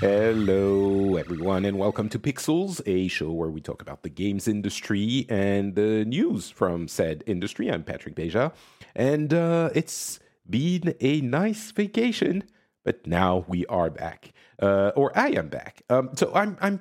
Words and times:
Hello, 0.00 1.16
everyone, 1.16 1.66
and 1.66 1.78
welcome 1.78 2.08
to 2.08 2.18
Pixels, 2.18 2.80
a 2.86 3.06
show 3.08 3.32
where 3.32 3.50
we 3.50 3.60
talk 3.60 3.82
about 3.82 4.02
the 4.02 4.08
games 4.08 4.48
industry 4.48 5.26
and 5.28 5.74
the 5.74 6.06
news 6.06 6.48
from 6.48 6.88
said 6.88 7.22
industry. 7.26 7.70
I'm 7.70 7.84
Patrick 7.84 8.14
Beja, 8.14 8.54
and 8.96 9.34
uh, 9.34 9.68
it's 9.74 10.18
been 10.48 10.94
a 11.02 11.20
nice 11.20 11.70
vacation, 11.72 12.44
but 12.82 13.06
now 13.06 13.44
we 13.46 13.66
are 13.66 13.90
back, 13.90 14.32
uh, 14.62 14.92
or 14.96 15.12
I 15.14 15.32
am 15.32 15.48
back. 15.48 15.82
Um, 15.90 16.12
so 16.14 16.32
I'm 16.34 16.56
I'm 16.62 16.80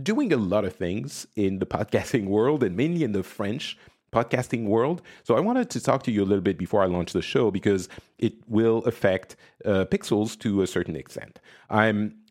doing 0.00 0.32
a 0.32 0.36
lot 0.36 0.64
of 0.64 0.76
things 0.76 1.26
in 1.34 1.58
the 1.58 1.66
podcasting 1.66 2.26
world, 2.26 2.62
and 2.62 2.76
mainly 2.76 3.02
in 3.02 3.10
the 3.10 3.24
French 3.24 3.76
podcasting 4.12 4.66
world. 4.66 5.02
So 5.24 5.34
I 5.34 5.40
wanted 5.40 5.68
to 5.70 5.80
talk 5.80 6.04
to 6.04 6.12
you 6.12 6.22
a 6.22 6.28
little 6.30 6.42
bit 6.42 6.58
before 6.58 6.80
I 6.80 6.86
launch 6.86 7.12
the 7.12 7.22
show 7.22 7.50
because 7.50 7.88
it 8.18 8.34
will 8.46 8.84
affect 8.84 9.34
uh, 9.64 9.86
Pixels 9.86 10.38
to 10.40 10.62
a 10.62 10.66
certain 10.68 10.94
extent. 10.94 11.40
I'm 11.68 12.21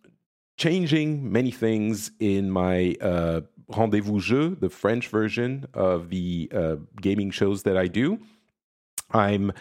changing 0.62 1.32
many 1.32 1.50
things 1.50 2.12
in 2.20 2.52
my 2.52 2.96
uh, 3.02 3.42
Rendez-vous 3.76 4.20
Jeux, 4.20 4.56
the 4.60 4.70
French 4.70 5.08
version 5.08 5.66
of 5.74 6.10
the 6.10 6.52
uh, 6.54 6.76
gaming 7.02 7.32
shows 7.32 7.64
that 7.64 7.76
I 7.76 7.88
do. 7.88 8.20
I'm 9.10 9.54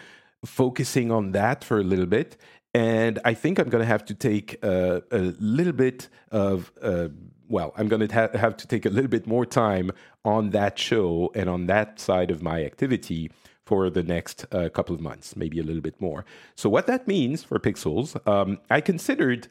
focusing 0.45 1.11
on 1.11 1.31
that 1.31 1.63
for 1.63 1.79
a 1.79 1.83
little 1.83 2.05
bit. 2.05 2.37
And 2.75 3.17
I 3.25 3.33
think 3.33 3.57
I'm 3.57 3.69
going 3.69 3.81
to 3.81 3.93
have 3.95 4.05
to 4.05 4.13
take 4.13 4.63
uh, 4.63 5.01
a 5.11 5.33
little 5.39 5.73
bit 5.73 6.07
of, 6.29 6.71
uh, 6.83 7.07
well, 7.49 7.73
I'm 7.77 7.87
going 7.87 8.07
to 8.07 8.13
ha- 8.13 8.37
have 8.37 8.55
to 8.57 8.67
take 8.67 8.85
a 8.85 8.89
little 8.89 9.09
bit 9.09 9.25
more 9.25 9.45
time 9.47 9.89
on 10.23 10.51
that 10.51 10.77
show 10.77 11.31
and 11.33 11.49
on 11.49 11.65
that 11.65 11.99
side 11.99 12.29
of 12.29 12.43
my 12.43 12.63
activity 12.63 13.31
for 13.65 13.89
the 13.89 14.03
next 14.03 14.45
uh, 14.51 14.69
couple 14.69 14.93
of 14.93 15.01
months, 15.01 15.35
maybe 15.35 15.59
a 15.59 15.63
little 15.63 15.81
bit 15.81 15.99
more. 15.99 16.25
So, 16.55 16.69
what 16.69 16.85
that 16.87 17.07
means 17.07 17.43
for 17.43 17.57
Pixels, 17.59 18.15
um, 18.27 18.59
I 18.69 18.81
considered 18.81 19.49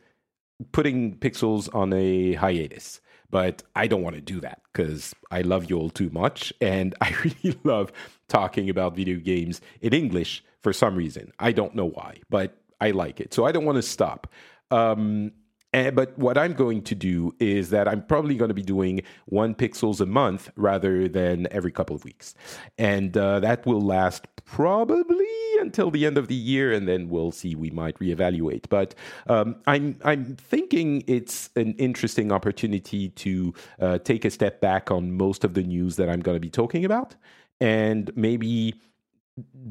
putting 0.73 1.17
Pixels 1.17 1.73
on 1.75 1.93
a 1.93 2.35
hiatus. 2.35 3.01
But 3.31 3.63
I 3.77 3.87
don't 3.87 4.03
want 4.03 4.17
to 4.17 4.21
do 4.21 4.41
that 4.41 4.61
because 4.73 5.15
I 5.31 5.43
love 5.43 5.71
you 5.71 5.79
all 5.79 5.91
too 5.91 6.11
much. 6.11 6.53
And 6.61 6.95
I 7.01 7.15
really 7.25 7.59
love 7.65 7.93
talking 8.29 8.69
about 8.69 8.97
video 8.97 9.19
games 9.19 9.61
in 9.81 9.93
English 9.93 10.45
for 10.61 10.73
some 10.73 10.97
reason. 10.97 11.33
I 11.39 11.53
don't 11.53 11.75
know 11.75 11.89
why, 11.89 12.21
but 12.29 12.57
I 12.81 12.91
like 12.91 13.21
it. 13.21 13.33
So 13.33 13.45
I 13.45 13.53
don't 13.53 13.65
want 13.65 13.77
to 13.77 13.83
stop. 13.83 14.27
Um, 14.71 15.33
and, 15.73 15.95
but 15.95 16.19
what 16.19 16.37
I'm 16.37 16.53
going 16.53 16.83
to 16.83 16.95
do 16.95 17.35
is 17.39 17.71
that 17.71 17.87
I'm 17.87 18.03
probably 18.03 18.35
going 18.35 18.49
to 18.49 18.55
be 18.55 18.63
doing 18.63 19.03
one 19.27 19.55
pixels 19.55 20.01
a 20.01 20.07
month 20.07 20.51
rather 20.57 21.09
than 21.09 21.47
every 21.53 21.71
couple 21.71 21.95
of 21.95 22.05
weeks. 22.05 22.35
And 22.77 23.17
uh, 23.17 23.41
that 23.41 23.67
will 23.67 23.81
last 23.81 24.27
probably 24.45 25.30
until 25.61 25.91
the 25.91 26.07
end 26.07 26.19
of 26.19 26.29
the 26.29 26.35
year, 26.35 26.73
and 26.73 26.89
then 26.89 27.09
we'll 27.09 27.33
see. 27.33 27.55
We 27.55 27.71
might 27.71 27.99
reevaluate. 27.99 28.65
But 28.69 28.95
um, 29.29 29.57
I'm 29.67 29.99
I'm 30.05 30.37
thinking 30.37 31.05
it's 31.07 31.51
an 31.57 31.75
interesting 31.75 32.33
opportunity 32.33 33.11
to 33.11 33.55
uh, 33.81 33.99
take 33.99 34.25
a 34.25 34.31
step 34.31 34.61
back 34.61 34.91
on 34.91 35.17
most 35.17 35.45
of 35.45 35.55
the 35.55 35.63
news 35.63 35.97
that 35.97 36.09
I'm 36.09 36.21
going 36.21 36.37
to 36.37 36.41
be 36.41 36.51
talking 36.51 36.85
about, 36.85 37.15
and 37.61 38.11
maybe 38.17 38.75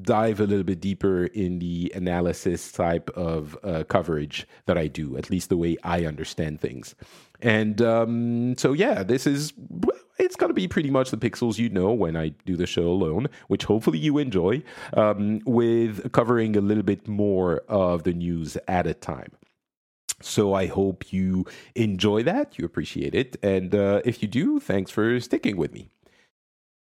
dive 0.01 0.39
a 0.39 0.45
little 0.45 0.63
bit 0.63 0.79
deeper 0.79 1.25
in 1.25 1.59
the 1.59 1.91
analysis 1.95 2.71
type 2.71 3.09
of 3.11 3.57
uh, 3.63 3.83
coverage 3.83 4.47
that 4.65 4.77
I 4.77 4.87
do, 4.87 5.17
at 5.17 5.29
least 5.29 5.49
the 5.49 5.57
way 5.57 5.77
I 5.83 6.05
understand 6.05 6.59
things. 6.59 6.95
And 7.41 7.81
um, 7.81 8.57
so, 8.57 8.73
yeah, 8.73 9.03
this 9.03 9.27
is 9.27 9.53
it's 10.19 10.35
going 10.35 10.49
to 10.49 10.53
be 10.53 10.67
pretty 10.67 10.91
much 10.91 11.11
the 11.11 11.17
pixels 11.17 11.57
you 11.57 11.69
know 11.69 11.91
when 11.93 12.15
I 12.15 12.29
do 12.45 12.55
the 12.55 12.67
show 12.67 12.87
alone, 12.87 13.27
which 13.47 13.63
hopefully 13.63 13.97
you 13.97 14.17
enjoy, 14.17 14.61
um, 14.93 15.41
with 15.45 16.11
covering 16.11 16.55
a 16.55 16.61
little 16.61 16.83
bit 16.83 17.07
more 17.07 17.63
of 17.67 18.03
the 18.03 18.13
news 18.13 18.57
at 18.67 18.85
a 18.85 18.93
time. 18.93 19.31
So 20.21 20.53
I 20.53 20.67
hope 20.67 21.13
you 21.13 21.45
enjoy 21.75 22.23
that, 22.23 22.59
you 22.59 22.65
appreciate 22.65 23.15
it, 23.15 23.37
and 23.41 23.73
uh, 23.73 24.01
if 24.03 24.21
you 24.21 24.27
do, 24.27 24.59
thanks 24.59 24.91
for 24.91 25.19
sticking 25.21 25.55
with 25.55 25.73
me. 25.73 25.89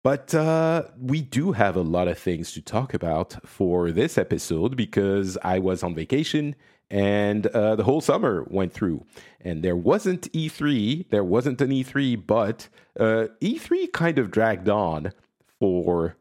But 0.03 0.34
uh, 0.35 0.84
we 1.00 1.22
do 1.22 1.53
have 1.53 1.75
a 1.75 1.81
lot 1.81 2.07
of 2.07 2.19
things 2.19 2.53
to 2.53 2.62
talk 2.62 2.94
about 2.94 3.38
for 3.44 3.91
this 3.91 4.18
episode 4.18 4.78
because 4.78 5.35
I 5.44 5.57
was 5.59 5.81
on 5.81 5.95
vacation 5.95 6.56
and 6.90 7.47
uh, 7.47 7.75
the 7.75 7.84
whole 7.84 8.01
summer 8.01 8.46
went 8.50 8.73
through. 8.73 9.06
And 9.41 9.63
there 9.63 9.75
wasn't 9.75 10.31
E3, 10.34 11.09
there 11.09 11.23
wasn't 11.23 11.62
an 11.62 11.69
E3, 11.69 12.25
but 12.25 12.68
uh, 13.00 13.28
E3 13.41 13.91
kind 13.91 14.19
of 14.19 14.31
dragged 14.31 14.69
on 14.69 15.12
for 15.59 16.18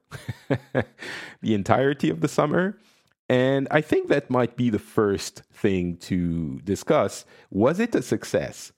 the 1.41 1.55
entirety 1.55 2.11
of 2.11 2.21
the 2.21 2.29
summer. 2.29 2.79
And 3.29 3.69
I 3.71 3.81
think 3.81 4.09
that 4.09 4.31
might 4.31 4.57
be 4.57 4.71
the 4.71 4.79
first 4.79 5.43
thing 5.53 5.97
to 5.99 6.61
discuss. 6.61 7.25
Was 7.51 7.81
it 7.81 7.95
a 7.95 8.03
success? 8.03 8.73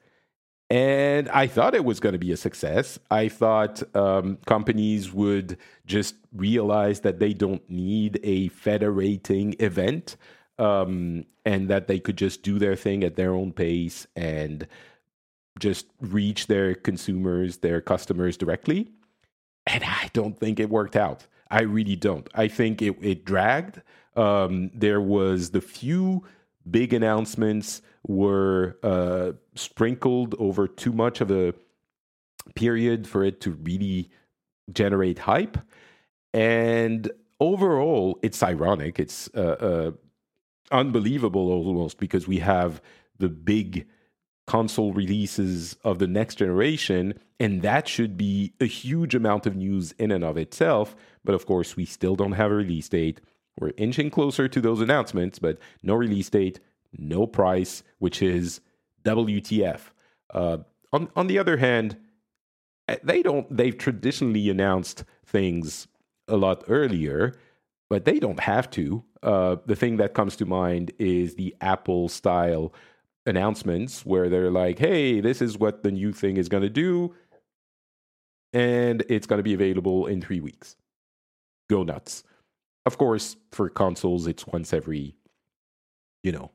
And 0.68 1.28
I 1.28 1.46
thought 1.46 1.74
it 1.74 1.84
was 1.84 2.00
going 2.00 2.14
to 2.14 2.18
be 2.18 2.32
a 2.32 2.36
success. 2.36 2.98
I 3.10 3.28
thought 3.28 3.82
um, 3.94 4.38
companies 4.46 5.12
would 5.12 5.58
just 5.86 6.16
realize 6.32 7.00
that 7.00 7.20
they 7.20 7.32
don't 7.32 7.68
need 7.70 8.18
a 8.24 8.48
federating 8.48 9.54
event 9.60 10.16
um, 10.58 11.24
and 11.44 11.68
that 11.68 11.86
they 11.86 11.98
could 11.98 12.16
just 12.16 12.42
do 12.42 12.58
their 12.58 12.76
thing 12.76 13.04
at 13.04 13.16
their 13.16 13.32
own 13.32 13.52
pace 13.52 14.06
and 14.16 14.66
just 15.58 15.86
reach 16.00 16.46
their 16.46 16.74
consumers, 16.74 17.58
their 17.58 17.80
customers 17.80 18.36
directly. 18.36 18.90
And 19.66 19.82
I 19.84 20.10
don't 20.12 20.38
think 20.38 20.60
it 20.60 20.70
worked 20.70 20.96
out. 20.96 21.26
I 21.50 21.62
really 21.62 21.96
don't. 21.96 22.28
I 22.34 22.48
think 22.48 22.82
it, 22.82 22.96
it 23.00 23.24
dragged. 23.24 23.80
Um, 24.16 24.70
there 24.74 25.00
was 25.00 25.50
the 25.50 25.60
few 25.60 26.24
big 26.68 26.92
announcements 26.92 27.82
were 28.06 28.78
uh, 28.82 29.32
sprinkled 29.54 30.34
over 30.38 30.66
too 30.66 30.92
much 30.92 31.20
of 31.20 31.30
a 31.30 31.54
period 32.54 33.06
for 33.06 33.24
it 33.24 33.40
to 33.42 33.52
really 33.52 34.10
generate 34.72 35.18
hype. 35.18 35.58
And 36.32 37.10
overall, 37.40 38.18
it's 38.22 38.42
ironic. 38.42 38.98
It's 38.98 39.28
uh, 39.34 39.40
uh, 39.40 39.90
unbelievable 40.70 41.50
almost 41.50 41.98
because 41.98 42.26
we 42.26 42.38
have 42.38 42.80
the 43.18 43.28
big 43.28 43.86
console 44.46 44.92
releases 44.92 45.74
of 45.84 45.98
the 45.98 46.06
next 46.06 46.36
generation, 46.36 47.18
and 47.40 47.62
that 47.62 47.88
should 47.88 48.16
be 48.16 48.52
a 48.60 48.66
huge 48.66 49.14
amount 49.14 49.46
of 49.46 49.56
news 49.56 49.92
in 49.98 50.10
and 50.10 50.24
of 50.24 50.36
itself. 50.36 50.94
But 51.24 51.34
of 51.34 51.46
course, 51.46 51.76
we 51.76 51.84
still 51.84 52.16
don't 52.16 52.32
have 52.32 52.50
a 52.50 52.54
release 52.54 52.88
date. 52.88 53.20
We're 53.58 53.72
inching 53.76 54.10
closer 54.10 54.48
to 54.48 54.60
those 54.60 54.80
announcements, 54.80 55.38
but 55.38 55.58
no 55.82 55.94
release 55.94 56.30
date, 56.30 56.60
no 56.96 57.26
price, 57.26 57.82
which 57.98 58.22
is 58.22 58.60
WTF. 59.04 59.80
Uh, 60.32 60.58
on 60.92 61.08
on 61.16 61.26
the 61.26 61.38
other 61.38 61.56
hand, 61.56 61.96
eh, 62.88 62.96
they 63.02 63.22
don't. 63.22 63.54
They've 63.54 63.76
traditionally 63.76 64.48
announced 64.50 65.04
things 65.24 65.88
a 66.28 66.36
lot 66.36 66.64
earlier, 66.68 67.34
but 67.88 68.04
they 68.04 68.18
don't 68.18 68.40
have 68.40 68.70
to. 68.70 69.04
Uh, 69.22 69.56
the 69.66 69.76
thing 69.76 69.96
that 69.98 70.14
comes 70.14 70.36
to 70.36 70.46
mind 70.46 70.92
is 70.98 71.34
the 71.34 71.54
Apple 71.60 72.08
style 72.08 72.72
announcements 73.26 74.04
where 74.06 74.28
they're 74.28 74.50
like, 74.50 74.78
hey, 74.78 75.20
this 75.20 75.42
is 75.42 75.58
what 75.58 75.82
the 75.82 75.90
new 75.90 76.12
thing 76.12 76.36
is 76.36 76.48
going 76.48 76.62
to 76.62 76.70
do. 76.70 77.14
And 78.52 79.04
it's 79.08 79.26
going 79.26 79.38
to 79.38 79.42
be 79.42 79.54
available 79.54 80.06
in 80.06 80.20
three 80.20 80.40
weeks. 80.40 80.76
Go 81.68 81.82
nuts. 81.82 82.24
Of 82.86 82.98
course, 82.98 83.36
for 83.50 83.68
consoles, 83.68 84.26
it's 84.26 84.46
once 84.46 84.72
every, 84.72 85.16
you 86.22 86.32
know, 86.32 86.50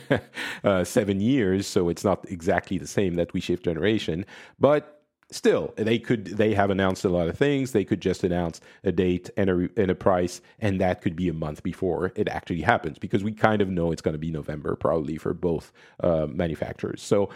uh, 0.64 0.84
seven 0.84 1.20
years. 1.20 1.66
So 1.66 1.90
it's 1.90 2.04
not 2.04 2.24
exactly 2.30 2.78
the 2.78 2.86
same 2.86 3.14
that 3.14 3.34
we 3.34 3.40
shift 3.40 3.64
generation. 3.64 4.24
But 4.58 4.97
still 5.30 5.74
they 5.76 5.98
could 5.98 6.24
they 6.24 6.54
have 6.54 6.70
announced 6.70 7.04
a 7.04 7.08
lot 7.08 7.28
of 7.28 7.36
things 7.36 7.72
they 7.72 7.84
could 7.84 8.00
just 8.00 8.24
announce 8.24 8.62
a 8.84 8.90
date 8.90 9.28
and 9.36 9.50
a, 9.50 9.68
and 9.76 9.90
a 9.90 9.94
price 9.94 10.40
and 10.58 10.80
that 10.80 11.02
could 11.02 11.14
be 11.14 11.28
a 11.28 11.34
month 11.34 11.62
before 11.62 12.12
it 12.16 12.28
actually 12.28 12.62
happens 12.62 12.98
because 12.98 13.22
we 13.22 13.30
kind 13.30 13.60
of 13.60 13.68
know 13.68 13.92
it's 13.92 14.00
going 14.00 14.14
to 14.14 14.18
be 14.18 14.30
november 14.30 14.74
probably 14.74 15.18
for 15.18 15.34
both 15.34 15.70
uh, 16.00 16.26
manufacturers 16.26 17.02
so 17.02 17.28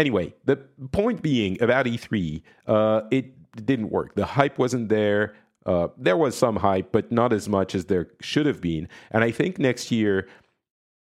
anyway, 0.00 0.34
the 0.44 0.56
point 0.90 1.22
being 1.22 1.62
about 1.62 1.86
E3, 1.86 2.42
uh, 2.66 3.02
it 3.10 3.26
didn't 3.64 3.90
work. 3.90 4.14
The 4.14 4.24
hype 4.24 4.58
wasn't 4.58 4.88
there. 4.88 5.34
Uh, 5.66 5.88
there 5.96 6.16
was 6.16 6.36
some 6.36 6.56
hype, 6.56 6.90
but 6.90 7.12
not 7.12 7.32
as 7.32 7.48
much 7.48 7.74
as 7.74 7.84
there 7.84 8.08
should 8.20 8.46
have 8.46 8.60
been. 8.60 8.88
And 9.10 9.22
I 9.22 9.30
think 9.30 9.58
next 9.58 9.92
year 9.92 10.26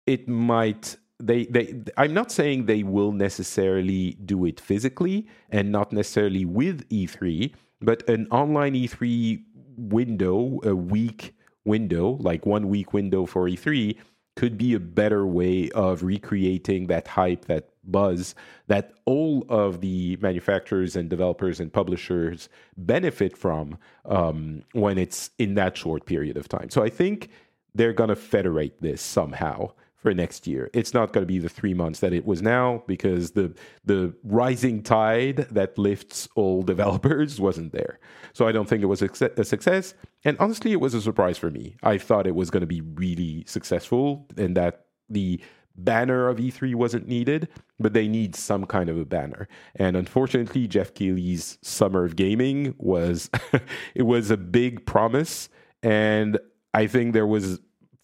it 0.05 0.27
might. 0.27 0.97
They, 1.21 1.45
they. 1.45 1.75
I'm 1.97 2.13
not 2.13 2.31
saying 2.31 2.65
they 2.65 2.83
will 2.83 3.11
necessarily 3.11 4.11
do 4.25 4.45
it 4.45 4.59
physically 4.59 5.27
and 5.49 5.71
not 5.71 5.91
necessarily 5.91 6.45
with 6.45 6.87
E3, 6.89 7.53
but 7.81 8.07
an 8.07 8.27
online 8.31 8.73
E3 8.73 9.43
window, 9.77 10.59
a 10.63 10.75
week 10.75 11.35
window, 11.65 12.17
like 12.21 12.45
one 12.45 12.69
week 12.69 12.93
window 12.93 13.25
for 13.25 13.49
E3, 13.49 13.97
could 14.35 14.57
be 14.57 14.73
a 14.73 14.79
better 14.79 15.27
way 15.27 15.69
of 15.71 16.03
recreating 16.03 16.87
that 16.87 17.07
hype, 17.09 17.45
that 17.45 17.69
buzz 17.91 18.35
that 18.67 18.93
all 19.05 19.45
of 19.49 19.81
the 19.81 20.17
manufacturers 20.21 20.95
and 20.95 21.09
developers 21.09 21.59
and 21.59 21.73
publishers 21.73 22.49
benefit 22.77 23.37
from 23.37 23.77
um, 24.05 24.63
when 24.73 24.97
it's 24.97 25.31
in 25.39 25.55
that 25.55 25.75
short 25.75 26.05
period 26.05 26.37
of 26.37 26.47
time. 26.47 26.69
So 26.69 26.83
I 26.83 26.89
think 26.89 27.29
they're 27.75 27.93
going 27.93 28.09
to 28.09 28.15
federate 28.15 28.81
this 28.81 29.01
somehow 29.01 29.71
for 30.01 30.13
next 30.13 30.47
year. 30.47 30.69
It's 30.73 30.93
not 30.93 31.13
going 31.13 31.23
to 31.23 31.27
be 31.27 31.39
the 31.39 31.49
three 31.49 31.73
months 31.73 31.99
that 31.99 32.13
it 32.13 32.25
was 32.25 32.41
now 32.41 32.83
because 32.87 33.31
the 33.31 33.53
the 33.85 34.13
rising 34.23 34.81
tide 34.81 35.47
that 35.51 35.77
lifts 35.77 36.27
all 36.35 36.61
developers 36.73 37.39
wasn't 37.39 37.73
there. 37.73 37.99
So 38.33 38.47
I 38.47 38.51
don't 38.51 38.67
think 38.67 38.81
it 38.81 38.87
was 38.87 39.01
a 39.01 39.43
success. 39.43 39.93
And 40.23 40.37
honestly, 40.39 40.71
it 40.71 40.79
was 40.79 40.93
a 40.93 41.01
surprise 41.01 41.37
for 41.37 41.49
me. 41.49 41.75
I 41.83 41.97
thought 41.97 42.27
it 42.27 42.35
was 42.35 42.49
going 42.49 42.61
to 42.61 42.67
be 42.67 42.81
really 42.81 43.43
successful 43.47 44.27
and 44.37 44.55
that 44.57 44.85
the 45.09 45.41
banner 45.75 46.27
of 46.27 46.37
E3 46.37 46.75
wasn't 46.75 47.07
needed, 47.07 47.47
but 47.79 47.93
they 47.93 48.07
need 48.07 48.35
some 48.35 48.65
kind 48.65 48.89
of 48.89 48.97
a 48.97 49.05
banner. 49.05 49.47
And 49.75 49.95
unfortunately, 49.95 50.67
Geoff 50.67 50.93
Keighley's 50.93 51.57
Summer 51.61 52.03
of 52.03 52.15
Gaming 52.15 52.75
was 52.77 53.29
it 53.95 54.03
was 54.03 54.31
a 54.31 54.37
big 54.37 54.85
promise 54.85 55.49
and 55.81 56.37
I 56.73 56.87
think 56.87 57.13
there 57.13 57.27
was 57.27 57.59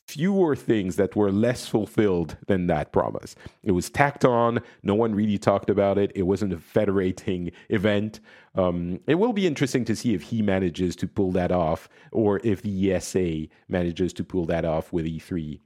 fewer 0.08 0.56
things 0.56 0.96
that 0.98 1.16
were 1.16 1.32
less 1.32 1.68
fulfilled 1.68 2.38
than 2.48 2.68
that 2.68 2.92
promise. 2.92 3.36
It 3.64 3.72
was 3.72 3.90
tacked 3.90 4.24
on. 4.24 4.60
No 4.84 4.94
one 4.94 5.16
really 5.16 5.38
talked 5.38 5.70
about 5.70 5.98
it. 5.98 6.12
It 6.16 6.24
wasn't 6.24 6.54
a 6.54 6.60
federating 6.60 7.52
event. 7.70 8.20
Um, 8.54 9.00
it 9.08 9.16
will 9.16 9.34
be 9.34 9.48
interesting 9.48 9.84
to 9.86 9.96
see 9.96 10.14
if 10.14 10.22
he 10.24 10.42
manages 10.42 10.96
to 10.98 11.08
pull 11.08 11.32
that 11.32 11.52
off 11.52 11.90
or 12.12 12.40
if 12.44 12.62
the 12.62 12.94
ESA 12.94 13.48
manages 13.68 14.14
to 14.14 14.24
pull 14.24 14.46
that 14.46 14.64
off 14.64 14.94
with 14.94 15.06
E3 15.06 15.60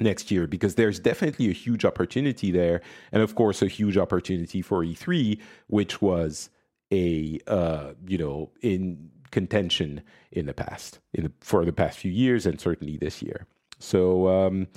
next 0.00 0.30
year 0.30 0.46
because 0.46 0.74
there's 0.74 0.98
definitely 0.98 1.48
a 1.48 1.52
huge 1.52 1.84
opportunity 1.84 2.50
there 2.50 2.80
and 3.12 3.22
of 3.22 3.34
course 3.34 3.60
a 3.60 3.68
huge 3.68 3.96
opportunity 3.96 4.62
for 4.62 4.82
E3 4.82 5.38
which 5.66 6.00
was 6.00 6.48
a 6.90 7.38
uh, 7.46 7.92
you 8.06 8.16
know 8.16 8.50
in 8.62 9.10
contention 9.30 10.02
in 10.32 10.46
the 10.46 10.54
past 10.54 11.00
in 11.12 11.24
the, 11.24 11.32
for 11.40 11.64
the 11.64 11.72
past 11.72 11.98
few 11.98 12.10
years 12.10 12.46
and 12.46 12.60
certainly 12.60 12.96
this 12.96 13.22
year 13.22 13.46
so 13.80 14.28
um, 14.28 14.68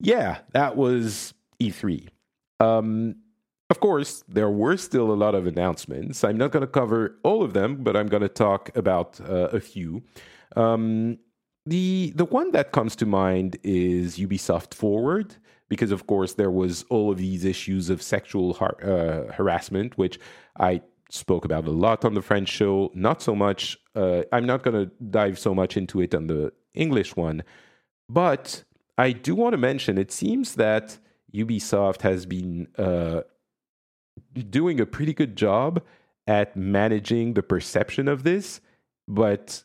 yeah, 0.00 0.38
that 0.52 0.76
was 0.76 1.34
E3. 1.60 2.08
Um, 2.60 3.16
of 3.68 3.80
course, 3.80 4.22
there 4.28 4.50
were 4.50 4.76
still 4.76 5.10
a 5.10 5.14
lot 5.14 5.34
of 5.34 5.46
announcements. 5.46 6.22
I'm 6.22 6.36
not 6.36 6.52
going 6.52 6.60
to 6.60 6.68
cover 6.68 7.18
all 7.24 7.42
of 7.42 7.52
them, 7.52 7.82
but 7.82 7.96
I'm 7.96 8.06
going 8.06 8.22
to 8.22 8.28
talk 8.28 8.70
about 8.76 9.20
uh, 9.20 9.48
a 9.52 9.60
few. 9.60 10.04
Um, 10.54 11.18
the 11.64 12.12
the 12.14 12.24
one 12.24 12.52
that 12.52 12.70
comes 12.70 12.94
to 12.96 13.06
mind 13.06 13.58
is 13.64 14.18
Ubisoft 14.18 14.72
Forward, 14.72 15.34
because 15.68 15.90
of 15.90 16.06
course 16.06 16.34
there 16.34 16.50
was 16.50 16.84
all 16.90 17.10
of 17.10 17.18
these 17.18 17.44
issues 17.44 17.90
of 17.90 18.00
sexual 18.00 18.54
har- 18.54 18.78
uh, 18.84 19.32
harassment, 19.32 19.98
which 19.98 20.20
I 20.60 20.82
spoke 21.10 21.44
about 21.44 21.66
a 21.66 21.72
lot 21.72 22.04
on 22.04 22.14
the 22.14 22.22
French 22.22 22.48
show. 22.48 22.92
Not 22.94 23.20
so 23.20 23.34
much. 23.34 23.76
Uh, 23.96 24.22
I'm 24.32 24.46
not 24.46 24.62
going 24.62 24.86
to 24.86 24.92
dive 25.10 25.40
so 25.40 25.54
much 25.54 25.76
into 25.76 26.00
it 26.00 26.14
on 26.14 26.28
the 26.28 26.52
English 26.74 27.16
one 27.16 27.42
but 28.08 28.64
I 28.98 29.12
do 29.12 29.34
want 29.34 29.52
to 29.52 29.58
mention 29.58 29.98
it 29.98 30.12
seems 30.12 30.54
that 30.54 30.98
Ubisoft 31.34 32.02
has 32.02 32.26
been 32.26 32.68
uh, 32.78 33.22
doing 34.50 34.80
a 34.80 34.86
pretty 34.86 35.12
good 35.12 35.36
job 35.36 35.82
at 36.26 36.56
managing 36.56 37.34
the 37.34 37.42
perception 37.42 38.08
of 38.08 38.22
this, 38.22 38.60
but 39.06 39.62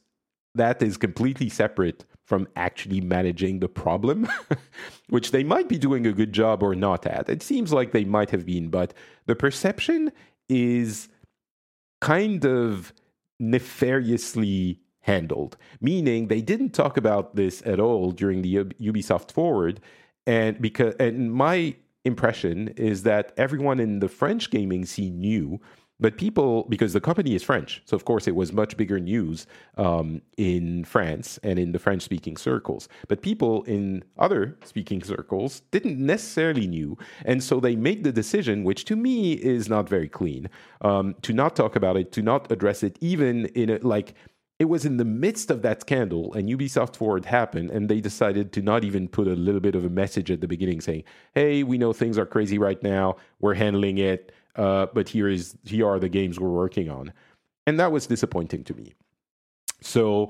that 0.53 0.81
is 0.81 0.97
completely 0.97 1.49
separate 1.49 2.05
from 2.25 2.47
actually 2.55 3.01
managing 3.01 3.59
the 3.59 3.67
problem, 3.67 4.27
which 5.09 5.31
they 5.31 5.43
might 5.43 5.67
be 5.67 5.77
doing 5.77 6.05
a 6.05 6.13
good 6.13 6.33
job 6.33 6.61
or 6.61 6.75
not 6.75 7.05
at. 7.05 7.29
It 7.29 7.41
seems 7.41 7.73
like 7.73 7.91
they 7.91 8.05
might 8.05 8.29
have 8.29 8.45
been, 8.45 8.69
but 8.69 8.93
the 9.25 9.35
perception 9.35 10.11
is 10.49 11.09
kind 11.99 12.45
of 12.45 12.93
nefariously 13.39 14.79
handled, 15.01 15.57
meaning 15.81 16.27
they 16.27 16.41
didn't 16.41 16.71
talk 16.71 16.97
about 16.97 17.35
this 17.35 17.61
at 17.65 17.79
all 17.79 18.11
during 18.11 18.41
the 18.41 18.55
Ubisoft 18.79 19.31
Forward. 19.31 19.79
And 20.27 20.61
because 20.61 20.93
and 20.99 21.33
my 21.33 21.75
impression 22.05 22.69
is 22.77 23.03
that 23.03 23.33
everyone 23.37 23.79
in 23.79 23.99
the 23.99 24.09
French 24.09 24.49
gaming 24.49 24.85
scene 24.85 25.19
knew, 25.19 25.59
but 25.99 26.17
people 26.17 26.65
because 26.67 26.93
the 26.93 27.01
company 27.01 27.35
is 27.35 27.43
French, 27.43 27.81
so 27.85 27.95
of 27.95 28.05
course 28.05 28.27
it 28.27 28.35
was 28.35 28.51
much 28.51 28.75
bigger 28.75 28.99
news 28.99 29.45
um, 29.77 30.21
in 30.37 30.83
France 30.83 31.39
and 31.43 31.59
in 31.59 31.71
the 31.71 31.79
French-speaking 31.79 32.37
circles. 32.37 32.89
But 33.07 33.21
people 33.21 33.63
in 33.63 34.03
other 34.17 34.57
speaking 34.63 35.03
circles 35.03 35.61
didn't 35.71 35.99
necessarily 35.99 36.65
knew, 36.65 36.97
and 37.23 37.43
so 37.43 37.59
they 37.59 37.75
made 37.75 38.03
the 38.03 38.11
decision, 38.11 38.63
which 38.63 38.85
to 38.85 38.95
me 38.95 39.33
is 39.33 39.69
not 39.69 39.87
very 39.87 40.09
clean, 40.09 40.49
um, 40.81 41.15
to 41.21 41.33
not 41.33 41.55
talk 41.55 41.75
about 41.75 41.97
it, 41.97 42.11
to 42.13 42.23
not 42.23 42.51
address 42.51 42.81
it, 42.81 42.97
even 42.99 43.45
in 43.47 43.69
a 43.69 43.77
like 43.77 44.15
it 44.61 44.69
was 44.69 44.85
in 44.85 44.97
the 44.97 45.05
midst 45.05 45.49
of 45.49 45.63
that 45.63 45.81
scandal 45.81 46.31
and 46.35 46.47
Ubisoft 46.47 46.95
Forward 46.95 47.25
happened, 47.25 47.71
and 47.71 47.89
they 47.89 47.99
decided 47.99 48.53
to 48.53 48.61
not 48.61 48.83
even 48.83 49.07
put 49.07 49.27
a 49.27 49.33
little 49.33 49.59
bit 49.59 49.73
of 49.73 49.83
a 49.83 49.89
message 49.89 50.29
at 50.29 50.39
the 50.39 50.47
beginning 50.47 50.81
saying, 50.81 51.03
"Hey, 51.33 51.63
we 51.63 51.79
know 51.79 51.93
things 51.93 52.15
are 52.15 52.27
crazy 52.27 52.59
right 52.59 52.81
now. 52.83 53.15
We're 53.39 53.55
handling 53.55 53.97
it, 53.97 54.31
uh, 54.55 54.85
but 54.93 55.09
here 55.09 55.27
is 55.27 55.57
here 55.63 55.87
are 55.87 55.97
the 55.97 56.09
games 56.09 56.39
we're 56.39 56.51
working 56.51 56.91
on," 56.91 57.11
and 57.65 57.79
that 57.79 57.91
was 57.91 58.05
disappointing 58.05 58.63
to 58.65 58.75
me. 58.75 58.93
So 59.81 60.29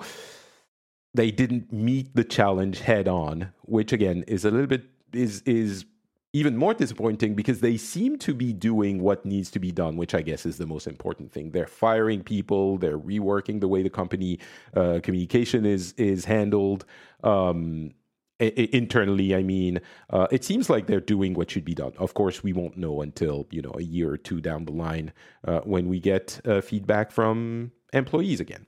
they 1.13 1.29
didn't 1.29 1.73
meet 1.73 2.15
the 2.15 2.23
challenge 2.23 2.79
head 2.79 3.09
on, 3.09 3.51
which 3.63 3.91
again 3.91 4.23
is 4.29 4.45
a 4.45 4.51
little 4.51 4.71
bit 4.75 4.85
is 5.11 5.41
is 5.41 5.83
even 6.33 6.55
more 6.55 6.73
disappointing 6.73 7.35
because 7.35 7.59
they 7.59 7.75
seem 7.75 8.17
to 8.19 8.33
be 8.33 8.53
doing 8.53 9.01
what 9.01 9.25
needs 9.25 9.51
to 9.51 9.59
be 9.59 9.71
done, 9.71 9.97
which 9.97 10.15
I 10.15 10.21
guess 10.21 10.45
is 10.45 10.57
the 10.57 10.65
most 10.65 10.87
important 10.87 11.31
thing. 11.31 11.51
They're 11.51 11.67
firing 11.67 12.23
people, 12.23 12.77
they're 12.77 12.97
reworking 12.97 13.59
the 13.59 13.67
way 13.67 13.83
the 13.83 13.89
company 13.89 14.39
uh, 14.75 14.99
communication 15.03 15.65
is 15.65 15.93
is 15.97 16.25
handled. 16.25 16.85
Um, 17.23 17.93
internally 18.39 19.35
i 19.35 19.43
mean 19.43 19.79
uh, 20.09 20.25
it 20.31 20.43
seems 20.43 20.67
like 20.67 20.87
they're 20.87 20.99
doing 20.99 21.35
what 21.35 21.51
should 21.51 21.63
be 21.63 21.75
done 21.75 21.93
of 21.99 22.15
course 22.15 22.41
we 22.41 22.51
won't 22.51 22.75
know 22.75 23.01
until 23.01 23.45
you 23.51 23.61
know 23.61 23.71
a 23.77 23.83
year 23.83 24.09
or 24.09 24.17
two 24.17 24.41
down 24.41 24.65
the 24.65 24.71
line 24.71 25.13
uh, 25.47 25.59
when 25.59 25.87
we 25.87 25.99
get 25.99 26.41
uh, 26.45 26.59
feedback 26.59 27.11
from 27.11 27.71
employees 27.93 28.39
again 28.39 28.65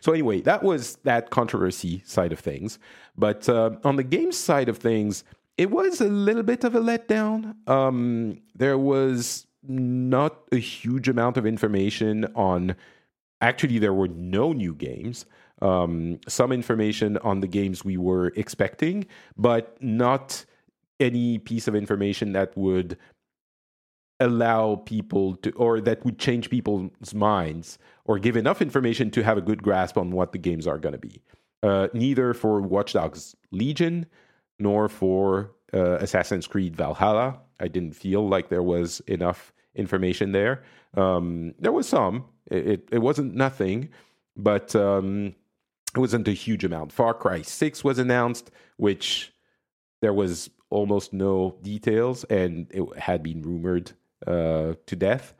so 0.00 0.12
anyway 0.12 0.40
that 0.40 0.62
was 0.62 0.96
that 1.04 1.28
controversy 1.28 2.02
side 2.06 2.32
of 2.32 2.38
things 2.38 2.78
but 3.14 3.46
uh, 3.46 3.72
on 3.84 3.96
the 3.96 4.02
game 4.02 4.32
side 4.32 4.70
of 4.70 4.78
things 4.78 5.22
it 5.60 5.70
was 5.70 6.00
a 6.00 6.08
little 6.08 6.42
bit 6.42 6.64
of 6.64 6.74
a 6.74 6.80
letdown. 6.80 7.54
Um, 7.68 8.40
there 8.54 8.78
was 8.78 9.46
not 9.62 10.38
a 10.52 10.56
huge 10.56 11.06
amount 11.06 11.36
of 11.36 11.44
information 11.44 12.24
on. 12.34 12.74
Actually, 13.42 13.78
there 13.78 13.92
were 13.92 14.08
no 14.08 14.54
new 14.54 14.74
games. 14.74 15.26
Um, 15.60 16.18
some 16.26 16.50
information 16.50 17.18
on 17.18 17.40
the 17.40 17.46
games 17.46 17.84
we 17.84 17.98
were 17.98 18.32
expecting, 18.36 19.06
but 19.36 19.76
not 19.82 20.46
any 20.98 21.36
piece 21.36 21.68
of 21.68 21.74
information 21.74 22.32
that 22.32 22.56
would 22.56 22.96
allow 24.18 24.76
people 24.76 25.36
to, 25.36 25.50
or 25.52 25.78
that 25.82 26.02
would 26.06 26.18
change 26.18 26.48
people's 26.48 27.12
minds, 27.12 27.78
or 28.06 28.18
give 28.18 28.34
enough 28.34 28.62
information 28.62 29.10
to 29.10 29.22
have 29.22 29.36
a 29.36 29.42
good 29.42 29.62
grasp 29.62 29.98
on 29.98 30.10
what 30.10 30.32
the 30.32 30.38
games 30.38 30.66
are 30.66 30.78
going 30.78 30.94
to 30.94 30.98
be. 30.98 31.20
Uh, 31.62 31.88
neither 31.92 32.32
for 32.32 32.62
Watch 32.62 32.94
Dogs 32.94 33.36
Legion, 33.50 34.06
nor 34.60 34.88
for 34.88 35.52
uh, 35.74 35.96
Assassin's 35.98 36.46
Creed 36.46 36.76
Valhalla. 36.76 37.40
I 37.58 37.68
didn't 37.68 37.94
feel 37.94 38.28
like 38.28 38.48
there 38.48 38.62
was 38.62 39.00
enough 39.06 39.52
information 39.74 40.32
there. 40.32 40.62
Um, 40.96 41.54
there 41.58 41.72
was 41.72 41.88
some. 41.88 42.24
It, 42.50 42.88
it, 42.90 42.98
wasn't 42.98 43.34
nothing, 43.34 43.90
but 44.36 44.74
um, 44.74 45.34
it 45.94 45.98
wasn't 45.98 46.28
a 46.28 46.32
huge 46.32 46.64
amount. 46.64 46.92
Far 46.92 47.14
Cry 47.14 47.42
6 47.42 47.84
was 47.84 47.98
announced, 47.98 48.50
which 48.76 49.32
there 50.02 50.12
was 50.12 50.50
almost 50.70 51.12
no 51.12 51.56
details, 51.62 52.24
and 52.24 52.66
it 52.70 52.98
had 52.98 53.22
been 53.22 53.42
rumored 53.42 53.92
uh, 54.26 54.74
to 54.86 54.96
death. 54.96 55.34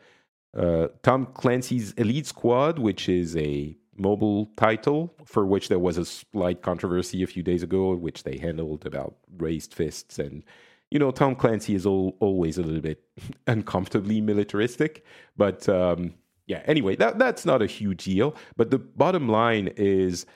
Uh, 0.56 0.88
Tom 1.02 1.26
Clancy's 1.26 1.92
Elite 1.92 2.26
Squad, 2.26 2.78
which 2.78 3.08
is 3.08 3.36
a 3.36 3.76
mobile 4.00 4.50
title 4.56 5.14
for 5.24 5.46
which 5.46 5.68
there 5.68 5.78
was 5.78 5.98
a 5.98 6.04
slight 6.04 6.62
controversy 6.62 7.22
a 7.22 7.26
few 7.26 7.42
days 7.42 7.62
ago, 7.62 7.94
which 7.94 8.24
they 8.24 8.38
handled 8.38 8.86
about 8.86 9.16
raised 9.38 9.74
fists 9.74 10.18
and 10.18 10.42
you 10.90 10.98
know, 10.98 11.10
Tom 11.12 11.36
Clancy 11.36 11.74
is 11.74 11.86
al- 11.86 12.16
always 12.18 12.58
a 12.58 12.62
little 12.62 12.80
bit 12.80 13.02
uncomfortably 13.46 14.20
militaristic, 14.20 15.04
but 15.36 15.68
um, 15.68 16.14
yeah. 16.46 16.62
Anyway, 16.66 16.96
that 16.96 17.18
that's 17.18 17.46
not 17.46 17.62
a 17.62 17.66
huge 17.66 18.04
deal. 18.04 18.34
But 18.56 18.70
the 18.70 18.78
bottom 18.78 19.28
line 19.28 19.68
is 19.76 20.26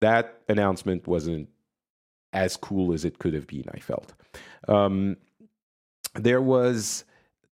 that 0.00 0.40
announcement 0.48 1.06
wasn't 1.06 1.48
as 2.32 2.56
cool 2.56 2.92
as 2.92 3.04
it 3.04 3.18
could 3.18 3.34
have 3.34 3.46
been. 3.46 3.64
I 3.74 3.78
felt 3.78 4.14
um, 4.66 5.18
there 6.14 6.40
was 6.40 7.04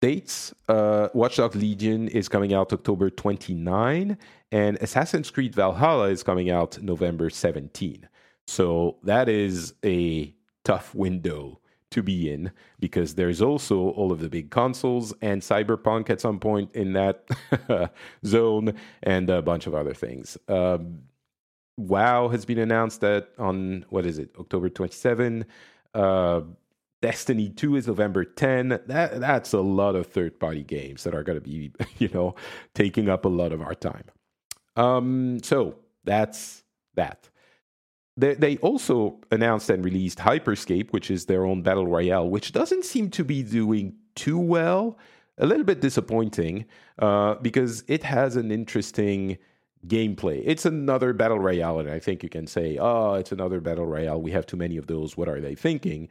dates. 0.00 0.54
Uh, 0.68 1.08
Watch 1.14 1.36
Dogs 1.36 1.56
Legion 1.56 2.08
is 2.08 2.28
coming 2.28 2.52
out 2.54 2.72
October 2.72 3.10
29, 3.10 4.16
and 4.52 4.76
Assassin's 4.78 5.30
Creed 5.30 5.54
Valhalla 5.54 6.08
is 6.08 6.22
coming 6.22 6.50
out 6.50 6.80
November 6.82 7.30
17. 7.30 8.08
So 8.46 8.96
that 9.04 9.28
is 9.28 9.74
a 9.84 10.34
tough 10.64 10.94
window 10.94 11.60
to 11.90 12.02
be 12.02 12.32
in 12.32 12.52
because 12.78 13.14
there's 13.14 13.42
also 13.42 13.90
all 13.90 14.12
of 14.12 14.20
the 14.20 14.28
big 14.28 14.50
consoles 14.50 15.12
and 15.22 15.42
Cyberpunk 15.42 16.08
at 16.08 16.20
some 16.20 16.38
point 16.38 16.72
in 16.72 16.92
that 16.92 17.28
zone 18.26 18.74
and 19.02 19.28
a 19.28 19.42
bunch 19.42 19.66
of 19.66 19.74
other 19.74 19.94
things. 19.94 20.38
Um, 20.48 21.00
WoW 21.76 22.28
has 22.28 22.44
been 22.44 22.58
announced 22.58 23.00
that 23.00 23.30
on 23.38 23.86
what 23.88 24.06
is 24.06 24.18
it, 24.18 24.30
October 24.38 24.68
27. 24.68 25.44
Uh, 25.94 26.42
Destiny 27.02 27.48
2 27.48 27.76
is 27.76 27.86
November 27.86 28.24
10. 28.24 28.80
That 28.86 29.20
that's 29.20 29.52
a 29.52 29.60
lot 29.60 29.96
of 29.96 30.06
third-party 30.06 30.64
games 30.64 31.04
that 31.04 31.14
are 31.14 31.22
going 31.22 31.40
to 31.40 31.44
be, 31.44 31.72
you 31.98 32.08
know, 32.08 32.34
taking 32.74 33.08
up 33.08 33.24
a 33.24 33.28
lot 33.28 33.52
of 33.52 33.62
our 33.62 33.74
time. 33.74 34.04
Um, 34.76 35.40
so 35.42 35.76
that's 36.04 36.62
that. 36.94 37.28
They, 38.16 38.34
they 38.34 38.56
also 38.58 39.18
announced 39.30 39.70
and 39.70 39.84
released 39.84 40.18
Hyperscape, 40.18 40.90
which 40.90 41.10
is 41.10 41.26
their 41.26 41.46
own 41.46 41.62
battle 41.62 41.86
royale, 41.86 42.28
which 42.28 42.52
doesn't 42.52 42.84
seem 42.84 43.10
to 43.10 43.24
be 43.24 43.42
doing 43.42 43.94
too 44.14 44.38
well. 44.38 44.98
A 45.38 45.46
little 45.46 45.64
bit 45.64 45.80
disappointing 45.80 46.66
uh, 46.98 47.36
because 47.36 47.82
it 47.88 48.02
has 48.02 48.36
an 48.36 48.50
interesting 48.52 49.38
gameplay. 49.86 50.42
It's 50.44 50.66
another 50.66 51.14
battle 51.14 51.38
royale, 51.38 51.78
and 51.78 51.88
I 51.88 51.98
think 51.98 52.22
you 52.22 52.28
can 52.28 52.46
say, 52.46 52.76
"Oh, 52.78 53.14
it's 53.14 53.32
another 53.32 53.60
battle 53.60 53.86
royale. 53.86 54.20
We 54.20 54.32
have 54.32 54.44
too 54.44 54.58
many 54.58 54.76
of 54.76 54.86
those. 54.86 55.16
What 55.16 55.28
are 55.28 55.40
they 55.40 55.54
thinking?" 55.54 56.10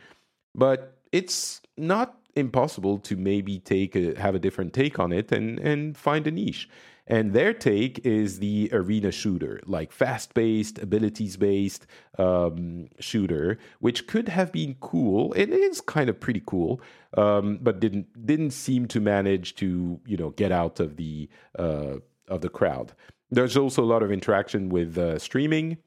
But 0.56 0.98
it's 1.12 1.62
not 1.77 2.20
impossible 2.36 3.00
to 3.00 3.15
maybe 3.15 3.60
take 3.60 3.96
a, 3.96 4.20
have 4.20 4.36
a 4.36 4.39
different 4.39 4.74
take 4.74 5.00
on 5.00 5.12
it 5.12 5.32
and 5.32 5.60
and 5.60 5.98
find 5.98 6.27
a 6.27 6.32
niche. 6.32 6.70
And 7.08 7.34
their 7.34 7.53
take 7.53 8.06
is 8.06 8.38
the 8.38 8.70
arena 8.72 9.12
shooter, 9.12 9.60
like 9.65 9.91
fast 9.91 10.36
paced, 10.36 10.77
abilities 10.77 11.38
based 11.38 11.88
um, 12.20 12.89
shooter, 13.00 13.58
which 13.79 14.06
could 14.06 14.29
have 14.29 14.51
been 14.51 14.75
cool. 14.79 15.34
It 15.34 15.50
is 15.50 15.82
kind 15.82 16.08
of 16.08 16.20
pretty 16.20 16.44
cool, 16.46 16.82
um, 17.18 17.58
but 17.63 17.79
didn't 17.79 18.25
didn't 18.27 18.51
seem 18.51 18.88
to 18.89 19.00
manage 19.00 19.56
to 19.56 20.00
you 20.06 20.18
know 20.18 20.29
get 20.32 20.51
out 20.51 20.79
of 20.79 20.98
the 20.98 21.29
uh, 21.58 21.96
of 22.27 22.41
the 22.41 22.50
crowd. 22.50 22.94
There's 23.32 23.58
also 23.58 23.84
a 23.84 23.86
lot 23.94 24.03
of 24.03 24.12
interaction 24.12 24.70
with 24.70 24.98
uh, 24.98 25.18
streaming, 25.18 25.77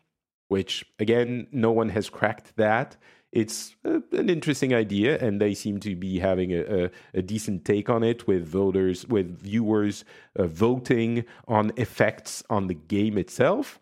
which 0.49 0.85
again, 0.99 1.47
no 1.52 1.71
one 1.71 1.90
has 1.90 2.11
cracked 2.11 2.57
that 2.57 2.97
it's 3.32 3.74
a, 3.84 4.02
an 4.12 4.28
interesting 4.28 4.74
idea, 4.74 5.18
and 5.18 5.40
they 5.40 5.54
seem 5.54 5.80
to 5.80 5.96
be 5.96 6.18
having 6.18 6.52
a, 6.52 6.84
a, 6.84 6.90
a 7.14 7.22
decent 7.22 7.64
take 7.64 7.88
on 7.88 8.02
it 8.02 8.26
with 8.26 8.46
voters, 8.46 9.06
with 9.06 9.40
viewers 9.40 10.04
uh, 10.38 10.46
voting 10.46 11.24
on 11.48 11.72
effects 11.76 12.42
on 12.50 12.66
the 12.66 12.74
game 12.74 13.16
itself, 13.16 13.80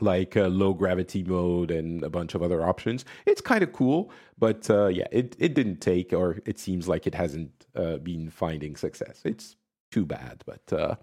like 0.00 0.36
uh, 0.36 0.48
low 0.48 0.72
gravity 0.72 1.22
mode 1.22 1.70
and 1.70 2.02
a 2.02 2.10
bunch 2.10 2.34
of 2.34 2.42
other 2.42 2.66
options. 2.66 3.04
It's 3.26 3.42
kind 3.42 3.62
of 3.62 3.72
cool, 3.72 4.10
but 4.38 4.68
uh, 4.70 4.86
yeah, 4.86 5.06
it, 5.12 5.36
it 5.38 5.54
didn't 5.54 5.80
take, 5.80 6.12
or 6.12 6.38
it 6.46 6.58
seems 6.58 6.88
like 6.88 7.06
it 7.06 7.14
hasn't 7.14 7.66
uh, 7.74 7.98
been 7.98 8.30
finding 8.30 8.74
success. 8.76 9.20
It's 9.24 9.56
too 9.90 10.06
bad, 10.06 10.42
but 10.46 10.72
uh, 10.72 10.96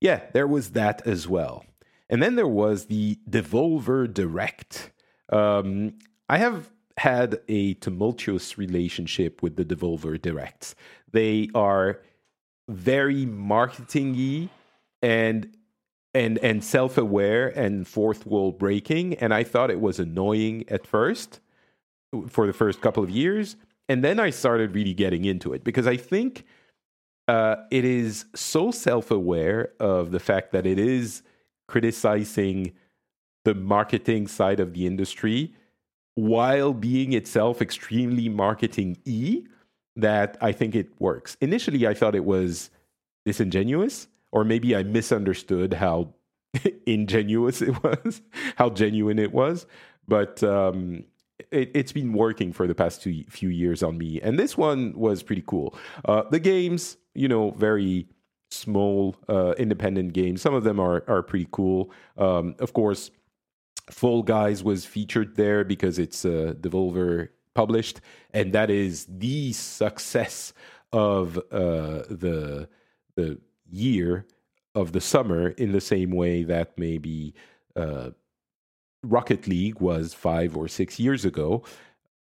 yeah, 0.00 0.22
there 0.32 0.46
was 0.46 0.70
that 0.72 1.06
as 1.06 1.26
well. 1.26 1.64
And 2.10 2.22
then 2.22 2.36
there 2.36 2.46
was 2.46 2.86
the 2.86 3.18
Devolver 3.28 4.12
Direct. 4.12 4.90
Um, 5.30 5.94
I 6.28 6.36
have 6.36 6.70
had 6.98 7.40
a 7.48 7.74
tumultuous 7.74 8.58
relationship 8.58 9.42
with 9.42 9.56
the 9.56 9.64
Devolver 9.64 10.20
Directs. 10.20 10.74
They 11.10 11.48
are 11.54 12.00
very 12.68 13.26
marketingy 13.26 14.48
and 15.00 15.56
and 16.14 16.38
and 16.38 16.62
self-aware 16.62 17.48
and 17.48 17.88
fourth 17.88 18.26
wall 18.26 18.52
breaking 18.52 19.14
and 19.14 19.32
I 19.34 19.42
thought 19.42 19.70
it 19.70 19.80
was 19.80 19.98
annoying 19.98 20.64
at 20.68 20.86
first 20.86 21.40
for 22.28 22.46
the 22.46 22.52
first 22.52 22.80
couple 22.80 23.02
of 23.02 23.10
years 23.10 23.56
and 23.88 24.04
then 24.04 24.20
I 24.20 24.30
started 24.30 24.74
really 24.74 24.94
getting 24.94 25.24
into 25.24 25.52
it 25.52 25.64
because 25.64 25.86
I 25.86 25.96
think 25.96 26.44
uh, 27.28 27.56
it 27.70 27.84
is 27.84 28.26
so 28.34 28.70
self-aware 28.70 29.72
of 29.80 30.10
the 30.10 30.20
fact 30.20 30.52
that 30.52 30.66
it 30.66 30.78
is 30.78 31.22
criticizing 31.68 32.72
the 33.44 33.54
marketing 33.54 34.26
side 34.26 34.60
of 34.60 34.74
the 34.74 34.86
industry 34.86 35.54
while 36.14 36.72
being 36.72 37.12
itself 37.12 37.62
extremely 37.62 38.28
marketing 38.28 38.98
e 39.04 39.44
that 39.96 40.36
I 40.40 40.52
think 40.52 40.74
it 40.74 40.88
works. 40.98 41.36
Initially, 41.40 41.86
I 41.86 41.94
thought 41.94 42.14
it 42.14 42.24
was 42.24 42.70
disingenuous, 43.24 44.08
or 44.30 44.44
maybe 44.44 44.74
I 44.74 44.82
misunderstood 44.82 45.74
how 45.74 46.14
ingenuous 46.86 47.62
it 47.62 47.82
was, 47.82 48.22
how 48.56 48.70
genuine 48.70 49.18
it 49.18 49.32
was. 49.32 49.66
But 50.08 50.42
um, 50.42 51.04
it, 51.50 51.74
has 51.76 51.92
been 51.92 52.12
working 52.12 52.52
for 52.52 52.66
the 52.66 52.74
past 52.74 53.02
two, 53.02 53.24
few 53.28 53.48
years 53.48 53.82
on 53.82 53.98
me, 53.98 54.20
and 54.20 54.38
this 54.38 54.56
one 54.56 54.92
was 54.94 55.22
pretty 55.22 55.44
cool. 55.46 55.74
Uh, 56.04 56.22
the 56.30 56.40
games, 56.40 56.96
you 57.14 57.28
know, 57.28 57.50
very 57.52 58.06
small 58.50 59.16
uh, 59.28 59.52
independent 59.58 60.12
games. 60.12 60.42
Some 60.42 60.54
of 60.54 60.64
them 60.64 60.78
are 60.80 61.04
are 61.08 61.22
pretty 61.22 61.48
cool. 61.52 61.90
Um, 62.18 62.54
of 62.58 62.72
course 62.72 63.10
Fall 63.90 64.22
Guys 64.22 64.62
was 64.62 64.84
featured 64.84 65.36
there 65.36 65.64
because 65.64 65.98
it's 65.98 66.24
uh, 66.24 66.54
Devolver 66.60 67.28
published, 67.54 68.00
and 68.32 68.52
that 68.52 68.70
is 68.70 69.06
the 69.08 69.52
success 69.52 70.52
of 70.92 71.38
uh, 71.50 72.04
the 72.10 72.68
the 73.16 73.38
year 73.70 74.26
of 74.74 74.92
the 74.92 75.00
summer 75.00 75.48
in 75.48 75.72
the 75.72 75.80
same 75.80 76.10
way 76.10 76.44
that 76.44 76.78
maybe 76.78 77.34
uh, 77.76 78.10
Rocket 79.02 79.46
League 79.46 79.80
was 79.80 80.14
five 80.14 80.56
or 80.56 80.68
six 80.68 80.98
years 80.98 81.24
ago. 81.24 81.62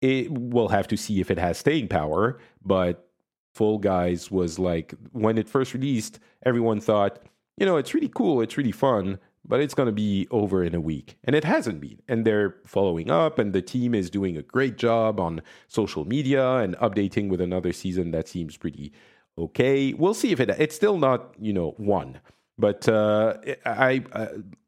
It 0.00 0.30
we'll 0.30 0.68
have 0.68 0.88
to 0.88 0.96
see 0.96 1.20
if 1.20 1.30
it 1.30 1.38
has 1.38 1.58
staying 1.58 1.88
power, 1.88 2.38
but 2.64 3.08
Fall 3.54 3.78
Guys 3.78 4.30
was 4.30 4.58
like 4.58 4.94
when 5.12 5.38
it 5.38 5.48
first 5.48 5.74
released, 5.74 6.18
everyone 6.44 6.80
thought, 6.80 7.20
you 7.56 7.66
know, 7.66 7.76
it's 7.76 7.94
really 7.94 8.08
cool, 8.08 8.40
it's 8.40 8.56
really 8.56 8.72
fun, 8.72 9.18
but 9.44 9.60
it's 9.60 9.74
going 9.74 9.86
to 9.86 9.92
be 9.92 10.28
over 10.30 10.62
in 10.62 10.74
a 10.74 10.80
week. 10.80 11.18
And 11.24 11.34
it 11.34 11.44
hasn't 11.44 11.80
been. 11.80 12.00
And 12.08 12.24
they're 12.24 12.56
following 12.66 13.10
up, 13.10 13.38
and 13.38 13.52
the 13.52 13.62
team 13.62 13.94
is 13.94 14.10
doing 14.10 14.36
a 14.36 14.42
great 14.42 14.76
job 14.76 15.18
on 15.18 15.42
social 15.68 16.04
media 16.04 16.56
and 16.56 16.76
updating 16.78 17.28
with 17.28 17.40
another 17.40 17.72
season 17.72 18.10
that 18.12 18.28
seems 18.28 18.56
pretty 18.56 18.92
okay. 19.36 19.92
We'll 19.92 20.14
see 20.14 20.32
if 20.32 20.40
it, 20.40 20.50
it's 20.50 20.76
still 20.76 20.98
not, 20.98 21.34
you 21.40 21.52
know, 21.52 21.74
one. 21.76 22.20
But 22.58 22.88
uh, 22.88 23.38
I, 23.64 24.04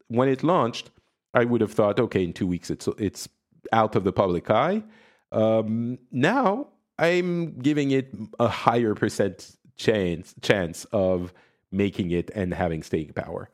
when 0.08 0.28
it 0.28 0.42
launched, 0.42 0.90
I 1.34 1.44
would 1.44 1.60
have 1.60 1.72
thought, 1.72 2.00
okay, 2.00 2.24
in 2.24 2.32
two 2.32 2.46
weeks 2.46 2.70
it's 2.70 2.88
it's 2.98 3.28
out 3.72 3.96
of 3.96 4.04
the 4.04 4.12
public 4.12 4.50
eye. 4.50 4.82
Um, 5.32 5.98
now 6.12 6.68
I'm 6.98 7.58
giving 7.58 7.90
it 7.90 8.14
a 8.38 8.48
higher 8.48 8.94
percent 8.94 9.56
chance 9.76 10.34
chance 10.42 10.84
of 10.86 11.32
making 11.72 12.12
it 12.12 12.30
and 12.34 12.54
having 12.54 12.82
staying 12.82 13.12
power 13.12 13.50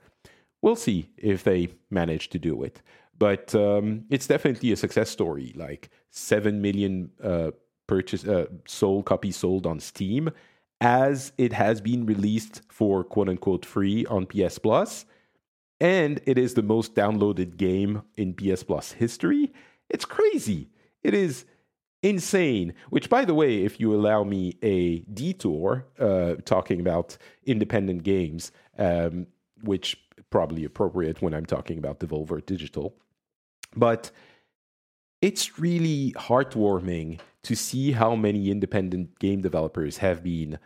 we'll 0.62 0.76
see 0.76 1.11
if 1.17 1.45
they 1.45 1.69
manage 1.90 2.29
to 2.31 2.38
do 2.38 2.62
it. 2.62 2.83
But 3.19 3.55
um, 3.55 4.05
it's 4.11 4.26
definitely 4.26 4.73
a 4.73 4.76
success 4.76 5.11
story. 5.11 5.52
Like 5.55 5.90
seven 6.11 6.62
million 6.62 7.11
uh, 7.23 7.50
purchase 7.87 8.26
uh, 8.26 8.47
sold 8.67 9.05
copies 9.05 9.37
sold 9.37 9.67
on 9.67 9.79
Steam, 9.81 10.31
as 10.81 11.33
it 11.37 11.52
has 11.52 11.81
been 11.81 12.07
released 12.07 12.62
for 12.71 13.05
quote 13.05 13.29
unquote 13.29 13.67
free 13.67 14.07
on 14.07 14.26
PS 14.26 14.59
Plus, 14.59 15.05
and 15.81 16.21
it 16.25 16.38
is 16.38 16.55
the 16.55 16.62
most 16.62 16.95
downloaded 16.95 17.57
game 17.57 18.02
in 18.17 18.35
PS 18.35 18.62
Plus 18.62 18.93
history. 18.93 19.52
It's 19.90 20.05
crazy. 20.05 20.71
It 21.02 21.12
is 21.14 21.45
insane. 22.02 22.75
Which, 22.88 23.11
by 23.11 23.25
the 23.25 23.35
way, 23.35 23.64
if 23.64 23.81
you 23.81 23.95
allow 23.95 24.25
me 24.25 24.57
a 24.62 25.00
detour 25.00 25.87
uh, 25.99 26.37
talking 26.45 26.81
about 26.81 27.19
independent 27.45 28.02
games, 28.02 28.52
um, 28.79 29.26
which 29.62 29.99
probably 30.31 30.65
appropriate 30.65 31.21
when 31.21 31.35
I'm 31.35 31.47
talking 31.47 31.79
about 31.79 32.01
Devolver 32.01 32.45
Digital. 32.45 32.95
But 33.77 34.11
it's 35.21 35.59
really 35.59 36.13
heartwarming 36.17 37.21
to 37.43 37.55
see 37.55 37.93
how 37.93 38.15
many 38.15 38.51
independent 38.51 39.19
game 39.19 39.41
developers 39.41 39.99
have 39.99 40.23
been 40.23 40.59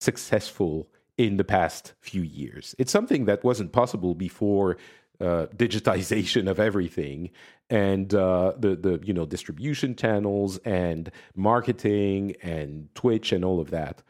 successful 0.00 0.88
in 1.18 1.36
the 1.36 1.44
past 1.44 1.92
few 2.00 2.22
years. 2.22 2.74
It's 2.78 2.92
something 2.92 3.26
that 3.26 3.44
wasn't 3.44 3.72
possible 3.72 4.14
before 4.14 4.76
uh, 5.20 5.46
digitization 5.56 6.50
of 6.50 6.58
everything 6.58 7.30
and 7.70 8.12
uh, 8.12 8.52
the 8.58 8.74
the 8.74 9.00
you 9.04 9.14
know 9.14 9.24
distribution 9.24 9.94
channels 9.94 10.58
and 10.64 11.10
marketing 11.36 12.34
and 12.42 12.88
Twitch 12.94 13.30
and 13.30 13.44
all 13.44 13.60
of 13.60 13.70
that. 13.70 14.02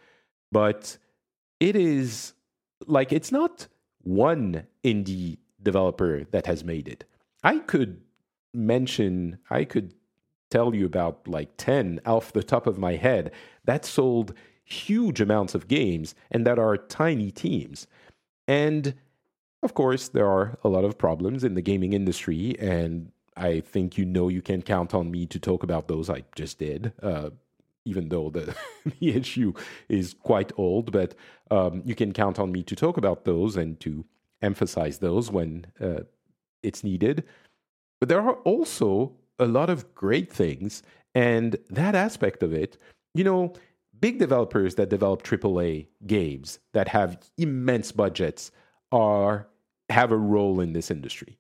But 0.50 0.96
it 1.60 1.76
is 1.76 2.32
like 2.86 3.12
it's 3.12 3.30
not 3.30 3.68
one 4.02 4.66
indie 4.84 5.38
developer 5.62 6.24
that 6.30 6.46
has 6.46 6.64
made 6.64 6.88
it. 6.88 7.04
I 7.42 7.58
could 7.58 8.00
mention, 8.52 9.38
I 9.50 9.64
could 9.64 9.94
tell 10.50 10.74
you 10.74 10.84
about 10.84 11.26
like 11.26 11.56
10 11.56 12.00
off 12.04 12.32
the 12.32 12.42
top 12.42 12.66
of 12.66 12.78
my 12.78 12.96
head 12.96 13.32
that 13.64 13.84
sold 13.84 14.34
huge 14.64 15.20
amounts 15.20 15.54
of 15.54 15.68
games 15.68 16.14
and 16.30 16.46
that 16.46 16.58
are 16.58 16.76
tiny 16.76 17.30
teams. 17.30 17.86
And 18.46 18.94
of 19.62 19.74
course, 19.74 20.08
there 20.08 20.28
are 20.28 20.58
a 20.64 20.68
lot 20.68 20.84
of 20.84 20.98
problems 20.98 21.44
in 21.44 21.54
the 21.54 21.62
gaming 21.62 21.92
industry, 21.92 22.56
and 22.58 23.12
I 23.36 23.60
think 23.60 23.96
you 23.96 24.04
know 24.04 24.28
you 24.28 24.42
can 24.42 24.60
count 24.60 24.92
on 24.92 25.10
me 25.10 25.24
to 25.26 25.38
talk 25.38 25.62
about 25.62 25.86
those. 25.86 26.10
I 26.10 26.24
just 26.34 26.58
did, 26.58 26.92
uh, 27.00 27.30
even 27.84 28.08
though 28.08 28.30
the 28.30 28.54
the 29.00 29.14
issue 29.14 29.52
is 29.88 30.14
quite 30.14 30.52
old, 30.56 30.92
but 30.92 31.14
um, 31.50 31.82
you 31.84 31.94
can 31.94 32.12
count 32.12 32.38
on 32.38 32.52
me 32.52 32.62
to 32.62 32.76
talk 32.76 32.96
about 32.96 33.24
those 33.24 33.56
and 33.56 33.78
to 33.80 34.04
emphasize 34.40 34.98
those 34.98 35.30
when 35.30 35.66
uh, 35.80 36.00
it's 36.62 36.82
needed. 36.84 37.24
But 38.00 38.08
there 38.08 38.20
are 38.20 38.34
also 38.44 39.12
a 39.38 39.46
lot 39.46 39.70
of 39.70 39.94
great 39.94 40.32
things, 40.32 40.82
and 41.14 41.56
that 41.70 41.94
aspect 41.94 42.42
of 42.42 42.52
it, 42.52 42.78
you 43.14 43.24
know, 43.24 43.54
big 44.00 44.18
developers 44.18 44.74
that 44.74 44.88
develop 44.88 45.22
AAA 45.22 45.86
games 46.06 46.58
that 46.72 46.88
have 46.88 47.18
immense 47.38 47.92
budgets 47.92 48.50
are 48.90 49.46
have 49.88 50.10
a 50.10 50.16
role 50.16 50.60
in 50.60 50.72
this 50.72 50.90
industry. 50.90 51.36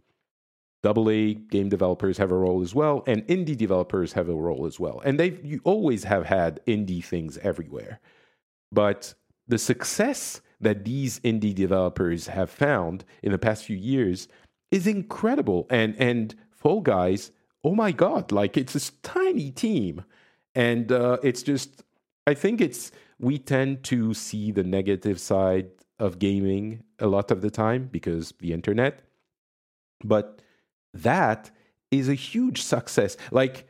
Double 0.82 1.08
A 1.10 1.34
game 1.34 1.68
developers 1.68 2.18
have 2.18 2.32
a 2.32 2.36
role 2.36 2.60
as 2.60 2.74
well, 2.74 3.04
and 3.06 3.26
indie 3.28 3.56
developers 3.56 4.12
have 4.14 4.28
a 4.28 4.34
role 4.34 4.66
as 4.66 4.80
well. 4.80 5.00
And 5.04 5.18
they 5.18 5.38
you 5.42 5.60
always 5.64 6.04
have 6.04 6.26
had 6.26 6.60
indie 6.66 7.04
things 7.04 7.38
everywhere. 7.38 8.00
But 8.72 9.14
the 9.46 9.58
success 9.58 10.40
that 10.60 10.84
these 10.84 11.20
indie 11.20 11.54
developers 11.54 12.26
have 12.28 12.50
found 12.50 13.04
in 13.22 13.32
the 13.32 13.38
past 13.38 13.64
few 13.64 13.76
years 13.76 14.28
is 14.70 14.86
incredible. 14.86 15.66
And 15.70 15.94
and 15.98 16.34
Fall 16.50 16.80
Guys, 16.80 17.30
oh 17.62 17.74
my 17.74 17.92
god, 17.92 18.32
like 18.32 18.56
it's 18.56 18.72
this 18.72 18.90
tiny 19.02 19.52
team, 19.52 20.04
and 20.54 20.90
uh, 20.90 21.18
it's 21.22 21.42
just 21.42 21.84
I 22.26 22.34
think 22.34 22.60
it's 22.60 22.90
we 23.20 23.38
tend 23.38 23.84
to 23.84 24.14
see 24.14 24.50
the 24.50 24.64
negative 24.64 25.20
side 25.20 25.68
of 26.00 26.18
gaming 26.18 26.82
a 26.98 27.06
lot 27.06 27.30
of 27.30 27.40
the 27.40 27.50
time 27.50 27.88
because 27.92 28.34
the 28.40 28.52
internet. 28.52 29.04
But 30.04 30.42
that 30.94 31.50
is 31.90 32.08
a 32.08 32.14
huge 32.14 32.62
success. 32.62 33.16
Like 33.30 33.66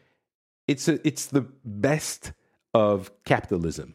it's 0.68 0.88
a, 0.88 1.06
it's 1.06 1.26
the 1.26 1.46
best 1.64 2.32
of 2.74 3.10
capitalism. 3.24 3.94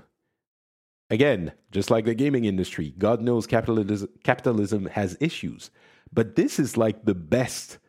Again, 1.09 1.53
just 1.71 1.89
like 1.89 2.05
the 2.05 2.13
gaming 2.13 2.45
industry, 2.45 2.93
God 2.97 3.21
knows 3.21 3.47
capitalism 3.47 4.09
capitalism 4.23 4.87
has 4.87 5.17
issues, 5.19 5.71
but 6.11 6.35
this 6.35 6.59
is 6.59 6.75
like 6.75 7.05
the 7.05 7.15
best 7.15 7.79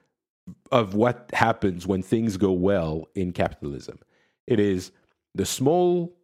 of 0.71 0.95
what 0.95 1.31
happens 1.33 1.87
when 1.87 2.03
things 2.03 2.37
go 2.37 2.53
well 2.53 3.09
in 3.15 3.33
capitalism. 3.33 3.99
It 4.47 4.61
is 4.61 4.93
the 5.35 5.45
small 5.45 6.17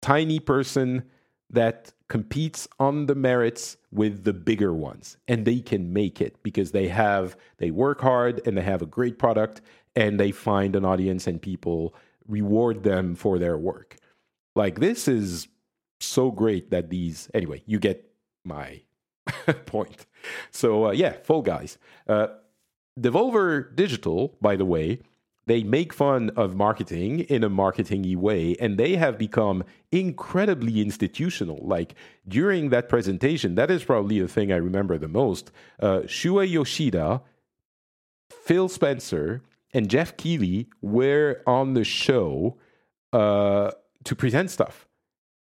tiny 0.00 0.38
person 0.38 1.04
that 1.50 1.92
competes 2.08 2.68
on 2.78 3.06
the 3.06 3.14
merits 3.14 3.76
with 3.90 4.24
the 4.24 4.32
bigger 4.32 4.74
ones 4.74 5.16
and 5.26 5.44
they 5.44 5.60
can 5.60 5.92
make 5.92 6.20
it 6.20 6.42
because 6.42 6.72
they 6.72 6.88
have 6.88 7.36
they 7.58 7.70
work 7.70 8.00
hard 8.00 8.46
and 8.46 8.58
they 8.58 8.62
have 8.62 8.82
a 8.82 8.86
great 8.86 9.18
product 9.18 9.62
and 9.96 10.20
they 10.20 10.30
find 10.30 10.76
an 10.76 10.84
audience 10.84 11.26
and 11.26 11.40
people 11.40 11.94
reward 12.28 12.82
them 12.82 13.14
for 13.14 13.38
their 13.38 13.56
work. 13.56 13.96
Like 14.54 14.80
this 14.80 15.08
is 15.08 15.48
so 16.00 16.30
great 16.30 16.70
that 16.70 16.90
these 16.90 17.30
anyway 17.32 17.62
you 17.64 17.78
get 17.78 18.10
my 18.44 18.82
point. 19.66 20.06
So 20.50 20.88
uh, 20.88 20.90
yeah 20.90 21.14
fall 21.22 21.42
guys. 21.42 21.78
Uh, 22.06 22.28
devolver 23.00 23.74
digital 23.74 24.36
by 24.42 24.56
the 24.56 24.66
way 24.66 25.00
they 25.46 25.62
make 25.62 25.92
fun 25.92 26.30
of 26.36 26.54
marketing 26.54 27.20
in 27.20 27.44
a 27.44 27.50
marketingy 27.50 28.16
way 28.16 28.56
and 28.60 28.78
they 28.78 28.96
have 28.96 29.18
become 29.18 29.64
incredibly 29.92 30.80
institutional. 30.80 31.60
Like 31.62 31.94
during 32.26 32.70
that 32.70 32.88
presentation 32.88 33.54
that 33.56 33.70
is 33.70 33.84
probably 33.84 34.20
the 34.20 34.28
thing 34.28 34.52
i 34.52 34.56
remember 34.56 34.96
the 34.98 35.08
most 35.08 35.50
uh, 35.80 36.00
Shuhei 36.00 36.50
Yoshida 36.50 37.22
phil 38.30 38.68
spencer 38.68 39.42
and 39.74 39.90
Geoff 39.90 40.16
Keighley 40.16 40.68
were 40.80 41.42
on 41.46 41.74
the 41.74 41.84
show 41.84 42.56
uh, 43.12 43.72
to 44.04 44.16
present 44.16 44.50
stuff. 44.50 44.86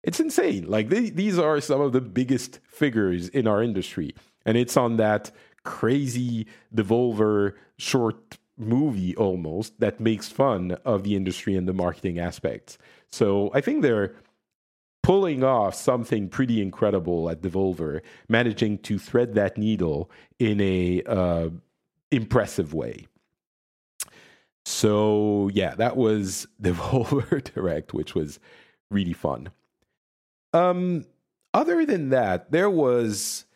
It's 0.03 0.21
insane. 0.21 0.69
Like 0.69 0.91
they, 0.91 1.11
these 1.11 1.39
are 1.39 1.61
some 1.61 1.81
of 1.81 1.93
the 1.93 2.01
biggest 2.01 2.61
figures 2.69 3.29
in 3.29 3.49
our 3.49 3.63
industry. 3.63 4.15
And 4.45 4.57
it's 4.57 4.77
on 4.77 4.97
that 4.99 5.31
crazy 5.65 6.47
devolver 6.75 7.55
short 7.79 8.39
movie 8.59 9.15
almost 9.17 9.79
that 9.81 10.01
makes 10.01 10.29
fun 10.29 10.73
of 10.85 11.05
the 11.05 11.15
industry 11.15 11.55
and 11.55 11.69
the 11.69 11.73
marketing 11.73 12.19
aspects. 12.19 12.79
So 13.11 13.51
I 13.55 13.61
think 13.61 13.83
they're 13.83 14.15
pulling 15.03 15.43
off 15.43 15.75
something 15.75 16.29
pretty 16.29 16.61
incredible 16.61 17.31
at 17.31 17.41
Devolver, 17.41 18.03
managing 18.29 18.79
to 18.79 18.99
thread 18.99 19.35
that 19.35 19.57
needle 19.57 20.11
in 20.39 20.61
a 20.61 21.03
uh, 21.07 21.49
impressive 22.11 22.75
way. 22.75 23.07
So 24.67 25.51
yeah, 25.55 25.75
that 25.77 25.97
was 25.97 26.47
Devolver 26.63 27.43
Direct, 27.55 27.95
which 27.95 28.15
was 28.15 28.39
really 28.91 29.15
fun. 29.15 29.51
Um, 30.53 31.07
other 31.55 31.87
than 31.87 32.11
that, 32.11 32.51
there 32.51 32.71
was 32.71 33.47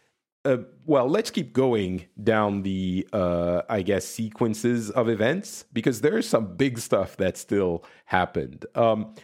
uh, 0.44 0.58
well, 0.86 1.08
let's 1.08 1.30
keep 1.30 1.52
going 1.52 2.06
down 2.22 2.62
the, 2.62 3.06
uh, 3.12 3.62
I 3.68 3.82
guess, 3.82 4.04
sequences 4.04 4.90
of 4.90 5.08
events 5.08 5.64
because 5.72 6.00
there's 6.00 6.28
some 6.28 6.56
big 6.56 6.78
stuff 6.78 7.16
that 7.18 7.36
still 7.36 7.84
happened. 8.06 8.66
Um, 8.74 9.14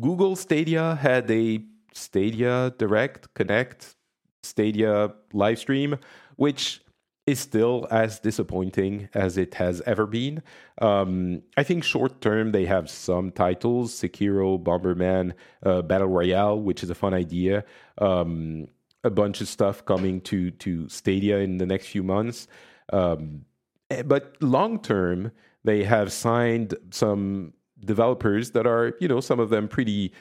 Google 0.00 0.36
Stadia 0.36 0.96
had 0.96 1.30
a 1.30 1.64
Stadia 1.92 2.74
Direct 2.76 3.32
Connect 3.34 3.94
Stadia 4.42 5.12
live 5.32 5.58
stream, 5.58 5.98
which 6.36 6.82
is 7.26 7.40
still 7.40 7.88
as 7.90 8.20
disappointing 8.20 9.08
as 9.14 9.36
it 9.36 9.54
has 9.54 9.80
ever 9.86 10.06
been. 10.06 10.42
Um, 10.80 11.42
I 11.56 11.64
think 11.64 11.82
short 11.82 12.20
term 12.20 12.52
they 12.52 12.66
have 12.66 12.88
some 12.88 13.32
titles: 13.32 13.94
Sekiro, 13.94 14.62
Bomberman, 14.62 15.32
uh, 15.64 15.82
Battle 15.82 16.08
Royale, 16.08 16.60
which 16.60 16.82
is 16.82 16.90
a 16.90 16.94
fun 16.94 17.14
idea. 17.14 17.64
Um, 17.98 18.68
a 19.06 19.10
bunch 19.10 19.40
of 19.40 19.48
stuff 19.48 19.84
coming 19.84 20.20
to 20.22 20.50
to 20.50 20.88
Stadia 20.88 21.38
in 21.38 21.58
the 21.58 21.66
next 21.66 21.86
few 21.86 22.02
months. 22.02 22.48
Um, 22.92 23.44
eh, 23.90 24.02
but 24.02 24.36
long 24.40 24.80
term, 24.80 25.32
they 25.64 25.84
have 25.84 26.12
signed 26.12 26.74
some 26.90 27.52
developers 27.80 28.50
that 28.52 28.66
are, 28.66 28.94
you 29.00 29.08
know, 29.08 29.20
some 29.20 29.40
of 29.40 29.50
them 29.50 29.68
pretty 29.68 30.12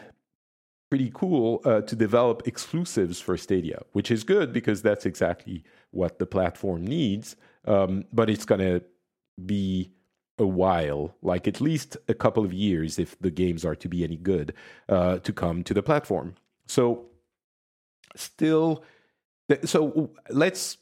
pretty 0.90 1.12
cool 1.14 1.62
uh, 1.66 1.82
to 1.82 1.96
develop 1.96 2.44
exclusives 2.46 3.20
for 3.20 3.36
Stadia, 3.38 3.82
which 3.94 4.12
is 4.12 4.24
good 4.24 4.54
because 4.54 4.82
that's 4.82 5.06
exactly 5.06 5.64
what 5.92 6.20
the 6.20 6.26
platform 6.26 6.86
needs. 6.86 7.36
Um, 7.66 8.06
but 8.14 8.30
it's 8.30 8.46
going 8.46 8.62
to 8.62 8.84
be 9.46 9.92
a 10.38 10.46
while, 10.46 11.16
like 11.22 11.48
at 11.48 11.60
least 11.60 11.98
a 12.08 12.14
couple 12.14 12.46
of 12.46 12.54
years, 12.54 13.00
if 13.00 13.18
the 13.20 13.32
games 13.32 13.66
are 13.66 13.76
to 13.76 13.88
be 13.90 14.04
any 14.04 14.18
good, 14.18 14.54
uh, 14.88 15.18
to 15.20 15.34
come 15.34 15.64
to 15.64 15.74
the 15.74 15.82
platform. 15.82 16.36
So 16.68 17.06
still 18.16 18.84
so 19.64 20.10
let's 20.30 20.78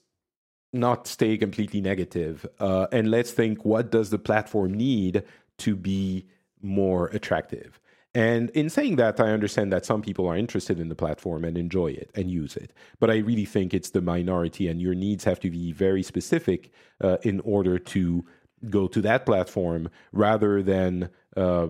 not 0.72 1.06
stay 1.06 1.38
completely 1.38 1.82
negative, 1.82 2.48
uh, 2.60 2.88
and 2.92 3.12
let's 3.12 3.32
think 3.32 3.64
what 3.66 3.92
does 3.92 4.10
the 4.10 4.18
platform 4.18 4.74
need 4.74 5.24
to 5.60 5.76
be 5.76 6.26
more 6.62 7.08
attractive 7.08 7.80
and 8.16 8.52
in 8.52 8.70
saying 8.70 8.98
that, 8.98 9.20
I 9.20 9.32
understand 9.32 9.74
that 9.74 9.86
some 9.86 10.02
people 10.02 10.28
are 10.28 10.38
interested 10.38 10.80
in 10.80 10.90
the 10.90 10.96
platform 10.96 11.44
and 11.44 11.58
enjoy 11.58 11.88
it 11.88 12.12
and 12.14 12.30
use 12.30 12.56
it. 12.56 12.72
But 13.00 13.10
I 13.10 13.18
really 13.18 13.46
think 13.46 13.74
it's 13.74 13.90
the 13.90 14.02
minority, 14.02 14.68
and 14.68 14.80
your 14.80 14.94
needs 14.94 15.24
have 15.24 15.40
to 15.42 15.50
be 15.50 15.72
very 15.72 16.04
specific 16.04 16.72
uh, 17.02 17.18
in 17.24 17.40
order 17.40 17.80
to 17.80 18.24
go 18.70 18.88
to 18.88 19.02
that 19.02 19.26
platform 19.26 19.90
rather 20.12 20.62
than, 20.62 21.10
uh, 21.36 21.68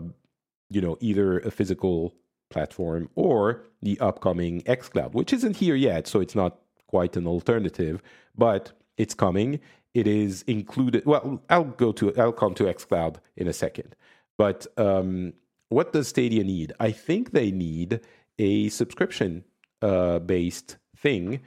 you 0.69 0.81
know, 0.81 0.97
either 0.99 1.39
a 1.39 1.51
physical 1.51 2.13
platform 2.53 3.09
or 3.15 3.63
the 3.81 3.99
upcoming 3.99 4.61
xCloud, 4.61 5.13
which 5.13 5.33
isn't 5.33 5.57
here 5.57 5.75
yet, 5.75 6.07
so 6.07 6.21
it's 6.21 6.35
not 6.35 6.59
quite 6.87 7.17
an 7.17 7.27
alternative, 7.27 8.01
but 8.37 8.71
it's 8.97 9.15
coming. 9.15 9.59
It 9.93 10.07
is 10.07 10.43
included. 10.43 11.05
Well, 11.05 11.41
I'll 11.49 11.73
go 11.85 11.91
to 11.93 12.15
I'll 12.15 12.39
come 12.43 12.53
to 12.55 12.63
xCloud 12.65 13.15
in 13.35 13.47
a 13.47 13.53
second. 13.53 13.95
But 14.37 14.67
um, 14.77 15.33
what 15.69 15.93
does 15.93 16.07
Stadia 16.07 16.43
need? 16.43 16.73
I 16.79 16.91
think 16.91 17.31
they 17.31 17.51
need 17.51 18.01
a 18.39 18.69
subscription 18.69 19.43
uh, 19.81 20.19
based 20.19 20.77
thing, 20.95 21.41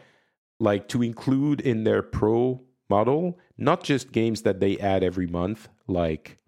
like 0.61 0.89
to 0.89 1.03
include 1.03 1.61
in 1.61 1.85
their 1.85 2.03
pro 2.03 2.61
model, 2.89 3.39
not 3.59 3.83
just 3.83 4.13
games 4.13 4.43
that 4.43 4.61
they 4.61 4.79
add 4.79 5.03
every 5.03 5.27
month, 5.27 5.69
like 5.87 6.39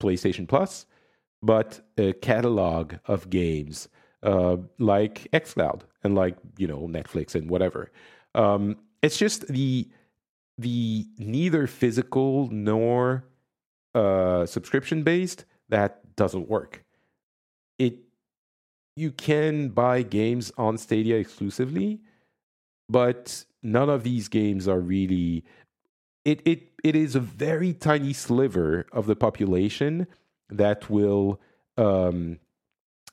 PlayStation 0.00 0.46
Plus, 0.48 0.86
but 1.42 1.80
a 1.98 2.12
catalog 2.14 2.94
of 3.06 3.30
games 3.30 3.88
uh, 4.22 4.56
like 4.78 5.28
xCloud 5.32 5.82
and 6.02 6.14
like 6.14 6.36
you 6.58 6.66
know 6.66 6.88
Netflix 6.88 7.34
and 7.34 7.48
whatever. 7.48 7.90
Um, 8.34 8.76
it's 9.02 9.18
just 9.18 9.46
the 9.48 9.88
the 10.58 11.06
neither 11.18 11.66
physical 11.66 12.48
nor 12.50 13.24
uh, 13.94 14.46
subscription 14.46 15.02
based 15.02 15.44
that 15.68 16.16
doesn't 16.16 16.48
work. 16.48 16.84
It 17.78 17.98
you 18.96 19.12
can 19.12 19.68
buy 19.68 20.02
games 20.02 20.52
on 20.56 20.78
Stadia 20.78 21.16
exclusively, 21.16 22.00
but 22.88 23.44
none 23.62 23.90
of 23.90 24.02
these 24.02 24.28
games 24.28 24.66
are 24.66 24.80
really 24.80 25.44
it 26.24 26.40
it 26.44 26.72
it 26.82 26.96
is 26.96 27.14
a 27.14 27.20
very 27.20 27.72
tiny 27.72 28.12
sliver 28.12 28.86
of 28.92 29.06
the 29.06 29.16
population 29.16 30.06
that 30.50 30.88
will 30.90 31.40
um, 31.76 32.38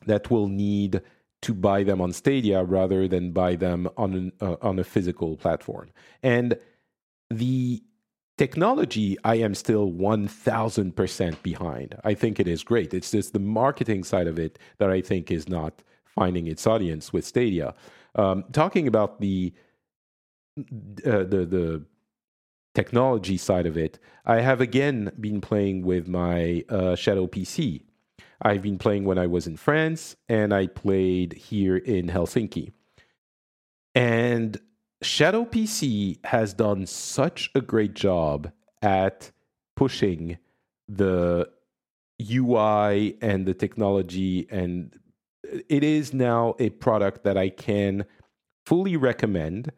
that 0.05 0.29
will 0.29 0.47
need 0.47 1.01
to 1.41 1.53
buy 1.53 1.83
them 1.83 1.99
on 1.99 2.13
Stadia 2.13 2.63
rather 2.63 3.07
than 3.07 3.31
buy 3.31 3.55
them 3.55 3.89
on 3.97 4.13
an, 4.13 4.31
uh, 4.39 4.55
on 4.61 4.79
a 4.79 4.83
physical 4.83 5.35
platform. 5.35 5.89
And 6.21 6.57
the 7.29 7.83
technology, 8.37 9.17
I 9.23 9.35
am 9.35 9.53
still 9.55 9.91
one 9.91 10.27
thousand 10.27 10.95
percent 10.95 11.41
behind. 11.43 11.95
I 12.03 12.13
think 12.13 12.39
it 12.39 12.47
is 12.47 12.63
great. 12.63 12.93
It's 12.93 13.11
just 13.11 13.33
the 13.33 13.39
marketing 13.39 14.03
side 14.03 14.27
of 14.27 14.39
it 14.39 14.57
that 14.77 14.89
I 14.89 15.01
think 15.01 15.31
is 15.31 15.49
not 15.49 15.83
finding 16.05 16.47
its 16.47 16.65
audience 16.67 17.11
with 17.11 17.25
Stadia. 17.25 17.73
Um, 18.15 18.45
talking 18.51 18.87
about 18.87 19.19
the 19.19 19.53
uh, 20.59 21.23
the 21.23 21.45
the 21.45 21.85
technology 22.73 23.37
side 23.37 23.65
of 23.65 23.77
it, 23.77 23.99
I 24.25 24.41
have 24.41 24.61
again 24.61 25.11
been 25.19 25.41
playing 25.41 25.83
with 25.83 26.07
my 26.07 26.63
uh, 26.69 26.95
Shadow 26.95 27.27
PC. 27.27 27.83
I've 28.41 28.61
been 28.61 28.77
playing 28.77 29.05
when 29.05 29.17
I 29.17 29.27
was 29.27 29.47
in 29.47 29.57
France, 29.57 30.15
and 30.27 30.53
I 30.53 30.67
played 30.67 31.33
here 31.33 31.77
in 31.77 32.07
Helsinki. 32.07 32.73
And 33.95 34.59
Shadow 35.01 35.45
PC 35.45 36.25
has 36.25 36.53
done 36.53 36.85
such 36.85 37.51
a 37.55 37.61
great 37.61 37.93
job 37.93 38.51
at 38.81 39.31
pushing 39.75 40.37
the 40.87 41.49
UI 42.21 43.17
and 43.21 43.45
the 43.45 43.53
technology, 43.53 44.47
and 44.49 44.97
it 45.69 45.83
is 45.83 46.13
now 46.13 46.55
a 46.59 46.69
product 46.69 47.23
that 47.23 47.37
I 47.37 47.49
can 47.49 48.05
fully 48.65 48.97
recommend 48.97 49.71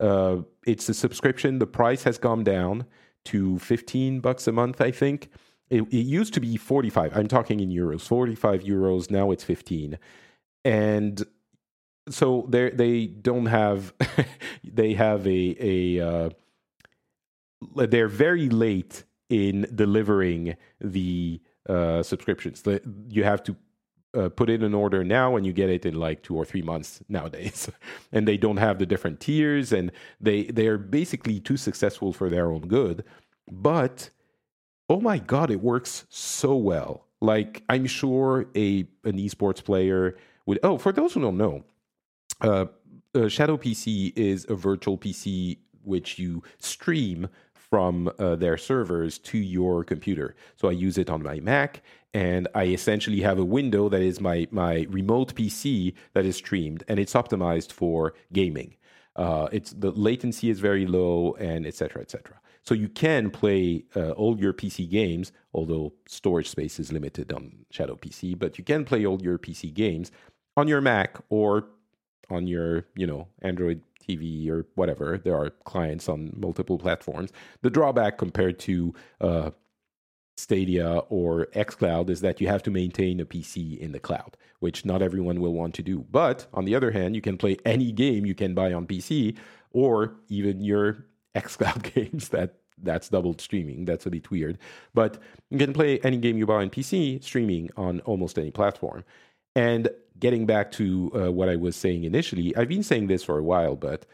uh, 0.00 0.38
it's 0.66 0.88
a 0.88 0.94
subscription. 0.94 1.58
The 1.58 1.66
price 1.66 2.02
has 2.04 2.18
gone 2.18 2.44
down 2.44 2.86
to 3.26 3.58
15 3.58 4.20
bucks 4.20 4.46
a 4.46 4.52
month, 4.52 4.80
I 4.80 4.90
think. 4.90 5.30
It, 5.70 5.82
it, 5.82 6.06
used 6.06 6.32
to 6.34 6.40
be 6.40 6.56
45. 6.56 7.16
I'm 7.16 7.28
talking 7.28 7.60
in 7.60 7.68
euros, 7.68 8.02
45 8.02 8.62
euros. 8.62 9.10
Now 9.10 9.30
it's 9.30 9.44
15. 9.44 9.98
And 10.64 11.24
so 12.08 12.46
they 12.48 12.70
they 12.70 13.06
don't 13.06 13.46
have 13.46 13.92
they 14.64 14.94
have 14.94 15.26
a 15.26 15.56
a 15.60 16.00
uh, 16.00 16.30
they're 17.74 18.08
very 18.08 18.48
late 18.48 19.04
in 19.28 19.66
delivering 19.74 20.56
the 20.80 21.40
uh, 21.68 22.02
subscriptions. 22.02 22.62
You 23.10 23.24
have 23.24 23.42
to 23.44 23.56
uh, 24.18 24.28
put 24.28 24.50
in 24.50 24.62
an 24.62 24.74
order 24.74 25.04
now 25.04 25.36
and 25.36 25.46
you 25.46 25.52
get 25.52 25.70
it 25.70 25.86
in 25.86 25.94
like 25.94 26.22
two 26.22 26.36
or 26.36 26.44
three 26.44 26.62
months 26.62 27.00
nowadays. 27.08 27.70
And 28.12 28.26
they 28.26 28.36
don't 28.36 28.56
have 28.56 28.78
the 28.78 28.86
different 28.86 29.20
tiers 29.20 29.72
and 29.72 29.92
they 30.20 30.44
they 30.44 30.66
are 30.66 30.78
basically 30.78 31.40
too 31.40 31.56
successful 31.56 32.12
for 32.12 32.28
their 32.28 32.50
own 32.50 32.62
good. 32.68 33.04
But 33.50 34.10
oh 34.88 35.00
my 35.00 35.18
god 35.18 35.50
it 35.50 35.60
works 35.60 36.06
so 36.08 36.56
well. 36.56 37.06
Like 37.20 37.62
i'm 37.68 37.86
sure 37.86 38.46
a 38.56 38.86
an 39.04 39.18
esports 39.18 39.62
player 39.62 40.16
would 40.46 40.58
oh 40.62 40.78
for 40.78 40.92
those 40.92 41.12
who 41.12 41.20
don't 41.20 41.36
know 41.36 41.64
uh, 42.40 42.66
uh 43.14 43.28
shadow 43.28 43.56
pc 43.56 44.12
is 44.16 44.46
a 44.48 44.54
virtual 44.54 44.96
pc 44.96 45.58
which 45.82 46.18
you 46.18 46.42
stream 46.58 47.28
from 47.70 48.10
uh, 48.18 48.36
their 48.36 48.56
servers 48.56 49.18
to 49.18 49.38
your 49.38 49.84
computer. 49.84 50.34
So 50.56 50.68
I 50.68 50.72
use 50.72 50.98
it 50.98 51.10
on 51.10 51.22
my 51.22 51.40
Mac, 51.40 51.82
and 52.14 52.48
I 52.54 52.64
essentially 52.66 53.20
have 53.20 53.38
a 53.38 53.44
window 53.44 53.88
that 53.88 54.00
is 54.00 54.20
my 54.20 54.48
my 54.50 54.86
remote 54.88 55.34
PC 55.34 55.94
that 56.14 56.24
is 56.24 56.36
streamed, 56.36 56.84
and 56.88 56.98
it's 56.98 57.14
optimized 57.14 57.72
for 57.72 58.14
gaming. 58.32 58.76
Uh, 59.16 59.48
it's 59.52 59.72
the 59.72 59.90
latency 59.90 60.48
is 60.48 60.60
very 60.60 60.86
low, 60.86 61.34
and 61.38 61.66
etc. 61.66 62.02
etc. 62.02 62.40
So 62.62 62.74
you 62.74 62.88
can 62.88 63.30
play 63.30 63.84
uh, 63.96 64.10
all 64.10 64.38
your 64.38 64.52
PC 64.52 64.90
games, 64.90 65.32
although 65.54 65.94
storage 66.06 66.48
space 66.50 66.78
is 66.78 66.92
limited 66.92 67.32
on 67.32 67.64
Shadow 67.70 67.96
PC. 67.96 68.38
But 68.38 68.58
you 68.58 68.64
can 68.64 68.84
play 68.84 69.06
all 69.06 69.22
your 69.22 69.38
PC 69.38 69.72
games 69.72 70.12
on 70.56 70.68
your 70.68 70.82
Mac 70.82 71.16
or 71.30 71.68
on 72.30 72.46
your 72.46 72.84
you 72.94 73.06
know 73.06 73.28
Android 73.42 73.80
TV 74.08 74.48
or 74.48 74.66
whatever. 74.74 75.18
There 75.18 75.36
are 75.36 75.50
clients 75.64 76.08
on 76.08 76.32
multiple 76.36 76.78
platforms. 76.78 77.30
The 77.62 77.70
drawback 77.70 78.18
compared 78.18 78.58
to 78.60 78.94
uh, 79.20 79.50
Stadia 80.36 80.98
or 81.08 81.46
xCloud 81.54 82.10
is 82.10 82.20
that 82.20 82.40
you 82.40 82.46
have 82.48 82.62
to 82.62 82.70
maintain 82.70 83.20
a 83.20 83.24
PC 83.26 83.76
in 83.78 83.92
the 83.92 83.98
cloud, 83.98 84.36
which 84.60 84.84
not 84.84 85.02
everyone 85.02 85.40
will 85.40 85.52
want 85.52 85.74
to 85.74 85.82
do. 85.82 86.06
But 86.10 86.46
on 86.54 86.64
the 86.64 86.74
other 86.74 86.92
hand, 86.92 87.16
you 87.16 87.20
can 87.20 87.36
play 87.36 87.56
any 87.64 87.92
game 87.92 88.24
you 88.24 88.34
can 88.34 88.54
buy 88.54 88.72
on 88.72 88.86
PC 88.86 89.36
or 89.72 90.14
even 90.28 90.60
your 90.60 91.04
xCloud 91.34 91.94
games 91.94 92.28
that 92.30 92.54
that's 92.80 93.08
double 93.08 93.36
streaming. 93.38 93.84
That's 93.84 94.06
a 94.06 94.10
bit 94.10 94.30
weird. 94.30 94.58
But 94.94 95.18
you 95.50 95.58
can 95.58 95.72
play 95.72 95.98
any 96.00 96.16
game 96.16 96.38
you 96.38 96.46
buy 96.46 96.62
on 96.62 96.70
PC 96.70 97.22
streaming 97.22 97.70
on 97.76 98.00
almost 98.00 98.38
any 98.38 98.52
platform. 98.52 99.04
And 99.56 99.88
getting 100.18 100.46
back 100.46 100.72
to 100.72 101.10
uh, 101.14 101.32
what 101.32 101.48
I 101.48 101.56
was 101.56 101.76
saying 101.76 102.04
initially, 102.04 102.56
I've 102.56 102.68
been 102.68 102.82
saying 102.82 103.06
this 103.06 103.24
for 103.24 103.38
a 103.38 103.42
while, 103.42 103.76
but 103.76 104.06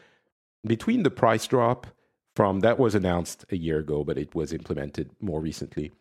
between 0.65 1.03
the 1.03 1.11
price 1.11 1.47
drop 1.47 1.87
from 2.35 2.59
that 2.61 2.77
was 2.77 2.95
announced 2.95 3.45
a 3.49 3.57
year 3.57 3.79
ago, 3.79 4.03
but 4.03 4.17
it 4.17 4.35
was 4.35 4.51
implemented 4.51 5.09
more 5.21 5.39
recently. 5.39 5.91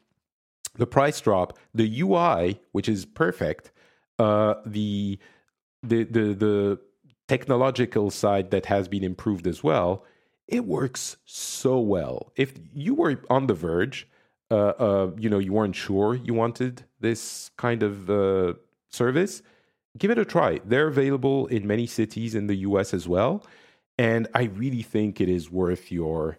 The 0.76 0.86
price 0.86 1.20
drop, 1.20 1.56
the 1.72 2.00
UI, 2.00 2.60
which 2.72 2.88
is 2.88 3.04
perfect, 3.04 3.70
uh, 4.18 4.54
the 4.66 5.18
the 5.82 6.04
the 6.04 6.34
the 6.34 6.80
technological 7.28 8.10
side 8.10 8.50
that 8.50 8.66
has 8.66 8.88
been 8.88 9.04
improved 9.04 9.46
as 9.46 9.62
well. 9.62 10.04
It 10.48 10.66
works 10.66 11.16
so 11.24 11.78
well. 11.78 12.32
If 12.36 12.54
you 12.74 12.94
were 12.94 13.22
on 13.30 13.46
the 13.46 13.54
verge, 13.54 14.08
uh, 14.50 14.72
uh, 14.78 15.10
you 15.16 15.30
know, 15.30 15.38
you 15.38 15.52
weren't 15.52 15.76
sure 15.76 16.14
you 16.16 16.34
wanted 16.34 16.84
this 17.00 17.50
kind 17.56 17.82
of 17.82 18.10
uh, 18.10 18.54
service, 18.90 19.42
give 19.96 20.10
it 20.10 20.18
a 20.18 20.24
try. 20.24 20.60
They're 20.64 20.88
available 20.88 21.46
in 21.46 21.66
many 21.66 21.86
cities 21.86 22.34
in 22.34 22.46
the 22.46 22.56
US 22.56 22.92
as 22.94 23.06
well. 23.08 23.44
And 23.98 24.26
I 24.34 24.44
really 24.44 24.82
think 24.82 25.20
it 25.20 25.28
is 25.28 25.50
worth 25.50 25.92
your, 25.92 26.38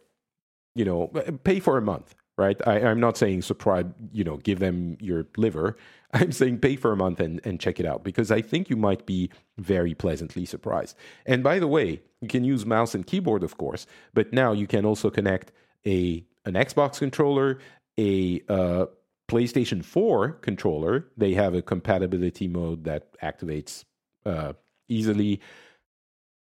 you 0.76 0.84
know, 0.84 1.08
pay 1.44 1.60
for 1.60 1.78
a 1.78 1.82
month, 1.82 2.16
right? 2.38 2.60
I, 2.68 2.80
am 2.80 3.00
not 3.00 3.18
saying 3.18 3.44
subscribe, 3.44 3.96
you 4.12 4.24
know, 4.24 4.38
give 4.38 4.60
them 4.60 4.98
your 5.00 5.26
liver. 5.38 5.78
I'm 6.14 6.32
saying 6.32 6.60
pay 6.60 6.76
for 6.76 6.92
a 6.92 6.98
month 6.98 7.20
and, 7.20 7.40
and 7.46 7.60
check 7.60 7.80
it 7.80 7.86
out 7.86 8.04
because 8.04 8.32
I 8.32 8.42
think 8.42 8.70
you 8.70 8.76
might 8.76 9.06
be 9.06 9.30
very 9.58 9.94
pleasantly 9.94 10.46
surprised. 10.46 10.98
And 11.26 11.44
by 11.44 11.60
the 11.60 11.68
way, 11.68 12.02
you 12.22 12.28
can 12.28 12.44
use 12.44 12.66
mouse 12.66 12.94
and 12.94 13.06
keyboard, 13.06 13.44
of 13.44 13.58
course, 13.58 13.86
but 14.14 14.34
now 14.34 14.52
you 14.52 14.68
can 14.68 14.86
also 14.86 15.10
connect 15.10 15.52
a 15.86 16.26
an 16.46 16.54
Xbox 16.54 17.00
controller, 17.00 17.58
a 17.98 18.42
uh, 18.50 18.86
PlayStation 19.28 19.84
4 19.84 20.34
controller, 20.34 21.08
they 21.18 21.34
have 21.34 21.54
a 21.54 21.62
compatibility 21.62 22.48
mode 22.48 22.84
that 22.84 23.20
activates 23.22 23.86
uh, 24.26 24.54
easily. 24.88 25.42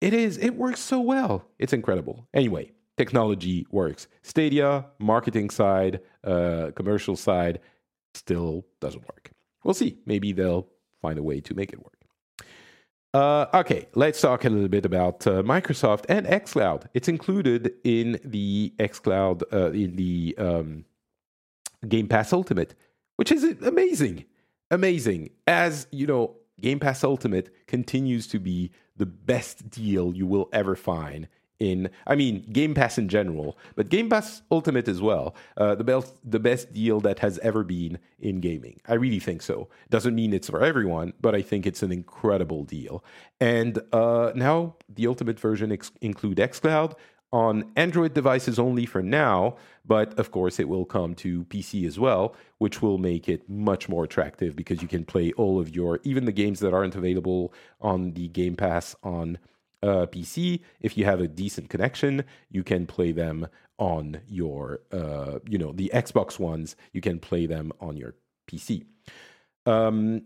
It 0.01 0.15
is, 0.15 0.39
it 0.39 0.55
works 0.57 0.81
so 0.81 1.01
well. 1.01 1.45
It's 1.59 1.73
incredible. 1.73 2.27
Anyway, 2.33 2.73
technology 2.97 3.67
works. 3.71 4.09
Stadia, 4.23 4.87
marketing 4.99 5.51
side, 5.51 6.01
uh, 6.25 6.71
commercial 6.75 7.17
side, 7.17 7.61
still 8.15 8.65
doesn't 8.81 9.03
work. 9.03 9.31
We'll 9.63 9.75
see. 9.75 9.99
Maybe 10.07 10.33
they'll 10.33 10.67
find 11.03 11.19
a 11.19 11.23
way 11.23 11.41
to 11.41 11.55
make 11.55 11.73
it 11.73 11.79
work. 11.79 12.01
Uh, 13.13 13.47
okay, 13.53 13.89
let's 13.95 14.21
talk 14.21 14.45
a 14.45 14.49
little 14.49 14.69
bit 14.69 14.87
about 14.87 15.27
uh, 15.27 15.43
Microsoft 15.43 16.05
and 16.09 16.27
xCloud. 16.27 16.85
It's 16.95 17.09
included 17.09 17.73
in 17.83 18.21
the 18.25 18.73
xCloud, 18.79 19.43
uh, 19.53 19.73
in 19.73 19.97
the 19.97 20.35
um, 20.39 20.85
Game 21.89 22.09
Pass 22.09 22.33
Ultimate, 22.33 22.75
which 23.17 23.33
is 23.33 23.45
amazing. 23.63 24.25
Amazing. 24.71 25.31
As 25.47 25.87
you 25.91 26.07
know, 26.07 26.37
Game 26.61 26.79
Pass 26.79 27.03
Ultimate 27.05 27.51
continues 27.67 28.27
to 28.29 28.39
be 28.39 28.71
the 28.97 29.07
best 29.07 29.71
deal 29.71 30.15
you 30.15 30.27
will 30.27 30.49
ever 30.53 30.77
find 30.77 31.29
in 31.61 31.91
I 32.07 32.17
mean 32.17 32.43
Game 32.53 32.75
Pass 32.75 32.99
in 32.99 33.09
general, 33.09 33.57
but 33.77 33.91
Game 33.91 34.09
Pass 34.09 34.43
Ultimate 34.51 34.89
as 34.89 35.01
well. 35.01 35.35
Uh, 35.57 35.75
the 35.75 35.85
best 35.85 36.15
the 36.25 36.41
best 36.41 36.73
deal 36.73 37.01
that 37.01 37.21
has 37.21 37.39
ever 37.39 37.63
been 37.63 37.99
in 38.19 38.41
gaming. 38.41 38.81
I 38.89 38.95
really 38.95 39.21
think 39.21 39.43
so. 39.43 39.69
Doesn't 39.91 40.15
mean 40.15 40.33
it's 40.33 40.49
for 40.49 40.63
everyone, 40.63 41.13
but 41.21 41.35
I 41.35 41.43
think 41.43 41.67
it's 41.67 41.83
an 41.83 41.93
incredible 41.93 42.65
deal. 42.65 43.05
And 43.41 43.79
uh, 43.93 44.33
now 44.35 44.77
the 44.89 45.07
Ultimate 45.07 45.39
version 45.39 45.71
ex- 45.71 45.93
include 46.01 46.39
XCloud, 46.39 46.95
on 47.33 47.71
Android 47.77 48.15
devices 48.15 48.59
only 48.59 48.87
for 48.87 49.03
now, 49.03 49.57
but 49.91 50.17
of 50.21 50.31
course 50.31 50.61
it 50.61 50.69
will 50.69 50.85
come 50.85 51.17
to 51.17 51.45
PC 51.47 51.85
as 51.85 51.99
well, 51.99 52.37
which 52.59 52.81
will 52.81 52.97
make 52.97 53.29
it 53.29 53.51
much 53.51 53.89
more 53.89 54.05
attractive 54.05 54.55
because 54.55 54.81
you 54.81 54.87
can 54.87 55.05
play 55.05 55.33
all 55.33 55.59
of 55.59 55.75
your, 55.75 55.99
even 56.05 56.27
the 56.27 56.33
games 56.33 56.61
that 56.61 56.73
aren't 56.73 56.95
available 56.95 57.53
on 57.81 58.13
the 58.13 58.29
Game 58.29 58.55
Pass 58.55 58.95
on 59.03 59.37
uh, 59.83 60.07
PC. 60.07 60.61
If 60.81 60.97
you 60.97 61.05
have 61.07 61.21
a 61.21 61.27
decent 61.27 61.71
connection, 61.71 62.23
you 62.53 62.63
can 62.63 62.87
play 62.87 63.11
them 63.11 63.49
on 63.79 64.21
your, 64.29 64.79
uh, 64.93 65.41
you 65.49 65.59
know, 65.59 65.73
the 65.73 65.91
Xbox 65.93 66.39
ones, 66.39 66.77
you 66.93 67.01
can 67.01 67.19
play 67.19 67.47
them 67.47 67.73
on 67.81 67.97
your 67.97 68.15
PC. 68.47 68.85
Um, 69.67 70.23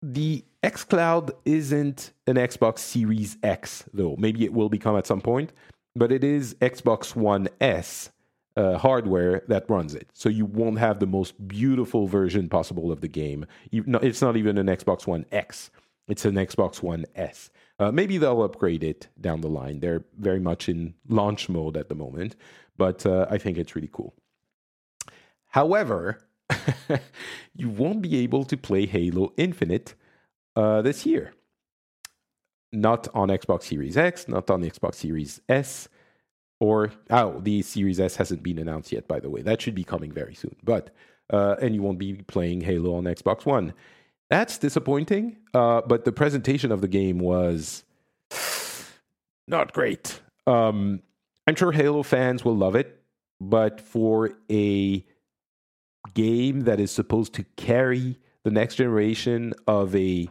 the 0.00 0.42
xCloud 0.62 1.32
isn't 1.44 2.12
an 2.26 2.36
Xbox 2.36 2.78
Series 2.78 3.36
X, 3.42 3.84
though. 3.92 4.16
Maybe 4.16 4.46
it 4.46 4.54
will 4.54 4.70
become 4.70 4.96
at 4.96 5.06
some 5.06 5.20
point, 5.20 5.52
but 5.94 6.10
it 6.10 6.24
is 6.24 6.54
Xbox 6.62 7.14
One 7.14 7.50
S 7.60 8.10
uh, 8.56 8.78
hardware 8.78 9.42
that 9.48 9.68
runs 9.68 9.94
it. 9.94 10.08
So 10.12 10.28
you 10.28 10.46
won't 10.46 10.78
have 10.78 11.00
the 11.00 11.06
most 11.06 11.46
beautiful 11.48 12.06
version 12.06 12.48
possible 12.48 12.92
of 12.92 13.00
the 13.00 13.08
game. 13.08 13.46
You, 13.70 13.84
no, 13.86 13.98
it's 13.98 14.22
not 14.22 14.36
even 14.36 14.58
an 14.58 14.66
Xbox 14.66 15.06
One 15.06 15.24
X, 15.32 15.70
it's 16.08 16.24
an 16.24 16.34
Xbox 16.34 16.82
One 16.82 17.06
S. 17.14 17.50
Uh, 17.78 17.90
maybe 17.90 18.18
they'll 18.18 18.42
upgrade 18.42 18.84
it 18.84 19.08
down 19.20 19.40
the 19.40 19.48
line. 19.48 19.80
They're 19.80 20.04
very 20.18 20.40
much 20.40 20.68
in 20.68 20.94
launch 21.08 21.48
mode 21.48 21.76
at 21.76 21.88
the 21.88 21.94
moment, 21.94 22.36
but 22.76 23.04
uh, 23.06 23.26
I 23.30 23.38
think 23.38 23.58
it's 23.58 23.74
really 23.74 23.90
cool. 23.92 24.14
However, 25.48 26.18
you 27.56 27.68
won't 27.68 28.02
be 28.02 28.18
able 28.18 28.44
to 28.44 28.56
play 28.56 28.86
Halo 28.86 29.32
Infinite 29.36 29.94
uh, 30.56 30.82
this 30.82 31.06
year. 31.06 31.32
Not 32.72 33.08
on 33.14 33.28
Xbox 33.28 33.64
Series 33.64 33.96
X, 33.96 34.28
not 34.28 34.50
on 34.50 34.62
Xbox 34.62 34.94
Series 34.94 35.40
S, 35.48 35.88
or 36.62 36.92
oh, 37.10 37.40
the 37.40 37.60
Series 37.60 37.98
S 37.98 38.14
hasn't 38.14 38.44
been 38.44 38.56
announced 38.56 38.92
yet. 38.92 39.08
By 39.08 39.18
the 39.18 39.28
way, 39.28 39.42
that 39.42 39.60
should 39.60 39.74
be 39.74 39.82
coming 39.82 40.12
very 40.12 40.36
soon. 40.36 40.54
But 40.62 40.90
uh, 41.28 41.56
and 41.60 41.74
you 41.74 41.82
won't 41.82 41.98
be 41.98 42.14
playing 42.14 42.60
Halo 42.60 42.94
on 42.94 43.02
Xbox 43.02 43.44
One. 43.44 43.74
That's 44.30 44.58
disappointing. 44.58 45.38
Uh, 45.52 45.80
but 45.80 46.04
the 46.04 46.12
presentation 46.12 46.70
of 46.70 46.80
the 46.80 46.86
game 46.86 47.18
was 47.18 47.82
not 49.48 49.72
great. 49.72 50.20
Um, 50.46 51.02
I'm 51.48 51.56
sure 51.56 51.72
Halo 51.72 52.04
fans 52.04 52.44
will 52.44 52.56
love 52.56 52.76
it, 52.76 53.02
but 53.40 53.80
for 53.80 54.30
a 54.48 55.04
game 56.14 56.60
that 56.60 56.78
is 56.78 56.92
supposed 56.92 57.34
to 57.34 57.44
carry 57.56 58.20
the 58.44 58.52
next 58.52 58.76
generation 58.76 59.52
of 59.66 59.96
a 59.96 60.28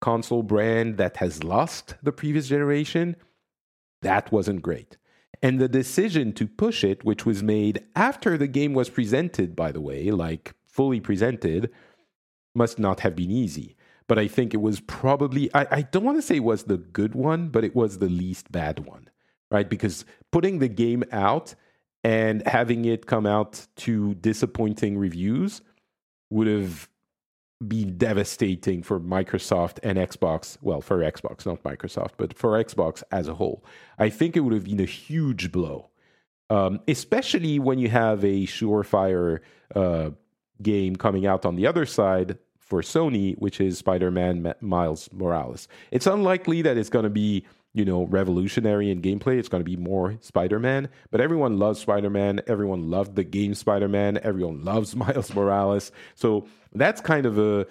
console 0.00 0.44
brand 0.44 0.98
that 0.98 1.16
has 1.16 1.42
lost 1.42 1.96
the 2.00 2.12
previous 2.12 2.46
generation, 2.46 3.16
that 4.02 4.30
wasn't 4.30 4.62
great. 4.62 4.98
And 5.44 5.60
the 5.60 5.68
decision 5.68 6.32
to 6.32 6.46
push 6.46 6.82
it, 6.82 7.04
which 7.04 7.26
was 7.26 7.42
made 7.42 7.84
after 7.94 8.38
the 8.38 8.46
game 8.46 8.72
was 8.72 8.88
presented, 8.88 9.54
by 9.54 9.72
the 9.72 9.80
way, 9.80 10.10
like 10.10 10.54
fully 10.64 11.00
presented, 11.00 11.70
must 12.54 12.78
not 12.78 13.00
have 13.00 13.14
been 13.14 13.30
easy. 13.30 13.76
But 14.08 14.18
I 14.18 14.26
think 14.26 14.54
it 14.54 14.62
was 14.62 14.80
probably, 14.80 15.54
I, 15.54 15.66
I 15.70 15.82
don't 15.82 16.02
want 16.02 16.16
to 16.16 16.22
say 16.22 16.36
it 16.36 16.44
was 16.44 16.64
the 16.64 16.78
good 16.78 17.14
one, 17.14 17.50
but 17.50 17.62
it 17.62 17.76
was 17.76 17.98
the 17.98 18.08
least 18.08 18.50
bad 18.52 18.86
one, 18.86 19.10
right? 19.50 19.68
Because 19.68 20.06
putting 20.32 20.60
the 20.60 20.68
game 20.68 21.04
out 21.12 21.54
and 22.02 22.42
having 22.48 22.86
it 22.86 23.04
come 23.04 23.26
out 23.26 23.66
to 23.76 24.14
disappointing 24.14 24.96
reviews 24.96 25.60
would 26.30 26.46
have 26.46 26.88
been 27.66 27.96
devastating 27.96 28.82
for 28.82 29.00
Microsoft 29.00 29.78
and 29.82 29.98
Xbox. 29.98 30.58
Well, 30.60 30.80
for 30.80 30.98
Xbox, 30.98 31.46
not 31.46 31.62
Microsoft, 31.62 32.12
but 32.16 32.36
for 32.36 32.62
Xbox 32.62 33.02
as 33.10 33.28
a 33.28 33.34
whole. 33.34 33.64
I 33.98 34.10
think 34.10 34.36
it 34.36 34.40
would 34.40 34.52
have 34.52 34.64
been 34.64 34.80
a 34.80 34.86
huge 34.86 35.52
blow, 35.52 35.90
um, 36.50 36.80
especially 36.88 37.58
when 37.58 37.78
you 37.78 37.88
have 37.88 38.24
a 38.24 38.46
surefire 38.46 39.40
uh, 39.74 40.10
game 40.62 40.96
coming 40.96 41.26
out 41.26 41.44
on 41.44 41.56
the 41.56 41.66
other 41.66 41.86
side 41.86 42.38
for 42.58 42.80
Sony, 42.80 43.36
which 43.38 43.60
is 43.60 43.78
Spider 43.78 44.10
Man 44.10 44.54
Miles 44.60 45.08
Morales. 45.12 45.68
It's 45.90 46.06
unlikely 46.06 46.62
that 46.62 46.76
it's 46.76 46.90
going 46.90 47.04
to 47.04 47.10
be 47.10 47.44
you 47.74 47.84
know, 47.84 48.04
revolutionary 48.04 48.88
in 48.88 49.02
gameplay. 49.02 49.36
It's 49.36 49.48
going 49.48 49.62
to 49.62 49.68
be 49.68 49.76
more 49.76 50.16
Spider 50.20 50.60
Man, 50.60 50.88
but 51.10 51.20
everyone 51.20 51.58
loves 51.58 51.80
Spider 51.80 52.08
Man. 52.08 52.40
Everyone 52.46 52.88
loved 52.88 53.16
the 53.16 53.24
game 53.24 53.52
Spider 53.52 53.88
Man. 53.88 54.18
Everyone 54.22 54.64
loves 54.64 54.94
Miles 54.96 55.34
Morales. 55.34 55.90
So 56.14 56.46
that's 56.74 57.00
kind 57.00 57.26
of 57.26 57.38
a 57.38 57.66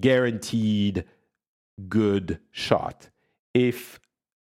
guaranteed 0.00 1.04
good 1.88 2.38
shot. 2.50 3.10
If 3.54 4.00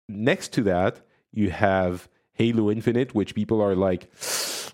next 0.08 0.54
to 0.54 0.64
that 0.64 1.02
you 1.32 1.50
have 1.50 2.08
Halo 2.34 2.70
Infinite, 2.72 3.16
which 3.16 3.36
people 3.36 3.62
are 3.62 3.76
like, 3.76 4.10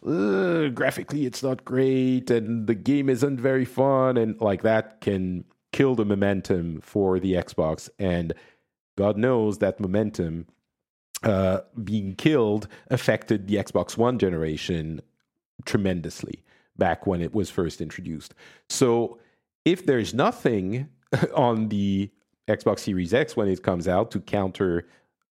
graphically 0.04 1.26
it's 1.26 1.42
not 1.42 1.64
great 1.64 2.30
and 2.30 2.68
the 2.68 2.76
game 2.76 3.10
isn't 3.10 3.40
very 3.40 3.66
fun, 3.66 4.18
and 4.18 4.40
like 4.42 4.64
that 4.64 5.02
can 5.02 5.46
kill 5.72 5.96
the 5.96 6.06
momentum 6.06 6.82
for 6.82 7.20
the 7.20 7.34
Xbox. 7.34 7.90
And 7.98 8.34
God 8.98 9.18
knows 9.18 9.58
that 9.60 9.80
momentum 9.80 10.48
uh, 11.24 11.62
being 11.84 12.16
killed 12.16 12.68
affected 12.90 13.48
the 13.48 13.56
Xbox 13.56 13.98
One 13.98 14.20
generation 14.20 15.02
tremendously 15.66 16.44
back 16.78 17.06
when 17.06 17.22
it 17.22 17.34
was 17.34 17.50
first 17.50 17.82
introduced. 17.82 18.34
So 18.70 19.20
if 19.66 19.86
there's 19.86 20.14
nothing 20.14 20.90
on 21.36 21.70
the 21.70 22.10
Xbox 22.48 22.80
Series 22.80 23.14
X 23.14 23.36
when 23.36 23.48
it 23.48 23.64
comes 23.64 23.88
out 23.88 24.12
to 24.12 24.20
counter 24.20 24.88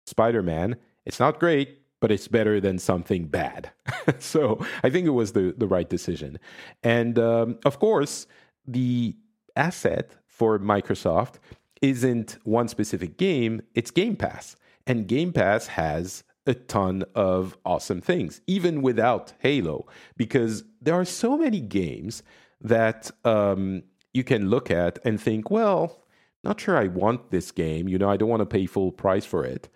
Spider 0.06 0.42
Man, 0.42 0.76
it's 1.06 1.20
not 1.20 1.40
great, 1.40 1.80
but 2.00 2.12
it's 2.12 2.28
better 2.28 2.60
than 2.60 2.78
something 2.78 3.26
bad. 3.26 3.70
so 4.18 4.64
I 4.82 4.90
think 4.90 5.06
it 5.06 5.10
was 5.10 5.32
the, 5.32 5.54
the 5.56 5.66
right 5.66 5.88
decision. 5.88 6.38
And 6.82 7.18
um, 7.18 7.58
of 7.64 7.78
course, 7.78 8.26
the 8.66 9.16
asset 9.56 10.12
for 10.26 10.58
Microsoft 10.58 11.34
isn't 11.82 12.38
one 12.44 12.68
specific 12.68 13.16
game, 13.16 13.62
it's 13.74 13.90
Game 13.90 14.16
Pass. 14.16 14.56
And 14.86 15.06
Game 15.06 15.32
Pass 15.32 15.66
has 15.68 16.24
a 16.48 16.54
ton 16.54 17.04
of 17.14 17.56
awesome 17.64 18.00
things, 18.00 18.40
even 18.46 18.82
without 18.82 19.34
Halo, 19.38 19.86
because 20.16 20.64
there 20.80 20.94
are 20.94 21.04
so 21.04 21.36
many 21.36 21.60
games 21.60 22.22
that 22.60 23.10
um, 23.24 23.82
you 24.12 24.24
can 24.24 24.50
look 24.50 24.70
at 24.70 24.98
and 25.04 25.20
think, 25.20 25.50
well, 25.50 26.04
not 26.42 26.60
sure 26.60 26.76
I 26.76 26.88
want 26.88 27.30
this 27.30 27.50
game. 27.52 27.88
You 27.88 27.98
know, 27.98 28.10
I 28.10 28.16
don't 28.16 28.28
want 28.28 28.40
to 28.40 28.46
pay 28.46 28.66
full 28.66 28.90
price 28.90 29.24
for 29.24 29.44
it. 29.44 29.68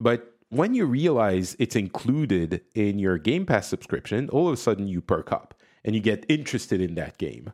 But 0.00 0.34
when 0.50 0.74
you 0.74 0.86
realize 0.86 1.56
it's 1.58 1.76
included 1.76 2.62
in 2.74 2.98
your 2.98 3.18
Game 3.18 3.44
Pass 3.44 3.66
subscription, 3.66 4.28
all 4.30 4.46
of 4.46 4.54
a 4.54 4.56
sudden 4.56 4.86
you 4.86 5.00
perk 5.00 5.32
up 5.32 5.54
and 5.84 5.94
you 5.94 6.00
get 6.00 6.24
interested 6.28 6.80
in 6.80 6.94
that 6.94 7.18
game. 7.18 7.52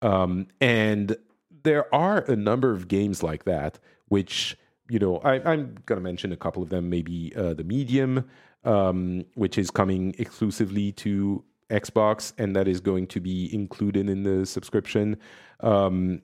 Um, 0.00 0.48
and 0.60 1.16
there 1.62 1.92
are 1.94 2.22
a 2.22 2.34
number 2.34 2.72
of 2.72 2.88
games 2.88 3.22
like 3.22 3.44
that, 3.44 3.78
which 4.08 4.56
you 4.88 4.98
know 4.98 5.18
I, 5.18 5.36
am 5.36 5.76
going 5.86 5.98
to 5.98 6.00
mention 6.00 6.32
a 6.32 6.36
couple 6.36 6.62
of 6.62 6.68
them. 6.68 6.90
Maybe 6.90 7.32
uh, 7.36 7.54
the 7.54 7.64
Medium, 7.64 8.28
um, 8.64 9.24
which 9.34 9.58
is 9.58 9.70
coming 9.70 10.14
exclusively 10.18 10.92
to 10.92 11.44
Xbox, 11.70 12.32
and 12.38 12.54
that 12.56 12.68
is 12.68 12.80
going 12.80 13.06
to 13.08 13.20
be 13.20 13.52
included 13.54 14.08
in 14.08 14.22
the 14.22 14.46
subscription. 14.46 15.16
Um, 15.60 16.22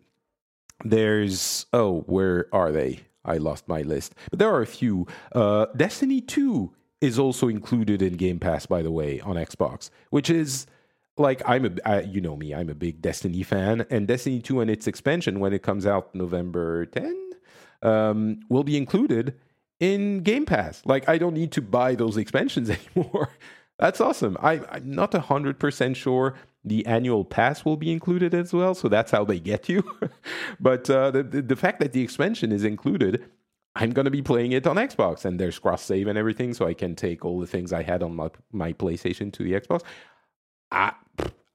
there's 0.84 1.66
oh, 1.72 2.00
where 2.02 2.46
are 2.52 2.72
they? 2.72 3.00
I 3.24 3.36
lost 3.36 3.68
my 3.68 3.82
list, 3.82 4.14
but 4.30 4.38
there 4.38 4.52
are 4.52 4.62
a 4.62 4.66
few. 4.66 5.06
Uh, 5.34 5.66
Destiny 5.76 6.20
Two 6.20 6.74
is 7.00 7.18
also 7.18 7.48
included 7.48 8.02
in 8.02 8.14
Game 8.14 8.38
Pass, 8.38 8.66
by 8.66 8.82
the 8.82 8.90
way, 8.90 9.20
on 9.20 9.36
Xbox, 9.36 9.90
which 10.10 10.30
is 10.30 10.66
like 11.16 11.42
I'm 11.46 11.64
a 11.64 11.70
I, 11.84 12.00
you 12.02 12.20
know 12.20 12.36
me, 12.36 12.54
I'm 12.54 12.68
a 12.68 12.74
big 12.74 13.02
Destiny 13.02 13.42
fan, 13.42 13.86
and 13.90 14.06
Destiny 14.06 14.40
2 14.40 14.60
and 14.60 14.70
its 14.70 14.86
expansion 14.86 15.40
when 15.40 15.52
it 15.52 15.62
comes 15.62 15.86
out 15.86 16.14
November 16.14 16.86
10 16.86 17.27
um, 17.82 18.40
will 18.48 18.64
be 18.64 18.76
included 18.76 19.34
in 19.80 20.22
Game 20.22 20.46
Pass. 20.46 20.82
Like 20.84 21.08
I 21.08 21.18
don't 21.18 21.34
need 21.34 21.52
to 21.52 21.62
buy 21.62 21.94
those 21.94 22.16
expansions 22.16 22.70
anymore. 22.96 23.30
that's 23.78 24.00
awesome. 24.00 24.36
I, 24.40 24.60
I'm 24.70 24.90
not 24.90 25.14
hundred 25.14 25.58
percent 25.58 25.96
sure 25.96 26.34
the 26.64 26.84
annual 26.86 27.24
pass 27.24 27.64
will 27.64 27.76
be 27.76 27.92
included 27.92 28.34
as 28.34 28.52
well, 28.52 28.74
so 28.74 28.88
that's 28.88 29.10
how 29.10 29.24
they 29.24 29.38
get 29.38 29.68
you. 29.68 29.82
but 30.60 30.88
uh, 30.90 31.10
the, 31.10 31.22
the 31.22 31.42
the 31.42 31.56
fact 31.56 31.80
that 31.80 31.92
the 31.92 32.02
expansion 32.02 32.52
is 32.52 32.64
included 32.64 33.24
I'm 33.78 33.92
going 33.92 34.06
to 34.06 34.10
be 34.10 34.22
playing 34.22 34.52
it 34.52 34.66
on 34.66 34.74
Xbox 34.74 35.24
and 35.24 35.38
there's 35.38 35.58
cross 35.58 35.82
save 35.82 36.08
and 36.08 36.18
everything, 36.18 36.52
so 36.52 36.66
I 36.66 36.74
can 36.74 36.96
take 36.96 37.24
all 37.24 37.38
the 37.38 37.46
things 37.46 37.72
I 37.72 37.84
had 37.84 38.02
on 38.02 38.16
my, 38.16 38.28
my 38.50 38.72
PlayStation 38.72 39.32
to 39.34 39.44
the 39.44 39.52
Xbox. 39.52 39.82
I 40.72 40.94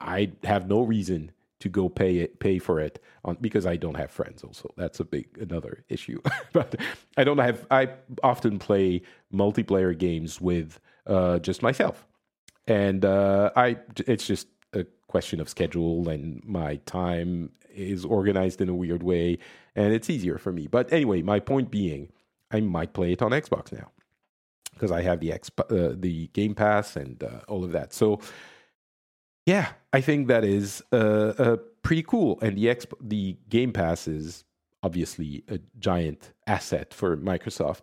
I 0.00 0.32
have 0.42 0.66
no 0.66 0.82
reason 0.82 1.32
to 1.64 1.70
go 1.70 1.88
pay 1.88 2.18
it 2.18 2.40
pay 2.40 2.58
for 2.58 2.78
it 2.78 3.02
on 3.24 3.38
because 3.40 3.64
I 3.64 3.76
don't 3.76 3.96
have 3.96 4.10
friends 4.10 4.44
also. 4.44 4.68
That's 4.76 5.00
a 5.00 5.04
big 5.04 5.26
another 5.40 5.82
issue. 5.88 6.20
but 6.52 6.76
I 7.16 7.24
don't 7.24 7.38
have 7.38 7.66
I 7.70 7.88
often 8.22 8.58
play 8.58 9.00
multiplayer 9.32 9.96
games 9.96 10.42
with 10.42 10.78
uh, 11.06 11.38
just 11.38 11.62
myself. 11.62 12.06
And 12.66 13.06
uh, 13.06 13.50
I 13.56 13.78
it's 14.06 14.26
just 14.26 14.48
a 14.74 14.84
question 15.08 15.40
of 15.40 15.48
schedule 15.48 16.10
and 16.10 16.44
my 16.44 16.76
time 16.84 17.50
is 17.74 18.04
organized 18.04 18.60
in 18.60 18.68
a 18.68 18.74
weird 18.74 19.02
way 19.02 19.38
and 19.74 19.94
it's 19.94 20.10
easier 20.10 20.36
for 20.36 20.52
me. 20.52 20.66
But 20.66 20.92
anyway, 20.92 21.22
my 21.22 21.40
point 21.40 21.70
being 21.70 22.12
I 22.50 22.60
might 22.60 22.92
play 22.92 23.12
it 23.12 23.22
on 23.22 23.30
Xbox 23.30 23.72
now. 23.72 23.90
because 24.74 24.92
I 24.92 25.00
have 25.00 25.20
the 25.20 25.32
X, 25.32 25.50
uh, 25.58 25.94
the 25.96 26.26
Game 26.34 26.54
Pass 26.54 26.94
and 26.96 27.22
uh, 27.22 27.40
all 27.48 27.64
of 27.64 27.72
that. 27.72 27.94
So 27.94 28.20
yeah, 29.46 29.68
I 29.94 30.00
think 30.00 30.26
that 30.26 30.44
is 30.44 30.82
uh, 30.92 31.34
uh, 31.38 31.56
pretty 31.82 32.02
cool. 32.02 32.40
And 32.42 32.58
the 32.58 32.68
X, 32.68 32.84
the 33.00 33.36
Game 33.48 33.72
Pass 33.72 34.08
is 34.08 34.44
obviously 34.82 35.44
a 35.48 35.60
giant 35.78 36.32
asset 36.48 36.92
for 36.92 37.16
Microsoft. 37.16 37.82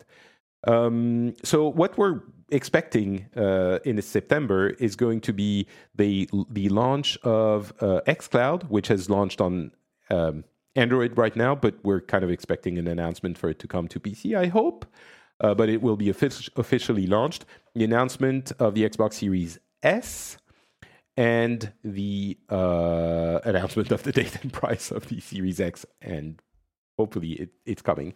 Um, 0.68 1.36
so 1.42 1.70
what 1.70 1.98
we're 1.98 2.20
expecting 2.50 3.28
uh, 3.38 3.80
in 3.86 4.02
September 4.02 4.72
is 4.72 4.98
going 4.98 5.22
to 5.22 5.32
be 5.32 5.68
the 5.96 6.30
the 6.50 6.68
launch 6.68 7.18
of 7.24 7.74
uh, 7.80 8.02
XCloud, 8.06 8.64
which 8.64 8.90
has 8.90 9.10
launched 9.10 9.40
on 9.40 9.72
um, 10.10 10.44
Android 10.76 11.18
right 11.18 11.36
now, 11.38 11.56
but 11.56 11.76
we're 11.82 12.02
kind 12.02 12.26
of 12.26 12.30
expecting 12.30 12.78
an 12.78 12.88
announcement 12.88 13.38
for 13.38 13.50
it 13.50 13.60
to 13.60 13.68
come 13.68 13.88
to 13.88 14.02
PC. 14.02 14.36
I 14.36 14.48
hope, 14.48 14.86
uh, 15.40 15.56
but 15.56 15.70
it 15.70 15.82
will 15.82 15.98
be 15.98 16.08
offic- 16.08 16.50
officially 16.58 17.08
launched. 17.08 17.46
The 17.74 17.86
announcement 17.86 18.52
of 18.60 18.76
the 18.76 18.84
Xbox 18.84 19.14
Series 19.14 19.60
S 19.82 20.38
and 21.18 21.72
the 21.84 22.38
uh, 22.50 23.40
announcement 23.44 23.92
of 23.92 24.04
the 24.04 24.12
date 24.20 24.38
and 24.42 24.52
price 24.52 24.92
of 24.92 25.08
the 25.08 25.20
Series 25.20 25.60
X, 25.60 25.86
and 26.02 26.42
hopefully 26.98 27.34
it, 27.34 27.50
it's 27.66 27.82
coming. 27.82 28.14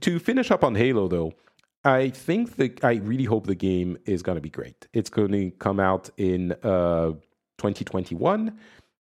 To 0.00 0.18
finish 0.18 0.50
up 0.50 0.64
on 0.64 0.74
Halo, 0.74 1.08
though, 1.08 1.32
I 1.84 2.10
think 2.10 2.56
that 2.56 2.84
I 2.84 2.94
really 2.94 3.24
hope 3.24 3.46
the 3.46 3.54
game 3.54 3.98
is 4.04 4.22
going 4.22 4.36
to 4.36 4.42
be 4.42 4.50
great. 4.50 4.86
It's 4.92 5.10
going 5.10 5.32
to 5.32 5.50
come 5.52 5.80
out 5.80 6.10
in 6.16 6.52
uh, 6.62 7.12
2021. 7.58 8.56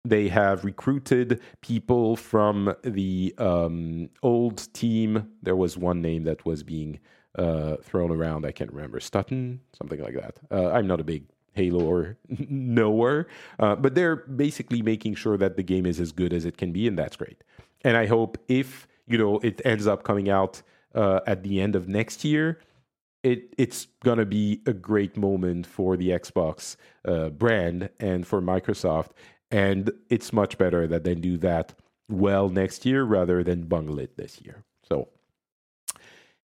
They 0.04 0.30
have 0.30 0.64
recruited 0.66 1.42
people 1.62 2.16
from 2.16 2.74
the 2.84 3.36
um, 3.38 4.10
old 4.24 4.74
team. 4.74 5.32
There 5.44 5.56
was 5.56 5.78
one 5.78 6.02
name 6.02 6.24
that 6.24 6.46
was 6.46 6.64
being 6.64 7.00
uh, 7.38 7.76
thrown 7.84 8.10
around. 8.10 8.46
I 8.46 8.52
can't 8.52 8.72
remember. 8.72 9.00
Stutton, 9.00 9.60
something 9.78 10.02
like 10.02 10.16
that. 10.16 10.40
Uh, 10.50 10.72
I'm 10.72 10.88
not 10.88 11.00
a 11.00 11.04
big 11.04 11.26
Halo 11.54 11.86
or 11.86 12.18
nowhere. 12.50 13.28
uh, 13.60 13.76
but 13.76 13.96
they're 13.96 14.16
basically 14.18 14.82
making 14.82 15.16
sure 15.16 15.38
that 15.38 15.58
the 15.58 15.64
game 15.64 15.86
is 15.86 16.00
as 16.00 16.12
good 16.12 16.34
as 16.34 16.46
it 16.46 16.58
can 16.58 16.72
be, 16.72 16.88
and 16.88 16.98
that's 16.98 17.16
great. 17.16 17.44
And 17.84 17.98
I 17.98 18.06
hope 18.06 18.38
if 18.48 18.88
you 19.08 19.18
know 19.18 19.40
it 19.40 19.62
ends 19.66 19.88
up 19.88 20.04
coming 20.04 20.30
out 20.30 20.62
uh, 20.96 21.22
at 21.28 21.44
the 21.44 21.62
end 21.62 21.76
of 21.76 21.88
next 21.88 22.24
year, 22.24 22.60
it 23.24 23.54
it's 23.58 23.88
gonna 24.04 24.26
be 24.26 24.62
a 24.66 24.74
great 24.74 25.18
moment 25.18 25.68
for 25.68 25.98
the 25.98 26.10
Xbox 26.10 26.76
uh, 27.06 27.30
brand 27.30 27.90
and 28.00 28.26
for 28.26 28.42
Microsoft, 28.42 29.10
and 29.50 29.92
it's 30.10 30.32
much 30.32 30.58
better 30.58 30.88
that 30.88 31.04
they 31.04 31.16
do 31.16 31.38
that 31.38 31.74
well 32.10 32.50
next 32.50 32.86
year 32.86 33.04
rather 33.04 33.44
than 33.44 33.64
bungle 33.64 34.00
it 34.00 34.18
this 34.18 34.42
year. 34.42 34.64
So 34.88 35.10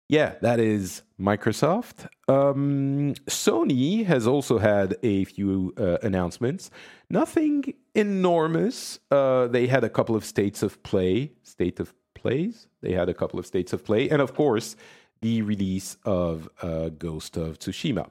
yeah, 0.09 0.35
that 0.41 0.59
is 0.59 1.03
Microsoft. 1.21 2.09
Um, 2.29 3.15
Sony 3.27 4.07
has 4.07 4.27
also 4.27 4.59
had 4.59 4.97
a 5.03 5.25
few 5.25 5.75
uh, 5.77 5.99
announcements. 6.03 6.71
Nothing 7.11 7.75
enormous. 7.95 9.01
Uh, 9.11 9.49
they 9.49 9.67
had 9.67 9.85
a 9.85 9.91
couple 9.91 10.17
of 10.17 10.25
states 10.25 10.63
of 10.63 10.83
play, 10.83 11.33
state 11.43 11.79
of 11.79 11.95
plays. 12.15 12.69
They 12.81 12.93
had 12.93 13.09
a 13.11 13.15
couple 13.15 13.39
of 13.39 13.47
states 13.47 13.73
of 13.75 13.85
play, 13.85 14.09
and 14.09 14.23
of 14.23 14.35
course, 14.35 14.77
the 15.21 15.43
release 15.43 15.97
of 16.05 16.49
uh, 16.63 16.89
Ghost 16.91 17.37
of 17.37 17.59
Tsushima. 17.59 18.09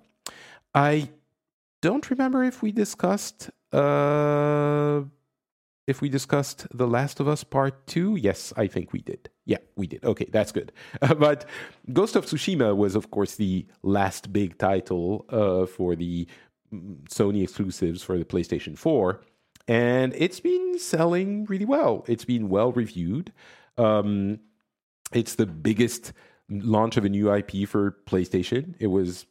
I 0.76 1.10
don't 1.82 2.10
remember 2.10 2.44
if 2.44 2.62
we 2.62 2.72
discussed 2.72 3.50
uh, 3.72 5.02
if 5.88 6.02
we 6.02 6.10
discussed 6.10 6.68
The 6.74 6.86
Last 6.86 7.20
of 7.22 7.28
Us 7.28 7.44
Part 7.44 7.88
2? 7.88 8.18
Yes, 8.18 8.54
I 8.58 8.68
think 8.68 8.92
we 8.92 9.00
did. 9.00 9.30
Yeah, 9.46 9.60
we 9.78 9.88
did. 9.88 10.04
Okay, 10.04 10.28
that's 10.32 10.52
good. 10.52 10.74
Uh, 11.02 11.14
but 11.28 11.46
Ghost 11.94 12.16
of 12.16 12.26
Tsushima 12.26 12.76
was, 12.76 12.96
of 12.96 13.10
course, 13.10 13.36
the 13.36 13.66
last 13.84 14.34
big 14.34 14.58
title 14.58 15.26
uh, 15.30 15.66
for 15.66 15.96
the 15.96 16.28
mm, 16.74 17.02
Sony 17.06 17.42
exclusives 17.42 18.04
for 18.04 18.18
the 18.18 18.26
PlayStation 18.26 18.78
4. 18.78 19.22
And 19.70 20.14
it's 20.16 20.42
been 20.42 20.78
selling 20.78 21.46
really 21.46 21.66
well. 21.66 22.04
It's 22.08 22.26
been 22.26 22.50
well 22.50 22.74
reviewed. 22.74 23.32
Um, 23.78 24.40
it's 25.14 25.36
the 25.36 25.46
biggest 25.46 26.12
launch 26.50 26.98
of 26.98 27.06
a 27.06 27.10
new 27.10 27.34
IP 27.34 27.68
for 27.68 27.98
PlayStation. 28.06 28.76
It 28.80 28.88
was 28.88 29.26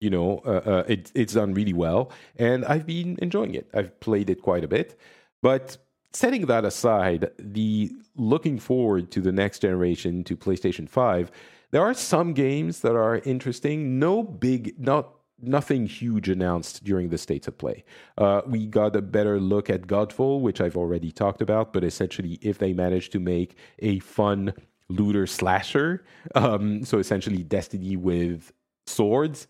you 0.00 0.08
know, 0.08 0.40
uh, 0.46 0.62
uh, 0.64 0.84
it, 0.88 1.12
it's 1.14 1.34
done 1.34 1.52
really 1.52 1.74
well, 1.74 2.10
and 2.36 2.64
I've 2.64 2.86
been 2.86 3.18
enjoying 3.20 3.54
it. 3.54 3.68
I've 3.74 4.00
played 4.00 4.30
it 4.30 4.40
quite 4.40 4.64
a 4.64 4.68
bit, 4.68 4.98
but 5.42 5.76
setting 6.12 6.46
that 6.46 6.64
aside, 6.64 7.30
the 7.38 7.92
looking 8.16 8.58
forward 8.58 9.10
to 9.12 9.20
the 9.20 9.32
next 9.32 9.60
generation 9.60 10.24
to 10.24 10.36
PlayStation 10.36 10.88
5, 10.88 11.30
there 11.70 11.82
are 11.82 11.94
some 11.94 12.32
games 12.32 12.80
that 12.80 12.96
are 12.96 13.18
interesting. 13.18 13.98
No 13.98 14.22
big, 14.22 14.78
not 14.78 15.14
nothing 15.42 15.86
huge 15.86 16.28
announced 16.28 16.84
during 16.84 17.08
the 17.08 17.18
states 17.18 17.48
of 17.48 17.56
play. 17.56 17.84
Uh, 18.18 18.42
we 18.46 18.66
got 18.66 18.94
a 18.96 19.02
better 19.02 19.40
look 19.40 19.70
at 19.70 19.82
Godfall, 19.82 20.40
which 20.40 20.60
I've 20.60 20.76
already 20.76 21.10
talked 21.12 21.40
about, 21.40 21.72
but 21.72 21.84
essentially, 21.84 22.38
if 22.42 22.58
they 22.58 22.72
manage 22.72 23.10
to 23.10 23.20
make 23.20 23.56
a 23.78 24.00
fun 24.00 24.52
looter 24.88 25.26
slasher, 25.26 26.04
um, 26.34 26.84
so 26.84 26.98
essentially 26.98 27.42
Destiny 27.42 27.96
with 27.96 28.52
swords, 28.86 29.46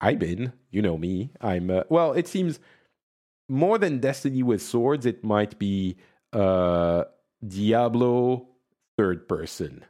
I'm 0.00 0.22
in. 0.22 0.52
You 0.70 0.82
know 0.82 0.98
me. 0.98 1.30
I'm 1.40 1.70
uh, 1.70 1.84
well. 1.88 2.12
It 2.12 2.26
seems 2.26 2.58
more 3.52 3.76
than 3.76 4.00
Destiny 4.00 4.42
with 4.42 4.62
swords, 4.62 5.04
it 5.04 5.22
might 5.22 5.58
be 5.58 5.96
uh, 6.32 7.04
Diablo 7.46 8.48
third 8.96 9.28
person. 9.28 9.84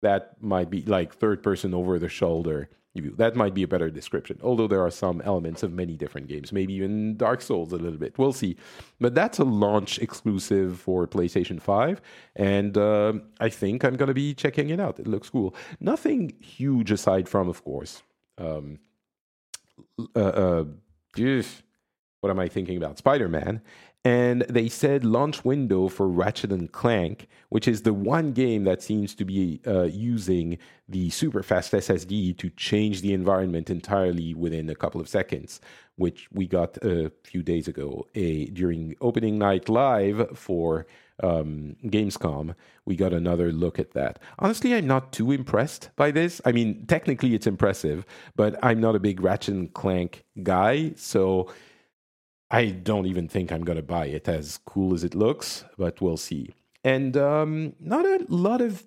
That 0.00 0.40
might 0.40 0.70
be 0.70 0.82
like 0.82 1.14
third 1.14 1.42
person 1.42 1.74
over 1.74 1.98
the 1.98 2.08
shoulder 2.08 2.70
view. 2.94 3.14
That 3.16 3.34
might 3.34 3.52
be 3.52 3.64
a 3.64 3.68
better 3.68 3.90
description. 3.90 4.38
Although 4.42 4.68
there 4.68 4.80
are 4.80 4.90
some 4.90 5.20
elements 5.22 5.64
of 5.64 5.72
many 5.72 5.96
different 5.96 6.28
games, 6.28 6.52
maybe 6.52 6.74
even 6.74 7.16
Dark 7.16 7.42
Souls 7.42 7.72
a 7.72 7.76
little 7.76 7.98
bit. 7.98 8.16
We'll 8.16 8.32
see. 8.32 8.56
But 9.00 9.14
that's 9.14 9.38
a 9.38 9.44
launch 9.44 9.98
exclusive 9.98 10.78
for 10.78 11.06
PlayStation 11.06 11.60
5. 11.60 12.00
And 12.36 12.78
uh, 12.78 13.14
I 13.40 13.48
think 13.48 13.84
I'm 13.84 13.96
going 13.96 14.08
to 14.08 14.14
be 14.14 14.34
checking 14.34 14.70
it 14.70 14.78
out. 14.78 15.00
It 15.00 15.08
looks 15.08 15.30
cool. 15.30 15.54
Nothing 15.80 16.32
huge 16.40 16.92
aside 16.92 17.28
from, 17.28 17.48
of 17.48 17.64
course, 17.64 18.02
um, 18.38 18.78
uh, 20.14 20.20
uh, 20.20 20.64
what 22.20 22.30
am 22.30 22.38
I 22.38 22.48
thinking 22.48 22.76
about? 22.76 22.98
Spider 22.98 23.28
Man. 23.28 23.60
And 24.04 24.42
they 24.42 24.68
said 24.68 25.04
launch 25.04 25.44
window 25.44 25.88
for 25.88 26.08
Ratchet 26.08 26.52
and 26.52 26.70
Clank, 26.70 27.26
which 27.48 27.66
is 27.66 27.82
the 27.82 27.92
one 27.92 28.32
game 28.32 28.64
that 28.64 28.80
seems 28.80 29.14
to 29.16 29.24
be 29.24 29.60
uh, 29.66 29.82
using 29.82 30.56
the 30.88 31.10
super 31.10 31.42
fast 31.42 31.72
SSD 31.72 32.38
to 32.38 32.48
change 32.50 33.02
the 33.02 33.12
environment 33.12 33.68
entirely 33.68 34.34
within 34.34 34.70
a 34.70 34.76
couple 34.76 35.00
of 35.00 35.08
seconds, 35.08 35.60
which 35.96 36.28
we 36.32 36.46
got 36.46 36.76
a 36.78 37.10
few 37.24 37.42
days 37.42 37.66
ago 37.66 38.06
a, 38.14 38.46
during 38.46 38.94
opening 39.00 39.36
night 39.36 39.68
live 39.68 40.38
for 40.38 40.86
um, 41.22 41.76
Gamescom. 41.84 42.54
We 42.84 42.94
got 42.94 43.12
another 43.12 43.50
look 43.50 43.80
at 43.80 43.92
that. 43.94 44.20
Honestly, 44.38 44.74
I'm 44.74 44.86
not 44.86 45.12
too 45.12 45.32
impressed 45.32 45.90
by 45.96 46.12
this. 46.12 46.40
I 46.44 46.52
mean, 46.52 46.86
technically 46.86 47.34
it's 47.34 47.48
impressive, 47.48 48.06
but 48.36 48.56
I'm 48.62 48.80
not 48.80 48.94
a 48.94 49.00
big 49.00 49.20
Ratchet 49.20 49.54
and 49.54 49.74
Clank 49.74 50.24
guy, 50.42 50.92
so 50.94 51.50
I 52.50 52.66
don't 52.66 53.06
even 53.06 53.28
think 53.28 53.52
I'm 53.52 53.64
going 53.64 53.76
to 53.76 53.82
buy 53.82 54.06
it 54.06 54.28
as 54.28 54.58
cool 54.64 54.94
as 54.94 55.04
it 55.04 55.14
looks, 55.14 55.64
but 55.76 56.00
we'll 56.00 56.16
see. 56.16 56.54
And 56.82 57.16
um, 57.16 57.74
not 57.78 58.06
a 58.06 58.24
lot 58.28 58.60
of 58.60 58.86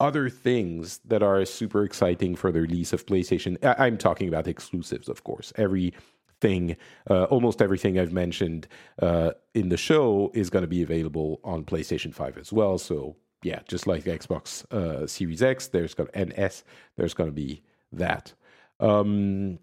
other 0.00 0.28
things 0.28 1.00
that 1.04 1.22
are 1.22 1.44
super 1.44 1.84
exciting 1.84 2.34
for 2.36 2.52
the 2.52 2.60
release 2.60 2.92
of 2.92 3.06
PlayStation. 3.06 3.56
I- 3.64 3.86
am 3.86 3.96
talking 3.98 4.28
about 4.28 4.46
exclusives, 4.46 5.08
of 5.08 5.24
course. 5.24 5.52
Everything, 5.56 6.76
uh, 7.08 7.24
almost 7.24 7.62
everything 7.62 7.98
I've 7.98 8.12
mentioned 8.12 8.66
uh, 9.00 9.32
in 9.54 9.68
the 9.68 9.76
show 9.76 10.30
is 10.34 10.50
going 10.50 10.62
to 10.62 10.68
be 10.68 10.82
available 10.82 11.40
on 11.44 11.64
PlayStation 11.64 12.12
5 12.12 12.38
as 12.38 12.52
well. 12.52 12.76
So, 12.76 13.16
yeah, 13.42 13.60
just 13.68 13.86
like 13.86 14.04
Xbox 14.04 14.64
uh, 14.72 15.06
Series 15.06 15.42
X, 15.42 15.68
there's 15.68 15.94
going 15.94 16.08
to, 16.08 16.18
and 16.18 16.32
S, 16.36 16.64
there's 16.96 17.14
going 17.14 17.30
to 17.30 17.34
be 17.34 17.62
that. 17.92 18.34
Um, 18.80 19.60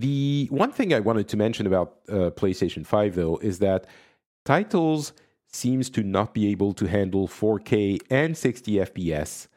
the 0.00 0.48
one 0.50 0.72
thing 0.72 0.94
I 0.94 1.00
wanted 1.00 1.28
to 1.28 1.36
mention 1.36 1.66
about 1.66 1.98
uh, 2.08 2.30
PlayStation 2.30 2.86
5 2.86 3.14
though 3.14 3.36
is 3.38 3.58
that 3.58 3.86
titles 4.44 5.12
seems 5.48 5.90
to 5.90 6.02
not 6.02 6.32
be 6.32 6.48
able 6.48 6.72
to 6.74 6.86
handle 6.86 7.28
4K 7.28 8.00
and 8.10 8.36
60 8.36 8.72
FPS 8.72 9.48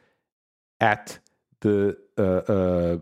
at 0.80 1.18
the 1.60 1.96
uh, 2.18 2.22
uh, 2.22 2.98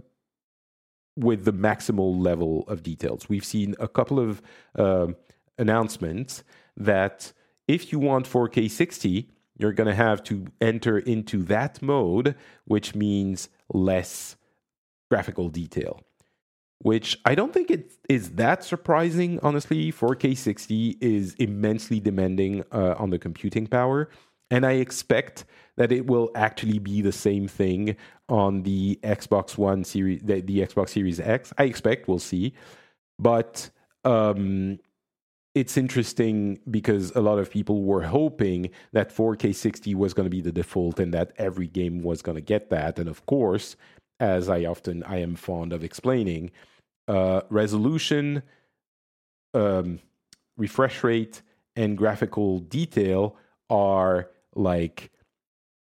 with 1.17 1.45
the 1.45 1.53
maximal 1.53 2.21
level 2.21 2.65
of 2.67 2.83
details. 2.83 3.29
We've 3.29 3.45
seen 3.45 3.75
a 3.79 3.87
couple 3.87 4.19
of 4.19 4.43
um, 4.77 5.17
announcements 5.59 6.43
that 6.77 7.33
if 7.69 7.93
you 7.93 7.99
want 7.99 8.29
4K 8.29 8.71
60, 8.71 9.29
you're 9.57 9.73
going 9.73 9.89
to 9.89 9.95
have 9.95 10.23
to 10.25 10.47
enter 10.61 10.99
into 10.99 11.43
that 11.45 11.81
mode, 11.81 12.35
which 12.65 12.95
means 12.95 13.49
less 13.73 14.37
graphical 15.09 15.49
detail 15.49 16.04
which 16.85 17.18
I 17.24 17.35
don't 17.35 17.51
think 17.51 17.70
it 17.70 17.95
is 18.11 18.32
that 18.32 18.62
surprising, 18.62 19.41
honestly. 19.43 19.91
4K 19.91 20.37
60 20.37 20.99
is 21.01 21.32
immensely 21.39 21.99
demanding 21.99 22.62
uh, 22.72 22.95
on 22.99 23.09
the 23.09 23.18
computing 23.18 23.66
power. 23.66 24.11
And 24.51 24.66
I 24.66 24.72
expect 24.72 25.47
that 25.78 25.91
it 25.93 26.07
will 26.07 26.30
actually 26.35 26.78
be 26.78 27.01
the 27.01 27.11
same 27.11 27.49
thing 27.49 27.97
on 28.28 28.64
the 28.64 29.01
Xbox 29.03 29.57
One 29.57 29.82
series, 29.82 30.20
the, 30.22 30.43
the 30.43 30.59
Xbox 30.59 30.91
Series 30.91 31.20
X. 31.20 31.55
I 31.57 31.64
expect 31.64 32.07
we'll 32.07 32.18
see, 32.18 32.53
but 33.18 33.70
um, 34.05 34.78
it's 35.55 35.78
interesting 35.78 36.61
because 36.70 37.12
a 37.12 37.22
lot 37.22 37.39
of 37.39 37.51
people 37.51 37.82
were 37.85 38.03
hoping 38.03 38.68
that 38.93 39.09
4K 39.09 39.55
60 39.55 39.95
was 39.95 40.12
going 40.12 40.26
to 40.26 40.30
be 40.30 40.43
the 40.43 40.53
default 40.53 41.01
and 41.01 41.14
that 41.14 41.32
every 41.39 41.66
game 41.66 42.03
was 42.03 42.20
going 42.20 42.37
to 42.37 42.43
get 42.43 42.68
that. 42.68 42.99
And 42.99 43.09
of 43.09 43.24
course, 43.24 43.74
as 44.20 44.51
I 44.51 44.66
often 44.66 45.03
I 45.05 45.20
am 45.20 45.35
fond 45.35 45.72
of 45.72 45.82
explaining, 45.82 46.51
uh, 47.09 47.43
resolution, 47.51 48.43
um, 49.53 50.01
refresh 50.57 51.03
rate, 51.05 51.43
and 51.77 51.99
graphical 51.99 52.61
detail 52.61 53.37
are 53.69 54.31
like 54.55 55.11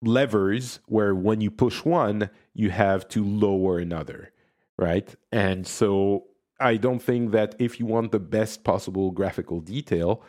levers 0.01 0.80
where 0.88 1.13
when 1.13 1.41
you 1.41 1.51
push 1.51 1.84
one, 1.84 2.30
you 2.53 2.69
have 2.69 3.07
to 3.09 3.24
lower 3.24 3.78
another, 3.78 4.32
right? 4.78 5.15
And 5.32 5.67
so 5.67 6.26
I 6.59 6.78
don't 6.78 7.01
think 7.01 7.32
that 7.32 7.55
if 7.59 7.80
you 7.80 7.86
want 7.86 8.11
the 8.11 8.19
best 8.19 8.63
possible 8.63 9.11
graphical 9.11 9.59
detail, 9.59 10.24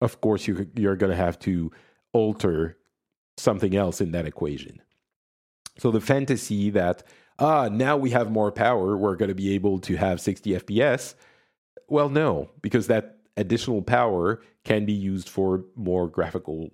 of 0.00 0.20
course 0.20 0.46
you, 0.46 0.68
you're 0.74 0.96
going 0.96 1.10
to 1.10 1.16
have 1.16 1.38
to 1.40 1.70
alter 2.12 2.76
something 3.36 3.74
else 3.74 4.00
in 4.00 4.12
that 4.12 4.26
equation. 4.26 4.80
So 5.78 5.90
the 5.90 6.00
fantasy 6.00 6.70
that 6.70 7.04
ah 7.38 7.68
now 7.70 7.96
we 7.96 8.10
have 8.10 8.30
more 8.30 8.52
power, 8.52 8.96
we're 8.96 9.16
going 9.16 9.28
to 9.28 9.34
be 9.34 9.54
able 9.54 9.78
to 9.80 9.96
have 9.96 10.20
60 10.20 10.52
FPS. 10.52 11.14
Well, 11.88 12.08
no, 12.08 12.50
because 12.60 12.86
that 12.88 13.18
additional 13.36 13.82
power 13.82 14.42
can 14.64 14.84
be 14.84 14.92
used 14.92 15.28
for 15.28 15.64
more 15.76 16.08
graphical 16.08 16.70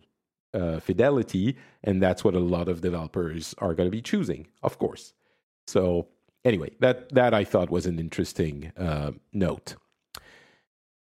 uh, 0.54 0.80
fidelity, 0.80 1.56
and 1.82 2.02
that's 2.02 2.24
what 2.24 2.34
a 2.34 2.40
lot 2.40 2.68
of 2.68 2.80
developers 2.80 3.54
are 3.58 3.74
going 3.74 3.86
to 3.86 3.90
be 3.90 4.02
choosing, 4.02 4.46
of 4.62 4.78
course. 4.78 5.12
So 5.66 6.08
anyway, 6.44 6.70
that 6.80 7.10
that 7.10 7.34
I 7.34 7.44
thought 7.44 7.70
was 7.70 7.86
an 7.86 7.98
interesting 7.98 8.72
uh, 8.76 9.12
note, 9.32 9.76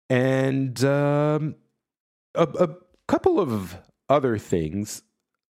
and 0.10 0.84
um, 0.84 1.56
a, 2.36 2.44
a 2.44 2.70
couple 3.08 3.40
of 3.40 3.78
other 4.08 4.38
things. 4.38 5.04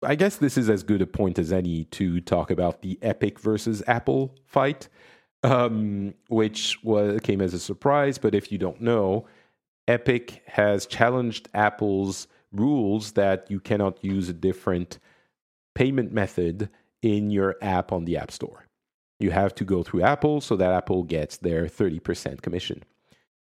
I 0.03 0.15
guess 0.15 0.37
this 0.37 0.59
is 0.59 0.69
as 0.69 0.83
good 0.83 1.03
a 1.03 1.07
point 1.07 1.39
as 1.39 1.53
any 1.53 1.85
to 1.85 2.21
talk 2.21 2.51
about 2.51 2.83
the 2.83 2.99
Epic 3.03 3.39
versus 3.39 3.83
Apple 3.87 4.35
fight, 4.47 4.89
um, 5.43 6.15
which 6.29 6.83
was 6.83 7.21
came 7.21 7.41
as 7.41 7.55
a 7.55 7.59
surprise. 7.59 8.19
But 8.19 8.35
if 8.35 8.51
you 8.51 8.59
don't 8.59 8.81
know, 8.81 9.27
Epic 9.89 10.43
has 10.47 10.87
challenged 10.87 11.49
Apple's 11.55 12.27
rules 12.53 13.13
that 13.13 13.51
you 13.51 13.61
cannot 13.61 14.03
use 14.05 14.29
a 14.29 14.35
different 14.35 14.99
payment 15.75 16.13
method 16.13 16.69
in 17.03 17.31
your 17.31 17.57
app 17.63 17.93
on 17.93 18.05
the 18.05 18.17
App 18.17 18.31
Store. 18.31 18.67
You 19.19 19.31
have 19.31 19.55
to 19.57 19.65
go 19.65 19.83
through 19.83 20.03
Apple 20.03 20.41
so 20.41 20.57
that 20.57 20.73
Apple 20.73 21.03
gets 21.03 21.37
their 21.37 21.67
30% 21.67 22.43
commission. 22.43 22.83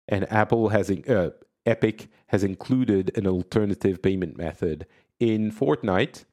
And 0.09 0.31
Apple 0.33 0.69
has 0.71 0.91
uh, 0.91 1.31
Epic 1.67 2.09
has 2.29 2.43
included 2.43 3.17
an 3.17 3.27
alternative 3.27 4.03
payment 4.03 4.37
method 4.37 4.87
in 5.21 5.53
Fortnite, 5.53 6.25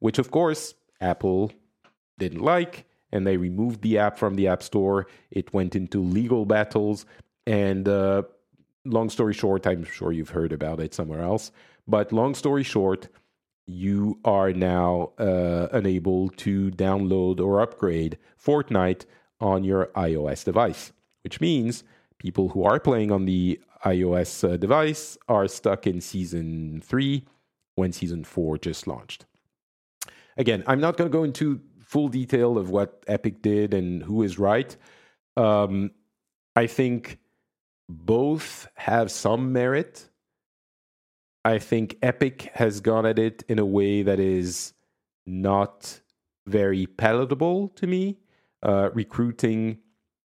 which 0.00 0.18
of 0.18 0.30
course 0.30 0.74
Apple 1.00 1.52
didn't 2.18 2.42
like 2.42 2.84
and 3.12 3.26
they 3.26 3.36
removed 3.36 3.82
the 3.82 3.98
app 3.98 4.18
from 4.18 4.34
the 4.34 4.46
App 4.48 4.62
Store. 4.62 5.06
It 5.30 5.52
went 5.52 5.74
into 5.74 6.02
legal 6.02 6.44
battles 6.44 7.06
and 7.46 7.88
uh, 7.88 8.22
long 8.84 9.10
story 9.10 9.34
short, 9.34 9.66
I'm 9.66 9.84
sure 9.84 10.12
you've 10.12 10.30
heard 10.30 10.52
about 10.52 10.80
it 10.80 10.94
somewhere 10.94 11.22
else. 11.22 11.50
But 11.86 12.12
long 12.12 12.34
story 12.34 12.62
short, 12.62 13.08
you 13.66 14.18
are 14.24 14.52
now 14.52 15.12
uh, 15.18 15.68
unable 15.72 16.28
to 16.30 16.70
download 16.70 17.40
or 17.40 17.60
upgrade 17.60 18.18
Fortnite 18.42 19.04
on 19.40 19.64
your 19.64 19.86
iOS 19.96 20.44
device, 20.44 20.92
which 21.22 21.40
means 21.40 21.84
people 22.18 22.50
who 22.50 22.64
are 22.64 22.78
playing 22.78 23.10
on 23.10 23.24
the 23.24 23.60
iOS 23.84 24.48
uh, 24.48 24.56
device 24.56 25.16
are 25.28 25.48
stuck 25.48 25.86
in 25.86 26.00
season 26.00 26.82
three 26.84 27.24
when 27.76 27.92
season 27.92 28.24
four 28.24 28.58
just 28.58 28.86
launched. 28.86 29.24
Again, 30.40 30.64
I'm 30.66 30.80
not 30.80 30.96
going 30.96 31.10
to 31.10 31.12
go 31.12 31.22
into 31.22 31.60
full 31.84 32.08
detail 32.08 32.56
of 32.56 32.70
what 32.70 33.04
Epic 33.06 33.42
did 33.42 33.74
and 33.74 34.02
who 34.02 34.22
is 34.22 34.38
right. 34.38 34.74
Um, 35.36 35.90
I 36.56 36.66
think 36.66 37.18
both 37.90 38.66
have 38.74 39.10
some 39.10 39.52
merit. 39.52 40.08
I 41.44 41.58
think 41.58 41.98
Epic 42.00 42.50
has 42.54 42.80
gone 42.80 43.04
at 43.04 43.18
it 43.18 43.44
in 43.48 43.58
a 43.58 43.66
way 43.66 44.02
that 44.02 44.18
is 44.18 44.72
not 45.26 46.00
very 46.46 46.86
palatable 46.86 47.68
to 47.76 47.86
me, 47.86 48.16
uh, 48.62 48.88
recruiting 48.94 49.76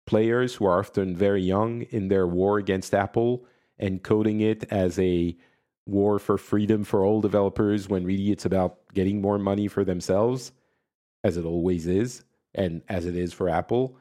players 0.06 0.54
who 0.54 0.66
are 0.66 0.78
often 0.78 1.16
very 1.16 1.42
young 1.42 1.82
in 1.82 2.10
their 2.10 2.28
war 2.28 2.60
against 2.60 2.94
Apple 2.94 3.48
and 3.80 4.04
coding 4.04 4.40
it 4.40 4.66
as 4.72 5.00
a 5.00 5.36
war 5.86 6.20
for 6.20 6.38
freedom 6.38 6.84
for 6.84 7.04
all 7.04 7.22
developers 7.22 7.88
when 7.88 8.06
really 8.06 8.32
it's 8.32 8.46
about 8.46 8.78
getting 8.94 9.22
more 9.22 9.38
money 9.38 9.68
for 9.68 9.84
themselves, 9.84 10.52
as 11.24 11.38
it 11.38 11.46
always 11.46 11.88
is, 11.88 12.24
and 12.54 12.82
as 12.90 13.06
it 13.06 13.16
is 13.16 13.34
for 13.34 13.50
Apple, 13.50 13.98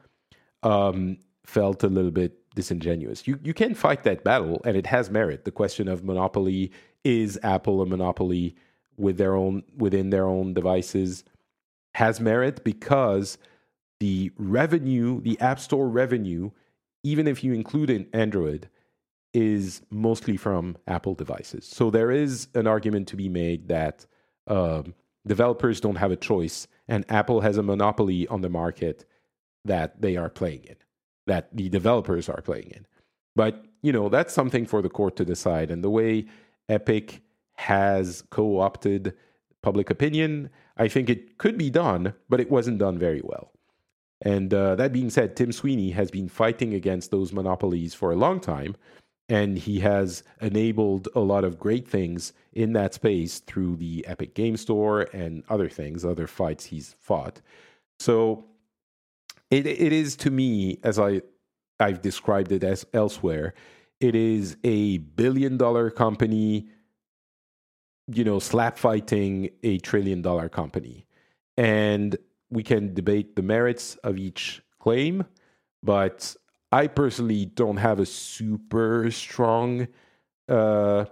um, 0.63 1.17
felt 1.45 1.83
a 1.83 1.87
little 1.87 2.11
bit 2.11 2.37
disingenuous. 2.55 3.27
You 3.27 3.39
you 3.43 3.53
can 3.53 3.75
fight 3.75 4.03
that 4.03 4.23
battle, 4.23 4.61
and 4.65 4.75
it 4.75 4.87
has 4.87 5.09
merit. 5.09 5.45
The 5.45 5.51
question 5.51 5.87
of 5.87 6.03
monopoly 6.03 6.71
is 7.03 7.39
Apple 7.43 7.81
a 7.81 7.85
monopoly 7.85 8.55
with 8.97 9.17
their 9.17 9.35
own 9.35 9.63
within 9.77 10.09
their 10.09 10.25
own 10.25 10.53
devices 10.53 11.23
has 11.95 12.19
merit 12.19 12.63
because 12.63 13.37
the 13.99 14.31
revenue, 14.37 15.21
the 15.21 15.39
App 15.39 15.59
Store 15.59 15.87
revenue, 15.87 16.51
even 17.03 17.27
if 17.27 17.43
you 17.43 17.53
include 17.53 17.89
an 17.89 18.07
Android, 18.11 18.69
is 19.35 19.81
mostly 19.89 20.37
from 20.37 20.77
Apple 20.87 21.13
devices. 21.13 21.65
So 21.65 21.91
there 21.91 22.09
is 22.09 22.47
an 22.55 22.67
argument 22.67 23.07
to 23.09 23.17
be 23.17 23.29
made 23.29 23.67
that 23.67 24.05
um, 24.47 24.95
developers 25.27 25.81
don't 25.81 25.97
have 25.97 26.11
a 26.11 26.15
choice, 26.15 26.67
and 26.87 27.05
Apple 27.09 27.41
has 27.41 27.57
a 27.57 27.63
monopoly 27.63 28.27
on 28.29 28.41
the 28.41 28.49
market 28.49 29.05
that 29.65 30.01
they 30.01 30.15
are 30.15 30.29
playing 30.29 30.63
in 30.63 30.75
that 31.27 31.55
the 31.55 31.69
developers 31.69 32.29
are 32.29 32.41
playing 32.41 32.71
in. 32.71 32.85
But, 33.35 33.65
you 33.81 33.91
know, 33.91 34.09
that's 34.09 34.33
something 34.33 34.65
for 34.65 34.81
the 34.81 34.89
court 34.89 35.15
to 35.17 35.25
decide. 35.25 35.71
And 35.71 35.83
the 35.83 35.89
way 35.89 36.27
Epic 36.69 37.21
has 37.55 38.23
co 38.29 38.59
opted 38.59 39.13
public 39.61 39.89
opinion, 39.89 40.49
I 40.77 40.87
think 40.87 41.09
it 41.09 41.37
could 41.37 41.57
be 41.57 41.69
done, 41.69 42.13
but 42.29 42.39
it 42.39 42.51
wasn't 42.51 42.77
done 42.77 42.97
very 42.97 43.21
well. 43.23 43.51
And 44.21 44.53
uh, 44.53 44.75
that 44.75 44.93
being 44.93 45.09
said, 45.09 45.35
Tim 45.35 45.51
Sweeney 45.51 45.91
has 45.91 46.09
been 46.09 46.29
fighting 46.29 46.73
against 46.73 47.11
those 47.11 47.33
monopolies 47.33 47.93
for 47.93 48.11
a 48.11 48.15
long 48.15 48.39
time, 48.39 48.75
and 49.27 49.57
he 49.57 49.79
has 49.79 50.23
enabled 50.39 51.07
a 51.15 51.19
lot 51.19 51.43
of 51.43 51.59
great 51.59 51.87
things 51.87 52.33
in 52.53 52.73
that 52.73 52.93
space 52.93 53.39
through 53.39 53.75
the 53.77 54.05
Epic 54.07 54.35
Game 54.35 54.55
Store 54.57 55.01
and 55.13 55.43
other 55.49 55.69
things, 55.69 56.05
other 56.05 56.27
fights 56.27 56.65
he's 56.65 56.95
fought. 56.99 57.41
So 57.99 58.45
it 59.49 59.65
it 59.65 59.93
is 59.93 60.15
to 60.17 60.31
me 60.31 60.79
as 60.83 60.99
I 60.99 61.21
I've 61.79 62.01
described 62.01 62.51
it 62.51 62.63
as 62.63 62.85
elsewhere. 62.93 63.53
It 63.99 64.15
is 64.15 64.57
a 64.63 64.99
billion 64.99 65.57
dollar 65.57 65.89
company, 65.89 66.67
you 68.07 68.23
know, 68.23 68.39
slap 68.39 68.77
fighting 68.77 69.49
a 69.63 69.79
trillion 69.79 70.21
dollar 70.21 70.49
company. 70.49 71.05
And 71.57 72.17
we 72.49 72.63
can 72.63 72.93
debate 72.93 73.35
the 73.35 73.41
merits 73.41 73.95
of 73.97 74.17
each 74.17 74.61
claim, 74.79 75.25
but 75.81 76.35
I 76.71 76.87
personally 76.87 77.45
don't 77.45 77.77
have 77.77 77.99
a 77.99 78.05
super 78.05 79.09
strong 79.11 79.87
uh 80.47 81.05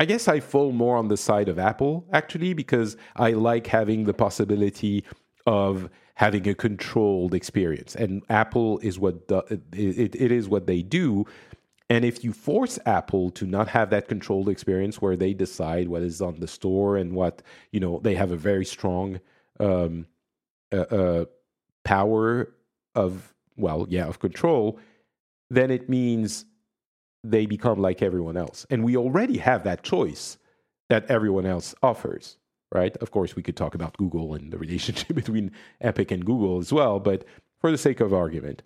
I 0.00 0.04
guess 0.04 0.26
I 0.26 0.40
fall 0.40 0.72
more 0.72 0.96
on 0.96 1.08
the 1.08 1.16
side 1.16 1.48
of 1.48 1.58
Apple 1.58 2.06
actually 2.12 2.54
because 2.54 2.96
I 3.14 3.32
like 3.32 3.68
having 3.68 4.04
the 4.04 4.14
possibility 4.14 5.04
of 5.46 5.88
having 6.14 6.48
a 6.48 6.54
controlled 6.54 7.34
experience. 7.34 7.94
And 7.94 8.22
Apple 8.28 8.78
is 8.80 8.98
what 8.98 9.28
the, 9.28 9.38
it, 9.72 10.14
it 10.14 10.32
is 10.32 10.48
what 10.48 10.66
they 10.66 10.82
do. 10.82 11.26
And 11.88 12.04
if 12.04 12.24
you 12.24 12.32
force 12.32 12.78
Apple 12.86 13.30
to 13.32 13.46
not 13.46 13.68
have 13.68 13.90
that 13.90 14.08
controlled 14.08 14.48
experience 14.48 15.00
where 15.02 15.16
they 15.16 15.34
decide 15.34 15.88
what 15.88 16.02
is 16.02 16.20
on 16.20 16.40
the 16.40 16.48
store 16.48 16.96
and 16.96 17.12
what 17.12 17.42
you 17.70 17.80
know, 17.80 18.00
they 18.02 18.14
have 18.14 18.32
a 18.32 18.36
very 18.36 18.64
strong 18.64 19.20
um, 19.60 20.06
uh, 20.72 20.76
uh, 20.76 21.24
power 21.84 22.54
of 22.94 23.34
well, 23.56 23.86
yeah, 23.88 24.06
of 24.06 24.18
control, 24.18 24.78
then 25.50 25.70
it 25.70 25.88
means 25.88 26.44
they 27.24 27.46
become 27.46 27.80
like 27.80 28.02
everyone 28.02 28.36
else. 28.36 28.66
And 28.70 28.82
we 28.84 28.96
already 28.96 29.38
have 29.38 29.64
that 29.64 29.82
choice 29.82 30.38
that 30.88 31.04
everyone 31.08 31.46
else 31.46 31.74
offers 31.82 32.38
right? 32.72 32.96
Of 32.96 33.10
course, 33.10 33.36
we 33.36 33.42
could 33.42 33.56
talk 33.56 33.74
about 33.74 33.96
Google 33.96 34.34
and 34.34 34.52
the 34.52 34.58
relationship 34.58 35.14
between 35.14 35.52
Epic 35.80 36.10
and 36.10 36.24
Google 36.24 36.58
as 36.58 36.72
well, 36.72 36.98
but 36.98 37.24
for 37.60 37.70
the 37.70 37.78
sake 37.78 38.00
of 38.00 38.12
argument, 38.12 38.62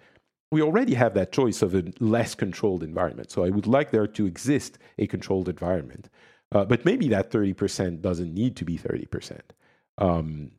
we 0.52 0.62
already 0.62 0.94
have 0.94 1.14
that 1.14 1.32
choice 1.32 1.60
of 1.60 1.74
a 1.74 1.84
less 1.98 2.34
controlled 2.34 2.82
environment. 2.82 3.30
So 3.30 3.44
I 3.44 3.50
would 3.50 3.66
like 3.66 3.90
there 3.90 4.06
to 4.06 4.26
exist 4.26 4.78
a 4.96 5.06
controlled 5.06 5.48
environment. 5.48 6.08
Uh, 6.52 6.64
but 6.64 6.84
maybe 6.84 7.08
that 7.08 7.30
30% 7.30 8.00
doesn't 8.00 8.32
need 8.32 8.54
to 8.56 8.64
be 8.64 8.78
30%. 8.78 9.40
Um, 9.98 10.52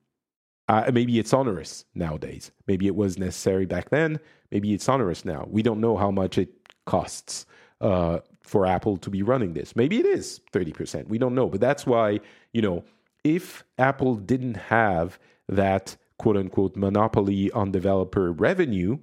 uh, 0.68 0.90
maybe 0.94 1.20
it's 1.20 1.34
onerous 1.34 1.86
nowadays. 1.96 2.52
Maybe 2.68 2.88
it 2.88 2.96
was 2.96 3.18
necessary 3.18 3.66
back 3.66 3.90
then. 3.90 4.20
Maybe 4.52 4.74
it's 4.74 4.88
onerous 4.90 5.24
now. 5.24 5.48
We 5.50 5.62
don't 5.62 5.80
know 5.80 5.96
how 5.98 6.12
much 6.12 6.38
it 6.38 6.50
costs 6.86 7.46
uh, 7.82 8.20
for 8.42 8.66
Apple 8.66 8.98
to 8.98 9.10
be 9.10 9.22
running 9.22 9.54
this. 9.54 9.76
Maybe 9.76 10.00
it 10.00 10.06
is 10.06 10.42
30%. 10.52 11.08
We 11.08 11.18
don't 11.18 11.36
know. 11.36 11.48
But 11.48 11.62
that's 11.62 11.86
why, 11.86 12.20
you 12.54 12.62
know, 12.62 12.84
if 13.24 13.64
Apple 13.78 14.16
didn't 14.16 14.56
have 14.56 15.20
that 15.50 15.96
quote 16.18 16.38
unquote 16.38 16.76
monopoly 16.76 17.52
on 17.52 17.72
developer 17.72 18.32
revenue, 18.32 18.98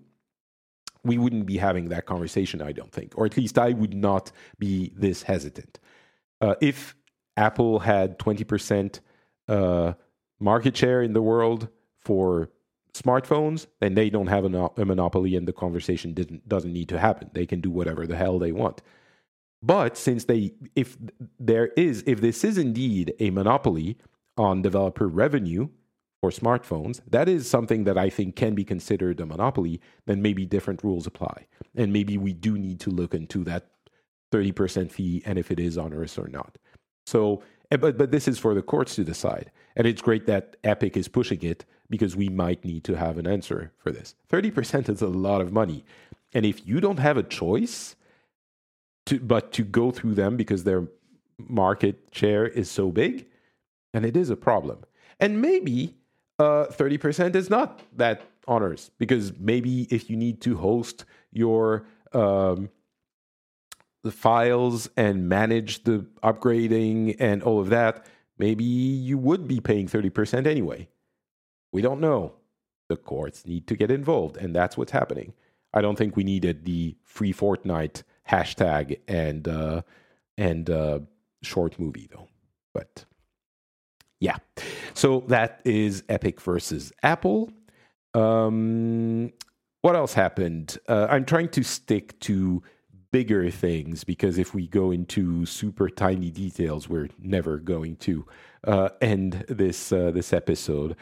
we 1.05 1.19
wouldn't 1.19 1.47
be 1.47 1.59
having 1.59 1.91
that 1.91 2.07
conversation, 2.07 2.62
I 2.62 2.73
don't 2.73 2.93
think. 2.93 3.12
Or 3.17 3.27
at 3.27 3.37
least 3.37 3.59
I 3.59 3.71
would 3.71 3.95
not 3.95 4.33
be 4.59 4.93
this 4.97 5.23
hesitant. 5.23 5.79
Uh, 6.41 6.55
if 6.61 6.97
Apple 7.37 7.79
had 7.79 8.19
20% 8.19 9.01
uh, 9.49 9.93
market 10.45 10.77
share 10.77 11.03
in 11.03 11.15
the 11.15 11.23
world 11.23 11.69
for 12.01 12.51
smartphones, 12.93 13.67
then 13.81 13.95
they 13.95 14.11
don't 14.11 14.29
have 14.29 14.45
a, 14.45 14.71
a 14.77 14.85
monopoly 14.85 15.35
and 15.35 15.49
the 15.49 15.53
conversation 15.53 16.15
doesn't 16.47 16.73
need 16.73 16.89
to 16.91 16.99
happen. 16.99 17.31
They 17.33 17.47
can 17.47 17.61
do 17.61 17.71
whatever 17.71 18.07
the 18.07 18.17
hell 18.17 18.39
they 18.39 18.53
want. 18.53 18.83
But 19.63 19.97
since 19.97 20.25
they, 20.25 20.53
if 20.77 20.97
there 21.41 21.69
is, 21.69 22.05
if 22.07 22.21
this 22.21 22.45
is 22.45 22.59
indeed 22.59 23.15
a 23.19 23.31
monopoly 23.31 23.97
on 24.37 24.61
developer 24.61 25.09
revenue 25.09 25.69
for 26.21 26.31
smartphones, 26.31 27.01
that 27.11 27.29
is 27.29 27.49
something 27.49 27.85
that 27.85 27.97
I 27.97 28.11
think 28.11 28.37
can 28.37 28.55
be 28.55 28.65
considered 28.65 29.21
a 29.21 29.27
monopoly, 29.27 29.81
then 30.07 30.21
maybe 30.21 30.45
different 30.45 30.85
rules 30.85 31.07
apply. 31.07 31.47
And 31.75 31.93
maybe 31.93 32.19
we 32.19 32.35
do 32.35 32.59
need 32.59 32.79
to 32.81 32.91
look 32.91 33.15
into 33.15 33.43
that 33.45 33.71
30% 34.33 34.93
fee 34.93 35.23
and 35.25 35.39
if 35.39 35.51
it 35.51 35.59
is 35.59 35.79
onerous 35.79 36.19
or 36.19 36.29
not. 36.29 36.59
So, 37.07 37.43
but, 37.77 37.97
but 37.97 38.11
this 38.11 38.29
is 38.29 38.39
for 38.39 38.55
the 38.55 38.62
courts 38.62 38.95
to 38.97 39.05
decide. 39.05 39.51
And 39.77 39.87
it's 39.87 40.03
great 40.03 40.27
that 40.27 40.57
Epic 40.64 40.97
is 40.97 41.09
pushing 41.09 41.43
it 41.43 41.64
because 41.91 42.16
we 42.16 42.29
might 42.29 42.64
need 42.64 42.85
to 42.85 42.97
have 42.97 43.18
an 43.18 43.27
answer 43.27 43.72
for 43.79 43.91
this. 43.91 44.14
30% 44.31 44.89
is 44.89 45.03
a 45.03 45.09
lot 45.09 45.41
of 45.41 45.53
money. 45.53 45.85
And 46.33 46.45
if 46.45 46.66
you 46.66 46.81
don't 46.81 46.99
have 46.99 47.16
a 47.16 47.22
choice, 47.22 47.97
to, 49.07 49.20
but 49.20 49.53
to 49.53 49.62
go 49.62 49.91
through 49.91 50.14
them 50.14 50.37
because 50.37 50.64
their 50.64 50.89
market 51.39 52.09
share 52.12 52.47
is 52.47 52.70
so 52.70 52.91
big, 52.91 53.27
and 53.93 54.05
it 54.05 54.16
is 54.16 54.31
a 54.31 54.37
problem. 54.37 54.79
And 55.20 55.41
maybe 55.41 55.95
uh, 56.39 56.66
30% 56.66 57.35
is 57.35 57.51
not 57.51 57.81
that 57.97 58.22
honors 58.47 58.91
because 58.99 59.33
maybe 59.39 59.83
if 59.91 60.11
you 60.11 60.16
need 60.16 60.41
to 60.43 60.57
host 60.57 61.05
your 61.33 61.87
um, 62.12 62.70
the 64.05 64.13
files 64.13 64.89
and 64.97 65.29
manage 65.29 65.83
the 65.85 66.07
upgrading 66.23 67.17
and 67.19 67.43
all 67.43 67.59
of 67.59 67.71
that, 67.71 68.07
maybe 68.39 68.63
you 68.63 69.19
would 69.19 69.49
be 69.49 69.61
paying 69.61 69.89
30% 69.89 70.47
anyway. 70.47 70.89
We 71.73 71.83
don't 71.83 72.01
know. 72.01 72.35
The 72.89 72.97
courts 72.97 73.47
need 73.47 73.67
to 73.69 73.77
get 73.77 73.91
involved, 73.91 74.37
and 74.37 74.55
that's 74.55 74.77
what's 74.77 74.93
happening. 74.93 75.33
I 75.73 75.81
don't 75.81 75.97
think 75.97 76.17
we 76.17 76.23
needed 76.23 76.65
the 76.65 76.97
free 77.03 77.33
Fortnite 77.33 78.03
hashtag 78.29 79.01
and 79.09 79.49
uh, 79.49 79.83
and 80.37 80.69
uh, 80.69 81.01
short 81.43 81.79
movie 81.81 82.09
though. 82.13 82.29
But 82.75 83.07
yeah, 84.21 84.37
so 84.93 85.25
that 85.29 85.63
is 85.65 86.05
Epic 86.11 86.43
versus 86.43 86.93
Apple. 87.03 87.51
Um, 88.13 89.33
what 89.81 89.97
else 89.97 90.13
happened? 90.13 90.79
Uh, 90.87 91.07
I'm 91.11 91.25
trying 91.25 91.49
to 91.51 91.65
stick 91.65 92.21
to 92.21 92.63
bigger 93.15 93.49
things 93.49 94.03
because 94.03 94.39
if 94.39 94.55
we 94.55 94.67
go 94.67 94.91
into 94.91 95.47
super 95.47 95.89
tiny 95.89 96.33
details, 96.33 96.89
we're 96.89 97.09
never 97.23 97.59
going 97.59 97.95
to 97.95 98.27
uh, 98.65 98.89
end 99.01 99.45
this 99.49 99.93
uh, 99.93 100.11
this 100.11 100.33
episode. 100.33 100.97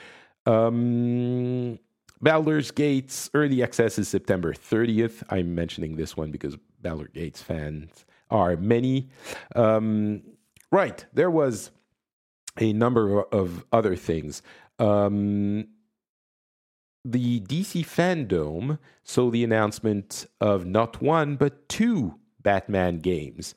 Um, 0.44 1.78
Baldur's 2.20 2.70
Gates 2.70 3.30
early 3.32 3.62
access 3.62 3.98
is 3.98 4.08
September 4.08 4.52
30th. 4.52 5.22
I'm 5.30 5.54
mentioning 5.54 5.96
this 5.96 6.14
one 6.14 6.30
because 6.30 6.58
Baldur's 6.82 7.08
Gates 7.14 7.40
fans 7.40 8.04
are 8.30 8.58
many. 8.58 9.08
Um, 9.56 10.22
right, 10.70 11.06
there 11.14 11.30
was 11.30 11.70
a 12.60 12.74
number 12.74 13.22
of 13.22 13.64
other 13.72 13.96
things. 13.96 14.42
Um, 14.78 15.66
the 17.05 17.40
DC 17.40 17.84
fandom 17.84 18.78
saw 19.03 19.30
the 19.30 19.44
announcement 19.44 20.26
of 20.40 20.64
not 20.64 21.03
one, 21.03 21.36
but 21.36 21.68
two 21.68 22.14
Batman 22.40 22.98
games. 22.98 23.55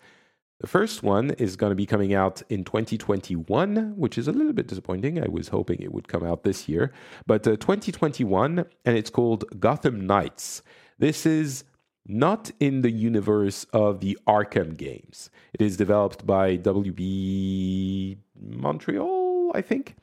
The 0.62 0.68
first 0.68 1.04
one 1.04 1.32
is 1.32 1.58
going 1.58 1.72
to 1.72 1.76
be 1.76 1.86
coming 1.86 2.14
out 2.14 2.41
in 2.50 2.64
2021, 2.64 3.93
which 3.98 4.18
is 4.18 4.28
a 4.28 4.32
little 4.32 4.54
bit 4.54 4.68
disappointing. 4.68 5.22
I 5.22 5.28
was 5.28 5.50
hoping 5.50 5.82
it 5.82 5.93
would 5.93 6.08
come 6.08 6.24
out 6.24 6.43
this 6.43 6.70
year, 6.70 6.93
but 7.28 7.46
uh, 7.46 7.52
2021, 7.58 8.66
and 8.86 8.98
it's 8.98 9.10
called 9.10 9.43
Gotham 9.60 10.08
Knights. 10.08 10.62
This 10.98 11.26
is 11.26 11.66
not 12.08 12.52
in 12.60 12.82
the 12.82 12.91
universe 12.91 13.66
of 13.74 14.00
the 14.00 14.18
Arkham 14.28 14.78
games. 14.78 15.30
It 15.54 15.62
is 15.62 15.76
developed 15.76 16.26
by 16.26 16.58
WB 16.58 18.18
Montreal, 18.39 19.52
I 19.54 19.62
think, 19.62 19.96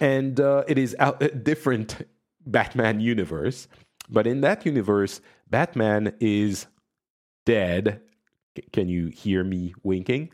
and 0.00 0.40
uh, 0.40 0.64
it 0.66 0.76
is 0.76 0.96
a 0.98 1.28
different 1.28 2.04
Batman 2.46 3.00
universe. 3.00 3.68
But 4.08 4.26
in 4.26 4.40
that 4.42 4.66
universe, 4.66 5.20
Batman 5.50 6.14
is 6.20 6.66
dead. 7.46 8.00
Can 8.72 8.88
you 8.88 9.08
hear 9.08 9.44
me 9.44 9.74
winking? 9.82 10.30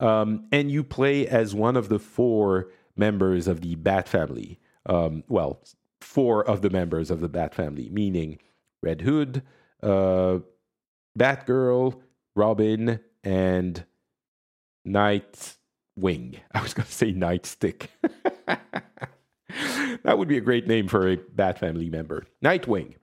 Um, 0.00 0.48
and 0.50 0.70
you 0.70 0.82
play 0.82 1.26
as 1.28 1.54
one 1.54 1.76
of 1.76 1.88
the 1.88 1.98
four 1.98 2.70
members 2.96 3.46
of 3.46 3.60
the 3.60 3.76
Bat 3.76 4.08
family. 4.08 4.58
Um, 4.86 5.22
well, 5.28 5.62
four 6.00 6.44
of 6.44 6.62
the 6.62 6.70
members 6.70 7.10
of 7.10 7.20
the 7.20 7.28
Bat 7.28 7.54
family, 7.54 7.88
meaning 7.90 8.38
Red 8.82 9.02
Hood, 9.02 9.42
uh, 9.82 10.38
Batgirl, 11.18 12.00
Robin, 12.34 13.00
and 13.22 13.84
Nightwing. 14.86 15.56
I 16.52 16.62
was 16.62 16.74
going 16.74 16.86
to 16.86 16.92
say 16.92 17.12
Nightstick. 17.12 17.88
that 20.04 20.18
would 20.18 20.28
be 20.28 20.36
a 20.36 20.42
great 20.42 20.66
name 20.66 20.88
for 20.88 21.08
a 21.08 21.16
Bat 21.16 21.58
Family 21.58 21.90
member. 21.90 22.26
Nightwing. 22.44 22.94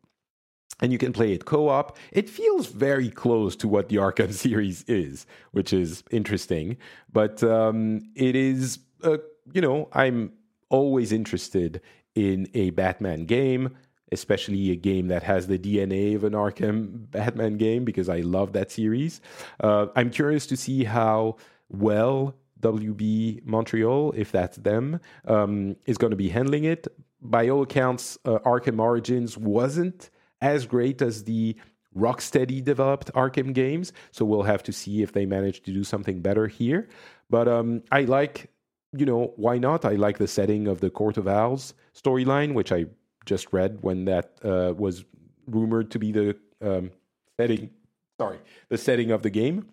And 0.81 0.91
you 0.93 0.97
can 0.97 1.11
play 1.11 1.33
it 1.33 1.45
co 1.45 1.67
op. 1.67 1.97
It 2.11 2.29
feels 2.29 2.67
very 2.67 3.09
close 3.09 3.55
to 3.57 3.67
what 3.67 3.89
the 3.89 3.97
Arkham 3.97 4.33
series 4.45 4.83
is, 4.83 5.25
which 5.51 5.73
is 5.73 6.03
interesting. 6.11 6.77
But 7.11 7.43
um, 7.43 8.01
it 8.15 8.35
is, 8.35 8.79
uh, 9.03 9.17
you 9.51 9.61
know, 9.61 9.89
I'm 9.93 10.31
always 10.69 11.11
interested 11.11 11.81
in 12.15 12.47
a 12.53 12.69
Batman 12.71 13.25
game, 13.25 13.75
especially 14.11 14.71
a 14.71 14.75
game 14.75 15.07
that 15.09 15.23
has 15.23 15.47
the 15.47 15.59
DNA 15.59 16.15
of 16.15 16.23
an 16.23 16.33
Arkham 16.33 17.11
Batman 17.11 17.57
game, 17.57 17.83
because 17.83 18.07
I 18.07 18.19
love 18.19 18.53
that 18.53 18.71
series. 18.71 19.21
Uh, 19.59 19.87
I'm 19.95 20.09
curious 20.09 20.45
to 20.47 20.57
see 20.57 20.85
how 20.85 21.37
well 21.69 22.35
WB 22.61 23.45
Montreal, 23.45 24.13
if 24.15 24.31
that's 24.31 24.57
them, 24.57 24.99
um, 25.25 25.75
is 25.85 25.97
going 25.97 26.11
to 26.11 26.17
be 26.17 26.29
handling 26.29 26.65
it. 26.65 26.87
By 27.21 27.49
all 27.49 27.63
accounts, 27.63 28.17
uh, 28.25 28.39
Arkham 28.39 28.79
Origins 28.79 29.37
wasn't 29.37 30.09
as 30.41 30.65
great 30.65 31.01
as 31.01 31.23
the 31.25 31.55
Rocksteady 31.97 32.63
developed 32.63 33.11
Arkham 33.13 33.53
games, 33.53 33.91
so 34.11 34.23
we'll 34.23 34.43
have 34.43 34.63
to 34.63 34.71
see 34.71 35.01
if 35.01 35.11
they 35.11 35.25
manage 35.25 35.63
to 35.63 35.71
do 35.71 35.83
something 35.83 36.21
better 36.21 36.47
here. 36.47 36.87
But 37.29 37.47
um, 37.47 37.83
I 37.91 38.01
like, 38.01 38.51
you 38.95 39.05
know, 39.05 39.33
why 39.35 39.57
not? 39.57 39.85
I 39.85 39.93
like 39.93 40.17
the 40.17 40.27
setting 40.27 40.67
of 40.67 40.81
the 40.81 40.89
Court 40.89 41.17
of 41.17 41.27
Owls 41.27 41.73
storyline, 41.95 42.53
which 42.53 42.71
I 42.71 42.85
just 43.25 43.51
read 43.51 43.79
when 43.81 44.05
that 44.05 44.33
uh, 44.43 44.73
was 44.77 45.03
rumored 45.47 45.91
to 45.91 45.99
be 45.99 46.11
the 46.11 46.37
um, 46.61 46.91
setting. 47.37 47.71
Sorry, 48.19 48.39
the 48.69 48.77
setting 48.77 49.11
of 49.11 49.23
the 49.23 49.29
game. 49.29 49.67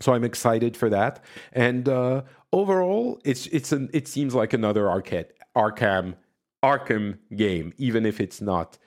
So 0.00 0.12
I'm 0.12 0.24
excited 0.24 0.76
for 0.76 0.90
that. 0.90 1.24
And 1.52 1.88
uh, 1.88 2.22
overall, 2.52 3.20
it's 3.24 3.46
it's 3.48 3.72
an 3.72 3.90
it 3.92 4.08
seems 4.08 4.34
like 4.34 4.52
another 4.52 4.88
arcade 4.90 5.28
Arkham 5.56 6.14
Arkham 6.62 7.18
game, 7.34 7.72
even 7.78 8.04
if 8.04 8.20
it's 8.20 8.40
not 8.40 8.78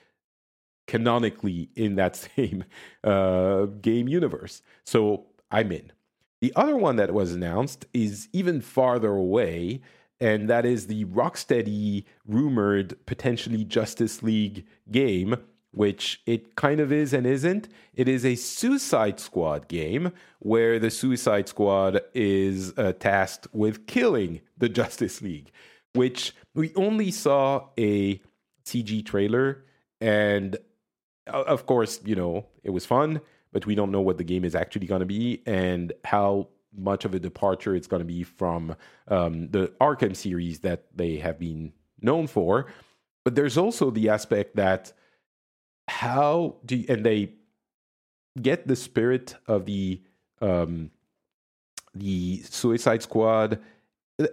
canonically 0.88 1.70
in 1.76 1.95
that 1.95 2.16
same 2.36 2.64
uh, 3.03 3.66
game 3.82 4.07
universe. 4.07 4.62
So 4.86 5.28
I'm 5.51 5.72
in. 5.72 5.91
The 6.41 6.53
other 6.55 6.78
one 6.78 6.95
that 6.95 7.14
was 7.14 7.34
announced 7.34 7.86
is 7.93 8.30
even 8.32 8.62
farther 8.62 9.12
away, 9.12 9.82
and 10.22 10.49
that 10.49 10.66
is 10.66 10.88
the 10.88 11.05
Rocksteady 11.05 12.05
rumored 12.26 12.95
potentially 13.05 13.66
Justice 13.66 14.24
League 14.24 14.66
game 14.89 15.36
which 15.72 16.22
it 16.26 16.55
kind 16.55 16.80
of 16.80 16.91
is 16.91 17.13
and 17.13 17.28
isn't. 17.28 17.67
It 17.93 18.07
is 18.07 18.26
a 18.26 18.36
Suicide 18.36 19.20
Squad 19.20 19.67
game 19.67 20.11
where 20.39 20.80
the 20.80 20.89
Suicide 20.89 21.47
Squad 21.47 22.01
is 22.13 22.74
uh, 22.78 22.93
tasked 22.93 23.47
with 23.53 23.88
killing 23.88 24.41
the 24.57 24.70
Justice 24.80 25.22
League, 25.22 25.51
which 25.93 26.34
we 26.55 26.74
only 26.76 27.11
saw 27.11 27.67
a 27.78 28.22
CG 28.65 29.05
trailer. 29.05 29.65
And 30.01 30.57
of 31.28 31.65
course, 31.65 31.99
you 32.03 32.15
know, 32.15 32.47
it 32.63 32.72
was 32.72 32.86
fun, 32.86 33.22
but 33.51 33.65
we 33.65 33.76
don't 33.76 33.91
know 33.91 34.01
what 34.01 34.17
the 34.17 34.24
game 34.24 34.45
is 34.45 34.55
actually 34.55 34.88
going 34.88 35.01
to 35.01 35.05
be 35.05 35.43
and 35.45 35.93
how 36.03 36.47
much 36.76 37.05
of 37.05 37.13
a 37.13 37.20
departure 37.20 37.76
it's 37.76 37.88
going 37.88 38.01
to 38.01 38.05
be 38.05 38.24
from 38.24 38.76
um, 39.07 39.49
the 39.49 39.74
Arkham 39.82 40.15
series 40.15 40.59
that 40.59 40.86
they 40.95 41.17
have 41.17 41.39
been 41.39 41.74
known 42.01 42.28
for. 42.28 42.67
But 43.24 43.36
there's 43.36 43.57
also 43.57 43.91
the 43.91 44.09
aspect 44.09 44.55
that 44.55 44.93
how 45.89 46.55
do 46.65 46.75
you, 46.77 46.85
and 46.87 47.05
they 47.05 47.33
get 48.41 48.67
the 48.67 48.75
spirit 48.75 49.35
of 49.47 49.65
the 49.65 50.01
um, 50.41 50.91
the 51.93 52.41
Suicide 52.43 53.01
Squad. 53.01 53.59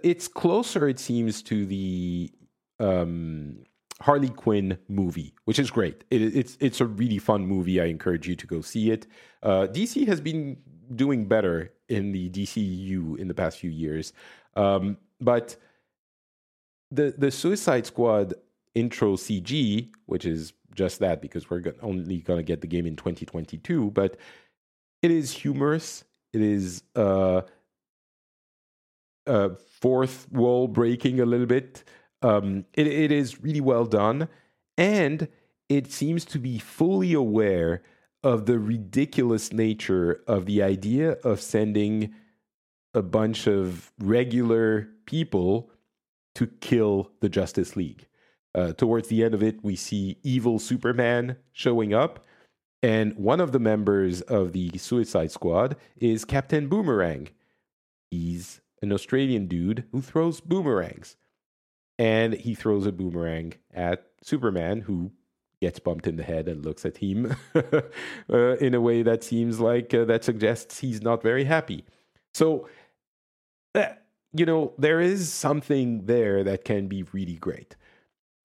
It's 0.03 0.27
closer, 0.27 0.87
it 0.87 0.99
seems, 0.99 1.41
to 1.43 1.65
the 1.65 2.31
um, 2.79 3.63
Harley 4.01 4.29
Quinn 4.29 4.77
movie, 4.87 5.33
which 5.45 5.59
is 5.59 5.71
great. 5.71 6.03
It, 6.11 6.21
it's 6.21 6.57
it's 6.59 6.79
a 6.79 6.85
really 6.85 7.17
fun 7.17 7.45
movie. 7.45 7.81
I 7.81 7.85
encourage 7.85 8.27
you 8.27 8.35
to 8.35 8.47
go 8.47 8.61
see 8.61 8.91
it. 8.91 9.07
Uh, 9.41 9.67
DC 9.67 10.07
has 10.07 10.21
been 10.21 10.57
doing 10.95 11.25
better 11.25 11.73
in 11.89 12.11
the 12.11 12.29
DCU 12.29 13.17
in 13.17 13.27
the 13.27 13.33
past 13.33 13.57
few 13.57 13.71
years, 13.71 14.13
um, 14.55 14.97
but 15.19 15.55
the 16.91 17.15
the 17.17 17.31
Suicide 17.31 17.85
Squad 17.85 18.35
intro 18.75 19.15
CG, 19.15 19.89
which 20.05 20.25
is 20.25 20.53
just 20.77 20.99
that 20.99 21.21
because 21.21 21.49
we're 21.49 21.63
only 21.81 22.19
going 22.19 22.37
to 22.37 22.43
get 22.43 22.61
the 22.61 22.67
game 22.67 22.85
in 22.85 22.95
2022, 22.95 23.91
but 23.91 24.15
it 25.01 25.11
is 25.11 25.31
humorous. 25.33 26.05
It 26.31 26.41
is 26.41 26.83
uh, 26.95 27.41
uh, 29.25 29.49
fourth 29.81 30.31
wall 30.31 30.67
breaking 30.67 31.19
a 31.19 31.25
little 31.25 31.47
bit. 31.47 31.83
Um, 32.21 32.65
it, 32.73 32.87
it 32.87 33.11
is 33.11 33.41
really 33.41 33.61
well 33.61 33.85
done, 33.85 34.29
and 34.77 35.27
it 35.67 35.91
seems 35.91 36.23
to 36.25 36.39
be 36.39 36.59
fully 36.59 37.13
aware 37.13 37.81
of 38.23 38.45
the 38.45 38.59
ridiculous 38.59 39.51
nature 39.51 40.21
of 40.27 40.45
the 40.45 40.61
idea 40.61 41.11
of 41.23 41.41
sending 41.41 42.13
a 42.93 43.01
bunch 43.01 43.47
of 43.47 43.91
regular 43.99 44.89
people 45.05 45.69
to 46.35 46.47
kill 46.47 47.11
the 47.19 47.29
Justice 47.29 47.75
League. 47.75 48.07
Uh, 48.57 48.73
towards 48.73 49.07
the 49.07 49.23
end 49.23 49.35
of 49.35 49.43
it, 49.43 49.63
we 49.63 49.75
see 49.75 50.17
evil 50.23 50.57
Superman 50.57 51.37
showing 51.51 51.93
up, 51.93 52.25
and 52.81 53.15
one 53.15 53.39
of 53.39 53.51
the 53.51 53.59
members 53.59 54.21
of 54.21 54.51
the 54.51 54.75
Suicide 54.79 55.29
Squad 55.29 55.75
is 55.95 56.25
Captain 56.25 56.67
Boomerang. 56.67 57.29
He's 58.09 58.61
an 58.81 58.91
Australian 58.91 59.45
dude 59.45 59.83
who 59.91 60.01
throws 60.01 60.41
boomerangs 60.41 61.17
and 61.99 62.33
he 62.33 62.55
throws 62.55 62.87
a 62.87 62.91
boomerang 62.91 63.53
at 63.73 64.07
Superman, 64.23 64.81
who 64.81 65.11
gets 65.61 65.79
bumped 65.79 66.07
in 66.07 66.15
the 66.15 66.23
head 66.23 66.47
and 66.47 66.65
looks 66.65 66.85
at 66.85 66.97
him 66.97 67.35
uh, 67.55 68.57
in 68.57 68.73
a 68.73 68.81
way 68.81 69.03
that 69.03 69.23
seems 69.23 69.59
like 69.59 69.93
uh, 69.93 70.05
that 70.05 70.23
suggests 70.23 70.79
he's 70.79 71.01
not 71.01 71.21
very 71.21 71.43
happy. 71.43 71.85
So, 72.33 72.67
uh, 73.75 73.85
you 74.33 74.45
know, 74.45 74.73
there 74.77 74.99
is 74.99 75.31
something 75.31 76.05
there 76.05 76.43
that 76.43 76.65
can 76.65 76.87
be 76.87 77.03
really 77.11 77.35
great. 77.35 77.75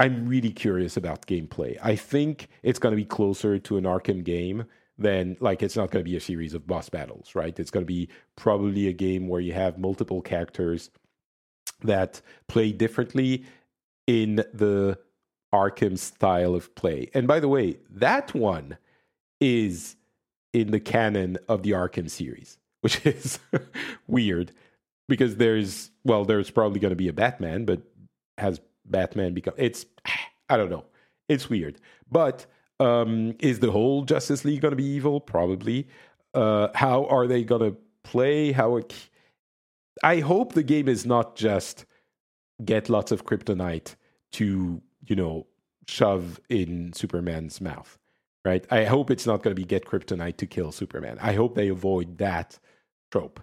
I'm 0.03 0.27
really 0.29 0.51
curious 0.51 0.97
about 0.97 1.29
gameplay. 1.29 1.79
I 1.81 1.95
think 1.95 2.49
it's 2.65 2.81
going 2.81 2.91
to 2.91 2.97
be 2.97 3.05
closer 3.05 3.61
to 3.61 3.77
an 3.77 3.85
Arkham 3.85 4.25
game 4.25 4.65
than 4.99 5.37
like 5.39 5.63
it's 5.63 5.77
not 5.77 5.93
going 5.93 6.05
to 6.05 6.11
be 6.11 6.17
a 6.17 6.21
series 6.21 6.55
of 6.55 6.67
boss 6.67 6.89
battles, 6.89 7.37
right? 7.37 7.57
It's 7.57 7.71
going 7.71 7.87
to 7.87 7.93
be 7.93 8.09
probably 8.35 8.89
a 8.89 8.93
game 8.93 9.29
where 9.29 9.41
you 9.41 9.53
have 9.53 9.79
multiple 9.79 10.21
characters 10.21 10.91
that 11.83 12.21
play 12.49 12.73
differently 12.73 13.45
in 14.09 14.45
the 14.53 14.99
Arkham 15.55 15.97
style 15.97 16.57
of 16.57 16.75
play. 16.75 17.09
And 17.15 17.29
by 17.29 17.39
the 17.39 17.49
way, 17.49 17.77
that 17.89 18.35
one 18.35 18.79
is 19.41 19.95
in 20.53 20.73
the 20.73 20.81
canon 20.81 21.39
of 21.49 21.63
the 21.63 21.71
Arkham 21.71 22.11
series, 22.11 22.59
which 22.81 23.07
is 23.07 23.39
weird 24.09 24.51
because 25.09 25.37
there's 25.37 25.93
well, 26.03 26.25
there's 26.25 26.51
probably 26.51 26.81
going 26.81 26.91
to 26.91 26.97
be 26.97 27.07
a 27.07 27.13
Batman, 27.13 27.67
but 27.67 27.83
has 28.37 28.61
Batman 28.85 29.35
become 29.35 29.55
it's 29.57 29.87
I 30.49 30.57
don't 30.57 30.71
know. 30.71 30.85
It's 31.29 31.49
weird. 31.49 31.81
But 32.11 32.47
um 32.81 33.35
is 33.39 33.61
the 33.61 33.71
whole 33.71 34.05
Justice 34.05 34.45
League 34.45 34.61
going 34.61 34.73
to 34.73 34.77
be 34.77 34.85
evil? 34.85 35.21
Probably. 35.21 35.89
Uh 36.35 36.69
how 36.75 37.07
are 37.07 37.27
they 37.27 37.45
going 37.45 37.63
to 37.73 37.77
play? 38.03 38.53
How 38.53 38.77
it, 38.77 38.95
I 40.03 40.21
hope 40.21 40.53
the 40.53 40.63
game 40.63 40.89
is 40.89 41.07
not 41.07 41.37
just 41.37 41.85
get 42.65 42.89
lots 42.89 43.13
of 43.13 43.25
kryptonite 43.25 43.97
to, 44.33 44.81
you 45.07 45.17
know, 45.17 45.47
shove 45.89 46.41
in 46.49 46.93
Superman's 46.93 47.61
mouth, 47.61 47.99
right? 48.45 48.67
I 48.71 48.85
hope 48.85 49.11
it's 49.11 49.27
not 49.27 49.43
going 49.43 49.55
to 49.55 49.61
be 49.61 49.67
get 49.67 49.85
kryptonite 49.87 50.37
to 50.39 50.47
kill 50.47 50.73
Superman. 50.73 51.19
I 51.21 51.35
hope 51.35 51.55
they 51.55 51.69
avoid 51.69 52.19
that 52.19 52.59
trope. 53.11 53.41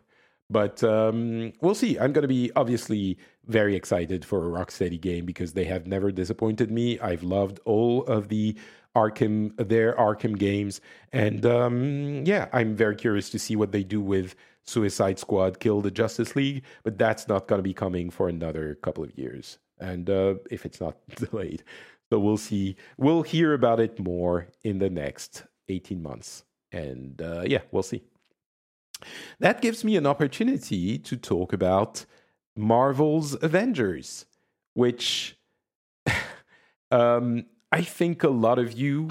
But 0.50 0.84
um, 0.84 1.54
we'll 1.62 1.76
see. 1.76 2.00
I'm 2.00 2.12
going 2.12 2.24
to 2.24 2.28
be 2.28 2.52
obviously 2.56 3.18
very 3.50 3.76
excited 3.76 4.24
for 4.24 4.46
a 4.46 4.50
Rocksteady 4.50 5.00
game 5.00 5.26
because 5.26 5.54
they 5.54 5.66
have 5.66 5.88
never 5.88 6.12
disappointed 6.12 6.72
me. 6.72 7.00
I've 7.00 7.24
loved 7.24 7.60
all 7.66 8.06
of 8.06 8.30
the 8.30 8.56
Arkham, 8.96 9.52
their 9.58 9.94
Arkham 9.96 10.38
games, 10.38 10.82
and 11.12 11.46
um, 11.46 12.26
yeah, 12.26 12.48
I'm 12.54 12.76
very 12.76 12.96
curious 12.96 13.30
to 13.32 13.40
see 13.40 13.56
what 13.56 13.72
they 13.72 13.84
do 13.84 14.02
with 14.02 14.36
Suicide 14.64 15.20
Squad 15.20 15.60
kill 15.60 15.82
the 15.82 15.92
Justice 15.92 16.36
League, 16.36 16.64
but 16.84 16.98
that's 16.98 17.28
not 17.28 17.48
going 17.48 17.60
to 17.60 17.64
be 17.64 17.74
coming 17.74 18.10
for 18.10 18.30
another 18.30 18.76
couple 18.76 19.04
of 19.04 19.18
years. 19.18 19.58
And 19.80 20.10
uh, 20.10 20.36
if 20.52 20.66
it's 20.66 20.80
not 20.80 20.98
delayed, 21.16 21.64
so 22.12 22.20
we'll 22.20 22.38
see. 22.38 22.76
We'll 22.98 23.22
hear 23.22 23.54
about 23.54 23.80
it 23.80 24.00
more 24.00 24.48
in 24.64 24.80
the 24.80 24.90
next 24.90 25.44
18 25.70 26.02
months. 26.02 26.44
And 26.72 27.22
uh, 27.22 27.44
yeah, 27.46 27.62
we'll 27.72 27.84
see. 27.84 28.04
That 29.40 29.62
gives 29.62 29.84
me 29.84 29.96
an 29.96 30.06
opportunity 30.06 30.98
to 31.00 31.16
talk 31.16 31.54
about 31.54 32.06
Marvel's 32.56 33.42
Avengers, 33.42 34.26
which 34.74 35.38
um, 36.92 37.46
I 37.72 37.82
think 37.82 38.24
a 38.24 38.30
lot 38.30 38.60
of 38.60 38.74
you 38.74 39.10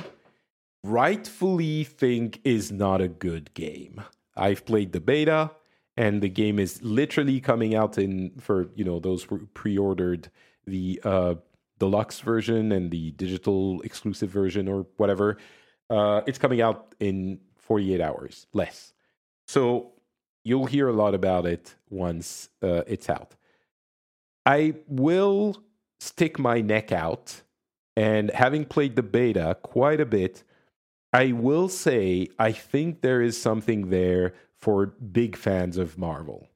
rightfully 0.85 1.85
think 1.85 2.41
is 2.45 2.71
not 2.73 3.01
a 3.01 3.09
good 3.09 3.53
game. 3.55 4.03
I've 4.37 4.65
played 4.65 4.93
the 4.93 5.01
beta, 5.01 5.51
and 5.97 6.23
the 6.23 6.29
game 6.29 6.59
is 6.59 6.83
literally 6.83 7.41
coming 7.41 7.75
out 7.75 7.99
in 7.99 8.33
for 8.39 8.69
you 8.75 8.85
know 8.85 9.01
those 9.01 9.25
who 9.25 9.47
pre-ordered 9.55 10.31
the 10.67 11.01
uh, 11.05 11.35
deluxe 11.79 12.21
version 12.21 12.73
and 12.73 12.91
the 12.91 13.13
digital 13.13 13.81
exclusive 13.83 14.31
version 14.31 14.69
or 14.69 14.87
whatever. 14.97 15.39
Uh, 15.91 16.21
it's 16.27 16.39
coming 16.39 16.61
out 16.61 16.95
in 17.01 17.41
48 17.57 18.01
hours, 18.01 18.47
less. 18.53 18.93
So 19.47 19.93
you'll 20.49 20.67
hear 20.67 20.89
a 20.89 20.93
lot 20.93 21.15
about 21.15 21.45
it 21.45 21.75
once 21.91 22.49
uh, 22.63 22.83
it's 22.87 23.11
out. 23.11 23.35
I 24.47 24.75
will 24.87 25.63
stick 26.01 26.39
my 26.39 26.61
neck 26.63 26.91
out, 26.91 27.43
and 27.97 28.31
having 28.31 28.65
played 28.65 28.97
the 28.97 29.03
beta 29.03 29.59
quite 29.63 30.01
a 30.01 30.07
bit, 30.07 30.45
I 31.13 31.33
will 31.33 31.69
say 31.69 32.29
I 32.39 32.53
think 32.53 33.03
there 33.03 33.21
is 33.21 33.41
something 33.41 33.91
there 33.91 34.33
for 34.57 34.87
big 34.87 35.37
fans 35.37 35.77
of 35.77 35.99
Marvel. 35.99 36.49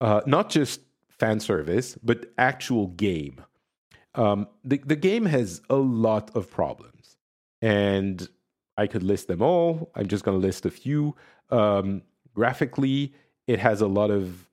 Uh, 0.00 0.20
not 0.26 0.50
just 0.50 0.80
fan 1.08 1.40
service, 1.40 1.98
but 2.02 2.32
actual 2.38 2.88
game. 2.88 3.42
Um, 4.14 4.46
the, 4.64 4.78
the 4.78 4.96
game 4.96 5.26
has 5.26 5.62
a 5.68 5.76
lot 5.76 6.34
of 6.36 6.50
problems, 6.50 7.16
and 7.60 8.28
I 8.76 8.86
could 8.86 9.02
list 9.02 9.26
them 9.26 9.42
all. 9.42 9.90
I'm 9.94 10.06
just 10.06 10.24
going 10.24 10.38
to 10.40 10.46
list 10.46 10.64
a 10.64 10.70
few. 10.70 11.16
Um, 11.50 12.02
graphically, 12.36 13.14
it 13.48 13.58
has 13.58 13.80
a 13.80 13.86
lot 13.86 14.10
of 14.10 14.46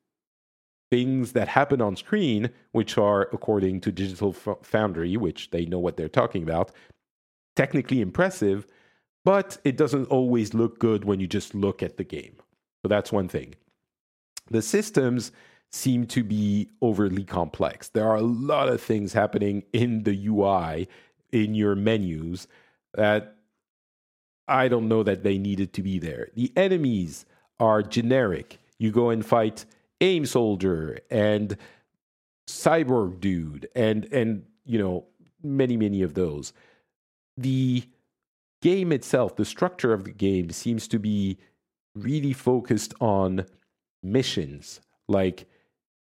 things 0.90 1.34
that 1.34 1.50
happen 1.50 1.82
on 1.82 1.98
screen, 1.98 2.50
which 2.72 2.98
are, 2.98 3.24
according 3.34 3.82
to 3.82 3.92
Digital 3.92 4.32
Foundry, 4.32 5.18
which 5.18 5.52
they 5.52 5.66
know 5.66 5.80
what 5.80 5.98
they're 5.98 6.08
talking 6.08 6.44
about, 6.44 6.72
technically 7.58 8.00
impressive, 8.00 8.66
but 9.26 9.58
it 9.66 9.76
doesn't 9.76 10.06
always 10.06 10.54
look 10.54 10.80
good 10.80 11.04
when 11.04 11.20
you 11.20 11.28
just 11.28 11.54
look 11.54 11.84
at 11.84 11.98
the 11.98 12.04
game. 12.06 12.36
So 12.82 12.88
that's 12.88 13.12
one 13.12 13.28
thing. 13.28 13.56
The 14.50 14.62
systems 14.62 15.34
seem 15.72 16.06
to 16.08 16.24
be 16.24 16.70
overly 16.82 17.26
complex. 17.26 17.90
There 17.90 18.08
are 18.08 18.18
a 18.18 18.22
lot 18.22 18.70
of 18.70 18.82
things 18.82 19.12
happening 19.12 19.64
in 19.74 20.04
the 20.04 20.28
UI, 20.28 20.88
in 21.32 21.54
your 21.54 21.76
menus, 21.76 22.48
that 22.94 23.36
I 24.48 24.68
don't 24.70 24.88
know 24.88 25.04
that 25.04 25.24
they 25.24 25.38
needed 25.38 25.74
to 25.74 25.82
be 25.82 26.00
there. 26.00 26.30
The 26.36 26.54
enemies 26.56 27.26
are 27.60 27.82
generic. 27.82 28.60
You 28.78 28.92
go 28.92 29.10
and 29.10 29.26
fight 29.26 29.66
AIM 30.02 30.26
Soldier 30.26 31.00
and 31.10 31.58
Cyborg 32.48 33.20
Dude 33.20 33.70
and 33.76 34.06
and 34.12 34.44
you 34.66 34.78
know 34.78 35.06
many 35.42 35.78
many 35.78 36.02
of 36.02 36.14
those. 36.14 36.54
The 37.38 37.84
game 38.62 38.92
itself, 38.92 39.36
the 39.36 39.46
structure 39.46 39.94
of 39.94 40.04
the 40.04 40.12
game 40.12 40.50
seems 40.52 40.88
to 40.90 41.00
be 41.00 41.38
really 41.96 42.34
focused 42.34 42.94
on 43.00 43.46
missions. 44.02 44.82
Like 45.08 45.48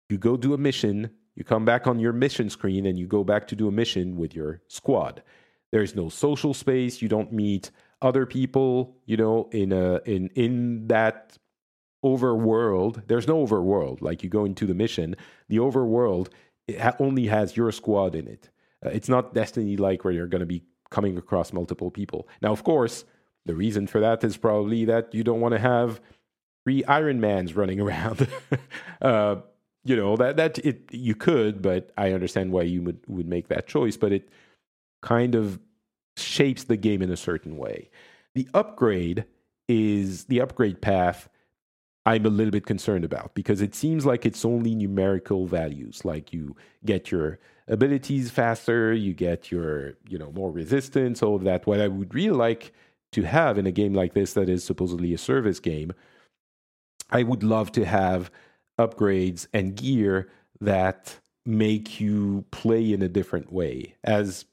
you 0.08 0.18
go 0.18 0.36
do 0.36 0.54
a 0.54 0.58
mission, 0.58 1.10
you 1.34 1.44
come 1.44 1.64
back 1.64 1.86
on 1.86 1.98
your 1.98 2.12
mission 2.12 2.50
screen, 2.50 2.86
and 2.86 2.98
you 2.98 3.06
go 3.06 3.24
back 3.24 3.46
to 3.48 3.56
do 3.56 3.68
a 3.68 3.72
mission 3.72 4.16
with 4.16 4.34
your 4.34 4.60
squad. 4.68 5.22
There's 5.70 5.94
no 5.94 6.08
social 6.08 6.52
space. 6.54 7.00
You 7.00 7.08
don't 7.08 7.32
meet 7.32 7.70
other 8.02 8.26
people, 8.26 8.96
you 9.06 9.16
know, 9.16 9.48
in 9.52 9.72
a 9.72 10.00
in 10.04 10.28
in 10.34 10.88
that 10.88 11.38
overworld. 12.04 13.06
There's 13.06 13.28
no 13.28 13.46
overworld. 13.46 14.02
Like 14.02 14.22
you 14.22 14.28
go 14.28 14.44
into 14.44 14.66
the 14.66 14.74
mission, 14.74 15.16
the 15.48 15.58
overworld 15.58 16.28
ha- 16.78 16.96
only 16.98 17.26
has 17.26 17.56
your 17.56 17.72
squad 17.72 18.14
in 18.14 18.26
it. 18.28 18.50
Uh, 18.84 18.90
it's 18.90 19.08
not 19.08 19.34
Destiny 19.34 19.76
like 19.76 20.04
where 20.04 20.12
you're 20.12 20.26
going 20.26 20.40
to 20.40 20.46
be 20.46 20.62
coming 20.90 21.16
across 21.16 21.52
multiple 21.52 21.90
people. 21.90 22.28
Now, 22.40 22.52
of 22.52 22.64
course, 22.64 23.04
the 23.46 23.54
reason 23.54 23.86
for 23.86 24.00
that 24.00 24.22
is 24.24 24.36
probably 24.36 24.84
that 24.84 25.14
you 25.14 25.24
don't 25.24 25.40
want 25.40 25.52
to 25.52 25.58
have 25.58 26.00
three 26.64 26.84
Iron 26.84 27.20
Mans 27.20 27.54
running 27.54 27.80
around. 27.86 28.28
uh, 29.00 29.36
you 29.84 29.96
know 29.96 30.16
that 30.16 30.36
that 30.36 30.58
it 30.58 30.88
you 30.92 31.16
could, 31.16 31.60
but 31.60 31.90
I 31.98 32.12
understand 32.12 32.52
why 32.52 32.62
you 32.62 32.82
would 32.82 33.00
would 33.08 33.26
make 33.26 33.48
that 33.48 33.66
choice. 33.66 33.96
But 33.96 34.12
it 34.12 34.28
kind 35.02 35.34
of 35.34 35.58
shapes 36.16 36.64
the 36.64 36.76
game 36.76 37.02
in 37.02 37.10
a 37.10 37.16
certain 37.16 37.56
way. 37.56 37.90
The 38.34 38.48
upgrade 38.54 39.24
is 39.68 40.24
the 40.24 40.40
upgrade 40.40 40.80
path. 40.80 41.28
I'm 42.04 42.26
a 42.26 42.30
little 42.30 42.50
bit 42.50 42.66
concerned 42.66 43.04
about 43.04 43.34
because 43.34 43.62
it 43.62 43.74
seems 43.74 44.04
like 44.04 44.26
it's 44.26 44.44
only 44.44 44.74
numerical 44.74 45.46
values. 45.46 46.04
Like 46.04 46.32
you 46.32 46.56
get 46.84 47.10
your 47.10 47.38
abilities 47.68 48.30
faster, 48.30 48.92
you 48.92 49.14
get 49.14 49.50
your 49.50 49.94
you 50.08 50.18
know 50.18 50.32
more 50.32 50.50
resistance, 50.50 51.22
all 51.22 51.36
of 51.36 51.44
that. 51.44 51.66
What 51.66 51.80
I 51.80 51.88
would 51.88 52.14
really 52.14 52.36
like 52.36 52.72
to 53.12 53.22
have 53.22 53.58
in 53.58 53.66
a 53.66 53.72
game 53.72 53.94
like 53.94 54.14
this 54.14 54.32
that 54.32 54.48
is 54.48 54.64
supposedly 54.64 55.14
a 55.14 55.18
service 55.18 55.60
game, 55.60 55.92
I 57.10 57.22
would 57.22 57.42
love 57.42 57.70
to 57.72 57.84
have 57.84 58.30
upgrades 58.78 59.46
and 59.52 59.76
gear 59.76 60.28
that 60.60 61.18
make 61.44 62.00
you 62.00 62.44
play 62.50 62.92
in 62.92 63.02
a 63.02 63.08
different 63.08 63.52
way 63.52 63.94
as 64.04 64.44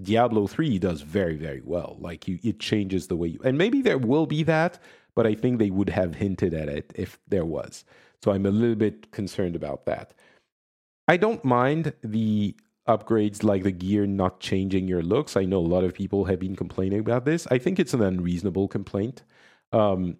Diablo 0.00 0.46
3 0.46 0.78
does 0.78 1.00
very 1.00 1.36
very 1.36 1.62
well 1.64 1.96
like 2.00 2.28
you 2.28 2.38
it 2.42 2.60
changes 2.60 3.06
the 3.06 3.16
way 3.16 3.28
you 3.28 3.40
and 3.44 3.56
maybe 3.56 3.80
there 3.80 3.96
will 3.96 4.26
be 4.26 4.42
that 4.42 4.78
but 5.16 5.26
I 5.26 5.34
think 5.34 5.58
they 5.58 5.70
would 5.70 5.90
have 5.90 6.14
hinted 6.14 6.54
at 6.54 6.68
it 6.68 6.92
if 6.94 7.18
there 7.26 7.44
was. 7.44 7.84
So 8.22 8.30
I'm 8.30 8.46
a 8.46 8.50
little 8.50 8.76
bit 8.76 9.10
concerned 9.10 9.56
about 9.56 9.86
that. 9.86 10.14
I 11.08 11.16
don't 11.16 11.44
mind 11.44 11.92
the 12.02 12.54
upgrades 12.88 13.42
like 13.42 13.64
the 13.64 13.72
gear 13.72 14.06
not 14.06 14.40
changing 14.40 14.86
your 14.86 15.02
looks. 15.02 15.36
I 15.36 15.44
know 15.44 15.58
a 15.58 15.72
lot 15.74 15.84
of 15.84 15.94
people 15.94 16.26
have 16.26 16.38
been 16.38 16.54
complaining 16.54 17.00
about 17.00 17.24
this. 17.24 17.46
I 17.50 17.58
think 17.58 17.80
it's 17.80 17.94
an 17.94 18.02
unreasonable 18.02 18.68
complaint. 18.68 19.24
Um, 19.72 20.18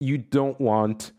you 0.00 0.18
don't 0.18 0.60
want 0.60 1.12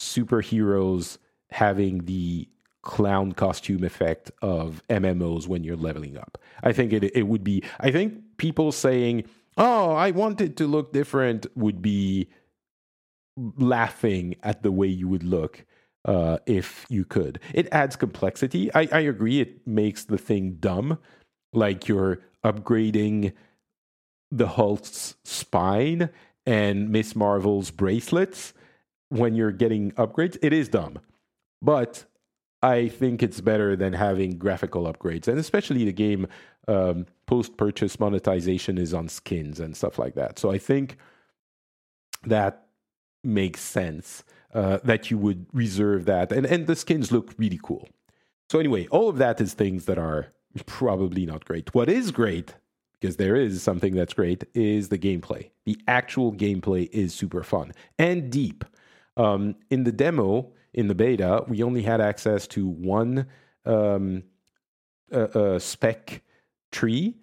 superheroes 0.00 1.18
having 1.50 2.04
the 2.04 2.48
clown 2.82 3.32
costume 3.32 3.84
effect 3.84 4.30
of 4.40 4.82
MMOs 4.88 5.46
when 5.46 5.64
you're 5.64 5.76
leveling 5.76 6.16
up. 6.16 6.38
I 6.62 6.72
think 6.72 6.92
it 6.92 7.04
it 7.14 7.24
would 7.24 7.44
be 7.44 7.62
I 7.80 7.90
think 7.90 8.22
people 8.36 8.72
saying, 8.72 9.24
"Oh, 9.56 9.92
I 9.92 10.12
want 10.12 10.40
it 10.40 10.56
to 10.58 10.66
look 10.66 10.92
different" 10.92 11.46
would 11.56 11.82
be 11.82 12.28
laughing 13.56 14.34
at 14.42 14.62
the 14.62 14.72
way 14.72 14.86
you 14.86 15.08
would 15.08 15.24
look 15.24 15.64
uh, 16.04 16.38
if 16.46 16.86
you 16.88 17.04
could. 17.04 17.40
It 17.54 17.68
adds 17.72 17.96
complexity. 17.96 18.72
I, 18.74 18.88
I 18.92 19.00
agree 19.00 19.40
it 19.40 19.66
makes 19.66 20.04
the 20.04 20.18
thing 20.18 20.56
dumb. 20.60 20.98
Like 21.52 21.88
you're 21.88 22.20
upgrading 22.44 23.32
the 24.30 24.48
Hulk's 24.48 25.16
spine 25.24 26.10
and 26.46 26.90
Miss 26.90 27.14
Marvel's 27.16 27.70
bracelets 27.70 28.54
when 29.10 29.34
you're 29.34 29.52
getting 29.52 29.90
upgrades, 29.92 30.38
it 30.40 30.52
is 30.52 30.68
dumb. 30.68 30.98
But 31.60 32.04
I 32.62 32.88
think 32.88 33.22
it's 33.22 33.40
better 33.40 33.76
than 33.76 33.92
having 33.92 34.38
graphical 34.38 34.84
upgrades. 34.84 35.28
And 35.28 35.38
especially 35.38 35.84
the 35.84 35.92
game 35.92 36.26
um, 36.68 37.06
post 37.26 37.56
purchase 37.56 37.98
monetization 37.98 38.78
is 38.78 38.94
on 38.94 39.08
skins 39.08 39.60
and 39.60 39.76
stuff 39.76 39.98
like 39.98 40.14
that. 40.14 40.38
So 40.38 40.50
I 40.50 40.58
think 40.58 40.96
that 42.24 42.66
makes 43.22 43.60
sense 43.60 44.24
uh, 44.54 44.78
that 44.84 45.10
you 45.10 45.18
would 45.18 45.46
reserve 45.52 46.04
that. 46.06 46.32
And, 46.32 46.46
and 46.46 46.66
the 46.66 46.76
skins 46.76 47.12
look 47.12 47.34
really 47.38 47.60
cool. 47.62 47.88
So, 48.48 48.58
anyway, 48.58 48.86
all 48.88 49.08
of 49.08 49.18
that 49.18 49.40
is 49.40 49.54
things 49.54 49.84
that 49.84 49.98
are 49.98 50.32
probably 50.66 51.24
not 51.26 51.44
great. 51.44 51.74
What 51.74 51.88
is 51.88 52.10
great, 52.10 52.54
because 52.98 53.16
there 53.16 53.36
is 53.36 53.62
something 53.62 53.94
that's 53.94 54.14
great, 54.14 54.44
is 54.54 54.88
the 54.88 54.98
gameplay. 54.98 55.50
The 55.64 55.78
actual 55.86 56.32
gameplay 56.32 56.88
is 56.90 57.14
super 57.14 57.42
fun 57.42 57.72
and 57.98 58.30
deep. 58.30 58.64
Um, 59.16 59.56
in 59.70 59.84
the 59.84 59.92
demo, 59.92 60.52
in 60.72 60.88
the 60.88 60.94
beta, 60.94 61.44
we 61.46 61.62
only 61.62 61.82
had 61.82 62.00
access 62.00 62.46
to 62.48 62.66
one 62.66 63.26
um, 63.64 64.24
uh, 65.12 65.16
uh, 65.16 65.58
spec 65.58 66.22
tree, 66.72 67.16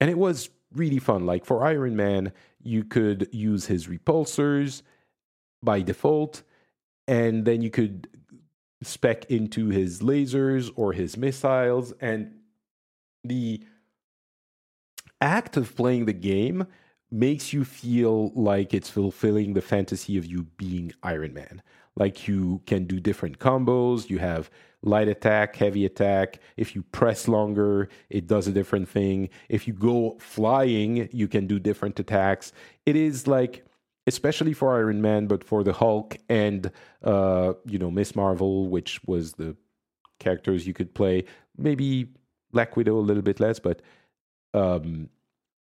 and 0.00 0.10
it 0.10 0.18
was 0.18 0.50
really 0.74 0.98
fun. 0.98 1.26
Like 1.26 1.44
for 1.44 1.64
Iron 1.64 1.96
Man, 1.96 2.32
you 2.62 2.84
could 2.84 3.28
use 3.32 3.66
his 3.66 3.86
repulsors 3.86 4.82
by 5.66 5.82
default, 5.82 6.42
and 7.06 7.44
then 7.44 7.60
you 7.60 7.70
could 7.70 8.08
spec 8.82 9.26
into 9.26 9.68
his 9.68 10.00
lasers 10.00 10.70
or 10.76 10.94
his 10.94 11.16
missiles, 11.18 11.92
and 12.00 12.32
the 13.24 13.62
act 15.20 15.56
of 15.56 15.76
playing 15.76 16.06
the 16.06 16.12
game 16.12 16.66
makes 17.10 17.52
you 17.52 17.64
feel 17.64 18.32
like 18.34 18.74
it's 18.74 18.90
fulfilling 18.90 19.52
the 19.54 19.60
fantasy 19.60 20.16
of 20.16 20.24
you 20.24 20.44
being 20.56 20.92
Iron 21.02 21.34
Man. 21.34 21.62
Like 21.96 22.28
you 22.28 22.60
can 22.66 22.84
do 22.84 23.00
different 23.00 23.38
combos, 23.38 24.10
you 24.10 24.18
have 24.18 24.50
light 24.82 25.08
attack, 25.08 25.56
heavy 25.56 25.84
attack. 25.84 26.40
If 26.56 26.74
you 26.74 26.82
press 26.82 27.26
longer, 27.26 27.88
it 28.10 28.26
does 28.26 28.46
a 28.46 28.52
different 28.52 28.88
thing. 28.88 29.30
If 29.48 29.66
you 29.66 29.72
go 29.72 30.16
flying, 30.20 31.08
you 31.12 31.28
can 31.28 31.46
do 31.46 31.58
different 31.58 31.98
attacks. 31.98 32.52
It 32.84 32.96
is 32.96 33.26
like 33.26 33.65
especially 34.06 34.52
for 34.52 34.74
Iron 34.74 35.02
Man, 35.02 35.26
but 35.26 35.42
for 35.42 35.64
the 35.64 35.72
Hulk 35.72 36.16
and 36.28 36.70
uh, 37.02 37.54
you 37.64 37.78
know 37.78 37.90
Miss 37.90 38.14
Marvel, 38.14 38.68
which 38.68 39.00
was 39.06 39.32
the 39.34 39.56
characters 40.18 40.66
you 40.66 40.74
could 40.74 40.94
play. 40.94 41.24
Maybe 41.56 42.08
Black 42.52 42.76
Widow 42.76 42.98
a 42.98 43.00
little 43.00 43.22
bit 43.22 43.40
less, 43.40 43.58
but 43.58 43.82
um, 44.54 45.08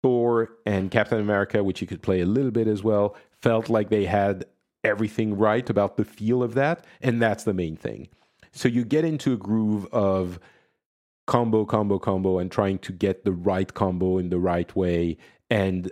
Thor 0.02 0.50
and 0.66 0.90
Captain 0.90 1.20
America, 1.20 1.64
which 1.64 1.80
you 1.80 1.86
could 1.86 2.02
play 2.02 2.20
a 2.20 2.26
little 2.26 2.50
bit 2.50 2.66
as 2.66 2.82
well, 2.82 3.16
felt 3.40 3.68
like 3.68 3.88
they 3.88 4.04
had 4.04 4.44
everything 4.82 5.36
right 5.36 5.68
about 5.70 5.96
the 5.96 6.04
feel 6.04 6.42
of 6.42 6.54
that. 6.54 6.84
And 7.00 7.22
that's 7.22 7.44
the 7.44 7.54
main 7.54 7.76
thing. 7.76 8.08
So 8.52 8.68
you 8.68 8.84
get 8.84 9.04
into 9.04 9.32
a 9.32 9.36
groove 9.36 9.86
of 9.92 10.38
combo, 11.26 11.64
combo, 11.64 11.98
combo, 11.98 12.38
and 12.38 12.52
trying 12.52 12.78
to 12.80 12.92
get 12.92 13.24
the 13.24 13.32
right 13.32 13.72
combo 13.72 14.18
in 14.18 14.28
the 14.28 14.38
right 14.38 14.74
way 14.76 15.16
and 15.50 15.90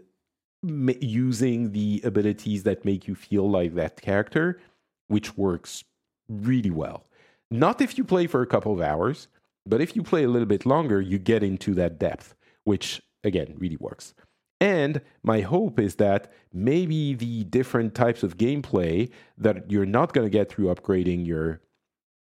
m- 0.64 0.90
using 1.00 1.72
the 1.72 2.00
abilities 2.04 2.62
that 2.64 2.84
make 2.84 3.06
you 3.06 3.14
feel 3.14 3.48
like 3.50 3.74
that 3.74 4.00
character, 4.00 4.60
which 5.08 5.36
works 5.36 5.84
really 6.28 6.70
well. 6.70 7.06
Not 7.50 7.80
if 7.80 7.98
you 7.98 8.04
play 8.04 8.26
for 8.26 8.42
a 8.42 8.46
couple 8.46 8.72
of 8.72 8.80
hours, 8.80 9.28
but 9.66 9.80
if 9.80 9.94
you 9.94 10.02
play 10.02 10.24
a 10.24 10.28
little 10.28 10.46
bit 10.46 10.66
longer, 10.66 11.00
you 11.00 11.18
get 11.18 11.42
into 11.42 11.74
that 11.74 11.98
depth, 11.98 12.34
which 12.64 13.00
again, 13.24 13.54
really 13.58 13.76
works. 13.76 14.14
And 14.60 15.00
my 15.22 15.40
hope 15.40 15.80
is 15.80 15.96
that 15.96 16.32
maybe 16.52 17.14
the 17.14 17.44
different 17.44 17.94
types 17.94 18.22
of 18.22 18.36
gameplay 18.36 19.10
that 19.38 19.70
you're 19.70 19.86
not 19.86 20.12
going 20.12 20.26
to 20.26 20.30
get 20.30 20.50
through 20.50 20.72
upgrading 20.72 21.26
your 21.26 21.60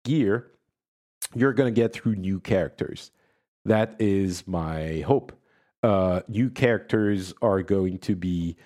gear, 0.05 0.53
you're 1.35 1.53
going 1.53 1.73
to 1.73 1.81
get 1.81 1.93
through 1.93 2.15
new 2.15 2.41
characters. 2.41 3.11
That 3.65 3.97
is 3.99 4.47
my 4.47 5.01
hope. 5.01 5.33
Uh, 5.83 6.21
new 6.29 6.51
characters 6.51 7.33
are 7.41 7.63
going 7.63 7.99
to 7.99 8.17
be 8.17 8.57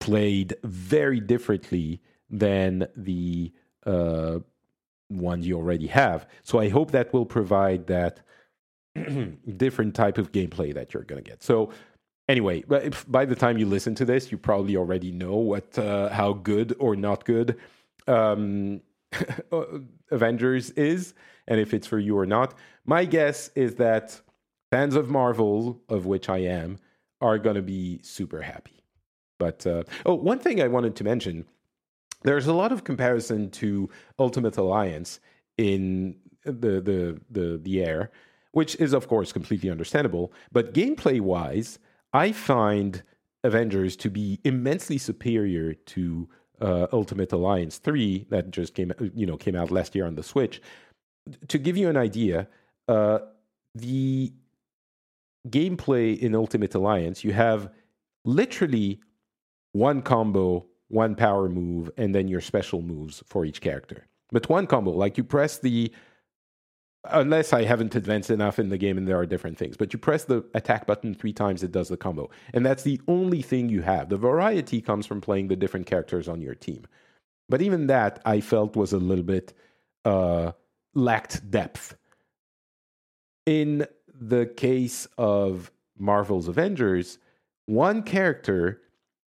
played 0.00 0.54
very 0.64 1.20
differently 1.20 2.00
than 2.28 2.86
the 2.96 3.52
uh, 3.86 4.38
ones 5.08 5.46
you 5.46 5.56
already 5.56 5.86
have. 5.86 6.26
So 6.42 6.58
I 6.58 6.68
hope 6.68 6.90
that 6.92 7.12
will 7.12 7.26
provide 7.26 7.86
that 7.88 8.20
different 9.56 9.94
type 9.94 10.18
of 10.18 10.32
gameplay 10.32 10.74
that 10.74 10.94
you're 10.94 11.04
going 11.04 11.22
to 11.22 11.28
get. 11.28 11.42
So 11.42 11.70
anyway, 12.28 12.64
by 13.08 13.24
the 13.24 13.36
time 13.36 13.58
you 13.58 13.66
listen 13.66 13.94
to 13.96 14.04
this, 14.04 14.30
you 14.30 14.38
probably 14.38 14.76
already 14.76 15.10
know 15.10 15.36
what 15.36 15.78
uh, 15.78 16.08
how 16.10 16.32
good 16.32 16.76
or 16.78 16.96
not 16.96 17.24
good 17.24 17.58
um, 18.06 18.80
Avengers 20.10 20.70
is, 20.70 21.14
and 21.46 21.60
if 21.60 21.74
it's 21.74 21.86
for 21.86 21.98
you 21.98 22.16
or 22.16 22.26
not. 22.26 22.54
My 22.84 23.04
guess 23.04 23.50
is 23.54 23.76
that 23.76 24.20
fans 24.70 24.94
of 24.94 25.08
Marvel, 25.08 25.80
of 25.88 26.06
which 26.06 26.28
I 26.28 26.38
am, 26.38 26.78
are 27.20 27.38
going 27.38 27.56
to 27.56 27.62
be 27.62 28.00
super 28.02 28.42
happy. 28.42 28.82
But 29.38 29.66
uh, 29.66 29.84
oh, 30.06 30.14
one 30.14 30.38
thing 30.38 30.60
I 30.60 30.68
wanted 30.68 30.96
to 30.96 31.04
mention: 31.04 31.46
there's 32.22 32.46
a 32.46 32.54
lot 32.54 32.72
of 32.72 32.84
comparison 32.84 33.50
to 33.52 33.88
Ultimate 34.18 34.56
Alliance 34.56 35.20
in 35.58 36.16
the 36.44 36.80
the 36.80 37.20
the 37.30 37.58
the 37.62 37.84
air 37.84 38.10
which 38.52 38.74
is, 38.76 38.92
of 38.92 39.08
course, 39.08 39.32
completely 39.32 39.70
understandable. 39.70 40.32
But 40.52 40.74
gameplay 40.74 41.20
wise, 41.20 41.78
I 42.12 42.32
find 42.32 43.02
Avengers 43.44 43.96
to 43.96 44.10
be 44.10 44.40
immensely 44.44 44.98
superior 44.98 45.74
to 45.74 46.28
uh, 46.60 46.86
Ultimate 46.92 47.32
Alliance 47.32 47.78
3 47.78 48.26
that 48.30 48.50
just 48.50 48.74
came 48.74 48.92
you 49.14 49.26
know 49.26 49.36
came 49.36 49.56
out 49.56 49.70
last 49.70 49.94
year 49.94 50.06
on 50.06 50.14
the 50.14 50.22
Switch. 50.22 50.60
To 51.48 51.58
give 51.58 51.76
you 51.76 51.88
an 51.88 51.96
idea, 51.96 52.48
uh, 52.88 53.20
the 53.74 54.32
gameplay 55.48 56.18
in 56.18 56.34
Ultimate 56.34 56.74
Alliance, 56.74 57.24
you 57.24 57.32
have 57.32 57.70
literally 58.24 59.00
one 59.72 60.02
combo 60.02 60.66
one 60.90 61.14
power 61.14 61.48
move, 61.48 61.90
and 61.96 62.14
then 62.14 62.28
your 62.28 62.40
special 62.40 62.82
moves 62.82 63.22
for 63.26 63.44
each 63.44 63.60
character. 63.60 64.06
But 64.32 64.48
one 64.48 64.66
combo, 64.66 64.90
like 64.90 65.16
you 65.16 65.24
press 65.24 65.58
the 65.58 65.92
unless 67.04 67.54
I 67.54 67.64
haven't 67.64 67.94
advanced 67.94 68.28
enough 68.28 68.58
in 68.58 68.68
the 68.68 68.76
game 68.76 68.98
and 68.98 69.08
there 69.08 69.18
are 69.18 69.24
different 69.24 69.56
things. 69.56 69.74
But 69.74 69.94
you 69.94 69.98
press 69.98 70.24
the 70.24 70.44
attack 70.52 70.86
button 70.86 71.14
three 71.14 71.32
times, 71.32 71.62
it 71.62 71.72
does 71.72 71.88
the 71.88 71.96
combo. 71.96 72.28
And 72.52 72.66
that's 72.66 72.82
the 72.82 73.00
only 73.08 73.40
thing 73.40 73.70
you 73.70 73.80
have. 73.80 74.10
The 74.10 74.18
variety 74.18 74.82
comes 74.82 75.06
from 75.06 75.22
playing 75.22 75.48
the 75.48 75.56
different 75.56 75.86
characters 75.86 76.28
on 76.28 76.42
your 76.42 76.54
team. 76.54 76.84
But 77.48 77.62
even 77.62 77.86
that, 77.86 78.20
I 78.26 78.40
felt 78.40 78.76
was 78.76 78.92
a 78.92 78.98
little 78.98 79.24
bit 79.24 79.54
uh, 80.04 80.52
lacked 80.94 81.50
depth. 81.50 81.96
In 83.46 83.86
the 84.20 84.46
case 84.46 85.08
of 85.18 85.72
Marvel's 85.98 86.46
Avengers, 86.46 87.18
one 87.66 88.02
character 88.02 88.80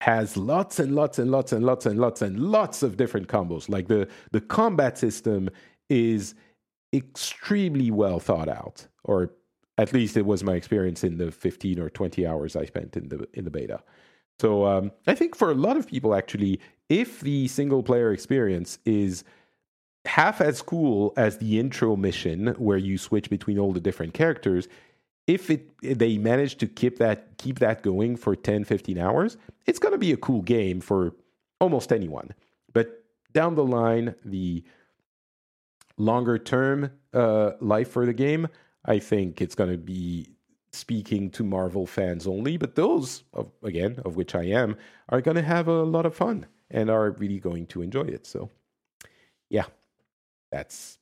has 0.01 0.37
lots 0.37 0.79
and 0.79 0.95
lots 0.95 1.17
and 1.17 1.31
lots 1.31 1.51
and 1.51 1.65
lots 1.65 1.85
and 1.85 1.99
lots 1.99 2.21
and 2.21 2.39
lots 2.39 2.83
of 2.83 2.95
different 2.95 3.27
combos. 3.27 3.67
Like 3.67 3.87
the 3.87 4.07
the 4.31 4.41
combat 4.41 4.97
system 4.97 5.49
is 5.89 6.35
extremely 6.93 7.91
well 7.91 8.19
thought 8.19 8.49
out, 8.49 8.87
or 9.03 9.31
at 9.77 9.93
least 9.93 10.15
it 10.15 10.25
was 10.25 10.43
my 10.43 10.53
experience 10.53 11.03
in 11.03 11.17
the 11.17 11.31
15 11.31 11.79
or 11.79 11.89
20 11.89 12.25
hours 12.25 12.55
I 12.55 12.65
spent 12.65 12.95
in 12.95 13.09
the 13.09 13.27
in 13.33 13.45
the 13.45 13.51
beta. 13.51 13.81
So 14.39 14.65
um, 14.65 14.91
I 15.07 15.15
think 15.15 15.35
for 15.35 15.49
a 15.49 15.55
lot 15.55 15.77
of 15.77 15.87
people, 15.87 16.13
actually, 16.13 16.59
if 16.89 17.21
the 17.21 17.47
single 17.47 17.81
player 17.81 18.11
experience 18.11 18.79
is 18.85 19.23
half 20.05 20.41
as 20.41 20.61
cool 20.61 21.13
as 21.17 21.37
the 21.37 21.59
intro 21.59 21.95
mission 21.95 22.47
where 22.57 22.77
you 22.77 22.97
switch 22.97 23.29
between 23.29 23.59
all 23.59 23.73
the 23.73 23.79
different 23.79 24.13
characters, 24.13 24.67
if 25.27 25.49
it 25.49 25.71
if 25.81 25.97
they 25.97 26.17
manage 26.17 26.57
to 26.57 26.67
keep 26.67 26.97
that 26.97 27.37
keep 27.37 27.59
that 27.59 27.81
going 27.81 28.15
for 28.15 28.35
10 28.35 28.63
15 28.63 28.99
hours 28.99 29.37
it's 29.65 29.79
going 29.79 29.91
to 29.91 29.97
be 29.97 30.11
a 30.11 30.17
cool 30.17 30.43
game 30.43 30.79
for 30.79 31.15
almost 31.59 31.91
anyone 31.91 32.31
but 32.73 33.03
down 33.33 33.55
the 33.55 33.65
line 33.65 34.13
the 34.23 34.63
longer 35.97 36.37
term 36.37 36.91
uh, 37.13 37.51
life 37.59 37.89
for 37.91 38.05
the 38.05 38.13
game, 38.13 38.47
I 38.83 38.99
think 38.99 39.41
it's 39.41 39.55
going 39.55 39.71
to 39.71 39.77
be 39.77 40.29
speaking 40.71 41.29
to 41.31 41.43
Marvel 41.43 41.85
fans 41.85 42.27
only. 42.27 42.57
But 42.57 42.75
those, 42.75 43.23
of, 43.33 43.51
again, 43.63 43.99
of 44.05 44.15
which 44.15 44.35
I 44.35 44.43
am, 44.43 44.75
are 45.09 45.21
going 45.21 45.35
to 45.35 45.43
have 45.43 45.67
a 45.67 45.83
lot 45.83 46.05
of 46.05 46.15
fun 46.15 46.45
and 46.69 46.89
are 46.89 47.11
really 47.11 47.39
going 47.39 47.67
to 47.67 47.81
enjoy 47.81 48.01
it. 48.03 48.27
So, 48.27 48.49
yeah, 49.49 49.65
that's 50.55 50.97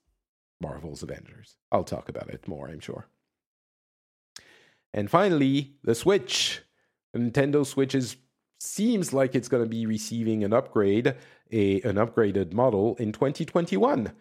Marvel's 0.62 1.04
Avengers. 1.04 1.58
I'll 1.72 1.84
talk 1.84 2.10
about 2.10 2.30
it 2.30 2.48
more, 2.48 2.68
I'm 2.68 2.80
sure. 2.80 3.08
And 4.94 5.10
finally, 5.10 5.76
the 5.84 5.96
Switch. 5.96 6.62
The 7.14 7.20
Nintendo 7.20 7.66
Switch 7.66 7.94
is 7.94 8.18
seems 8.60 9.14
like 9.14 9.36
it's 9.36 9.50
going 9.50 9.64
to 9.64 9.70
be 9.70 9.86
receiving 9.86 10.44
an 10.44 10.54
upgrade, 10.54 11.16
a 11.52 11.82
an 11.82 11.96
upgraded 11.96 12.54
model 12.54 12.96
in 12.96 13.12
2021 13.12 14.14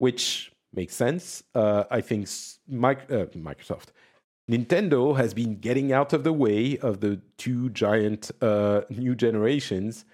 which 0.00 0.50
makes 0.72 0.94
sense. 0.94 1.44
Uh, 1.54 1.84
I 1.90 2.00
think 2.00 2.22
uh, 2.24 3.28
Microsoft, 3.36 3.88
Nintendo 4.50 5.16
has 5.16 5.34
been 5.34 5.60
getting 5.60 5.92
out 5.92 6.14
of 6.14 6.24
the 6.24 6.32
way 6.32 6.78
of 6.78 7.00
the 7.00 7.20
two 7.36 7.68
giant 7.70 8.30
uh, 8.40 8.80
new 8.88 9.14
generations 9.14 10.06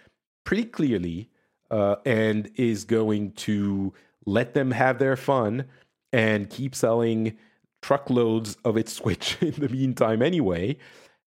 pretty 0.45 0.65
clearly 0.65 1.31
uh, 1.71 1.97
and 2.05 2.51
is 2.57 2.85
going 2.85 3.33
to 3.33 3.95
let 4.27 4.55
them 4.55 4.73
have 4.73 4.99
their 4.99 5.17
fun 5.17 5.65
and 6.13 6.51
keep 6.51 6.75
selling 6.75 7.37
truckloads 7.83 8.57
of 8.65 8.77
its 8.77 8.93
Switch 8.93 9.39
in 9.41 9.53
the 9.53 9.69
meantime, 9.69 10.23
anyway. 10.23 10.77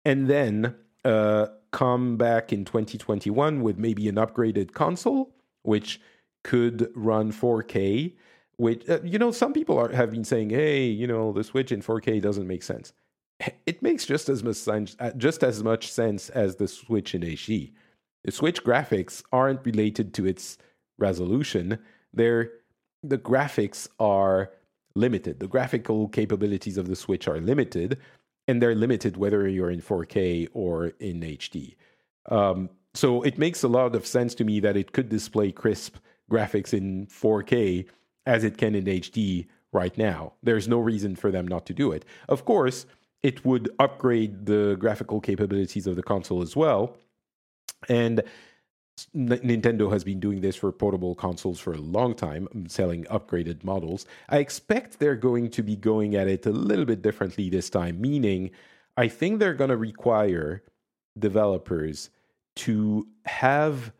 And 0.04 0.28
then 0.28 0.74
uh, 1.04 1.46
come 1.70 2.16
back 2.16 2.52
in 2.52 2.64
2021 2.64 3.62
with 3.62 3.78
maybe 3.78 4.08
an 4.08 4.16
upgraded 4.16 4.72
console, 4.72 5.34
which 5.62 6.00
could 6.44 6.90
run 6.94 7.32
4K 7.32 8.12
which 8.56 8.88
uh, 8.88 9.00
you 9.02 9.18
know 9.18 9.30
some 9.30 9.52
people 9.52 9.78
are, 9.78 9.90
have 9.92 10.10
been 10.10 10.24
saying 10.24 10.50
hey 10.50 10.84
you 10.84 11.06
know 11.06 11.32
the 11.32 11.44
switch 11.44 11.72
in 11.72 11.82
4k 11.82 12.20
doesn't 12.22 12.46
make 12.46 12.62
sense. 12.62 12.92
It 13.66 13.82
makes 13.82 14.06
just 14.06 14.28
as 14.28 14.42
much 14.44 14.56
sense 14.56 14.96
uh, 15.00 15.10
just 15.16 15.42
as 15.42 15.62
much 15.62 15.90
sense 15.90 16.30
as 16.30 16.56
the 16.56 16.68
switch 16.68 17.14
in 17.14 17.22
hd 17.22 17.72
the 18.24 18.30
switch 18.30 18.62
graphics 18.62 19.22
aren't 19.32 19.66
related 19.66 20.14
to 20.14 20.26
its 20.26 20.58
resolution. 20.96 21.78
They're 22.14 22.52
the 23.02 23.18
graphics 23.18 23.88
are 23.98 24.50
limited 24.94 25.40
the 25.40 25.48
graphical 25.48 26.08
capabilities 26.08 26.76
of 26.76 26.86
the 26.86 26.96
switch 26.96 27.26
are 27.26 27.40
limited 27.40 27.98
and 28.46 28.60
they're 28.60 28.74
limited 28.74 29.16
whether 29.16 29.48
you're 29.48 29.70
in 29.70 29.80
4k 29.80 30.48
or 30.52 30.88
in 31.00 31.20
hd 31.20 31.74
um, 32.30 32.68
so 32.94 33.22
it 33.22 33.38
makes 33.38 33.62
a 33.62 33.68
lot 33.68 33.94
of 33.94 34.06
sense 34.06 34.34
to 34.36 34.44
me 34.44 34.60
that 34.60 34.76
it 34.76 34.92
could 34.92 35.08
display 35.08 35.50
crisp 35.50 35.96
graphics 36.30 36.74
in 36.74 37.06
4k 37.06 37.86
as 38.26 38.44
it 38.44 38.58
can 38.58 38.74
in 38.74 38.84
HD 38.84 39.46
right 39.72 39.96
now. 39.96 40.34
There's 40.42 40.68
no 40.68 40.78
reason 40.78 41.16
for 41.16 41.30
them 41.30 41.48
not 41.48 41.66
to 41.66 41.74
do 41.74 41.92
it. 41.92 42.04
Of 42.28 42.44
course, 42.44 42.86
it 43.22 43.44
would 43.44 43.70
upgrade 43.78 44.46
the 44.46 44.76
graphical 44.78 45.20
capabilities 45.20 45.86
of 45.86 45.96
the 45.96 46.02
console 46.02 46.42
as 46.42 46.54
well. 46.54 46.96
And 47.88 48.22
Nintendo 49.14 49.90
has 49.90 50.04
been 50.04 50.20
doing 50.20 50.40
this 50.40 50.56
for 50.56 50.70
portable 50.70 51.14
consoles 51.14 51.58
for 51.58 51.72
a 51.72 51.80
long 51.80 52.14
time, 52.14 52.48
mm, 52.54 52.70
selling 52.70 53.04
upgraded 53.04 53.64
models. 53.64 54.06
I 54.28 54.38
expect 54.38 54.98
they're 54.98 55.16
going 55.16 55.50
to 55.50 55.62
be 55.62 55.76
going 55.76 56.14
at 56.14 56.28
it 56.28 56.46
a 56.46 56.50
little 56.50 56.84
bit 56.84 57.02
differently 57.02 57.48
this 57.48 57.70
time, 57.70 58.00
meaning 58.00 58.50
I 58.96 59.08
think 59.08 59.38
they're 59.38 59.54
going 59.54 59.70
to 59.70 59.76
require 59.76 60.62
developers 61.18 62.10
to 62.54 63.06
have 63.24 63.92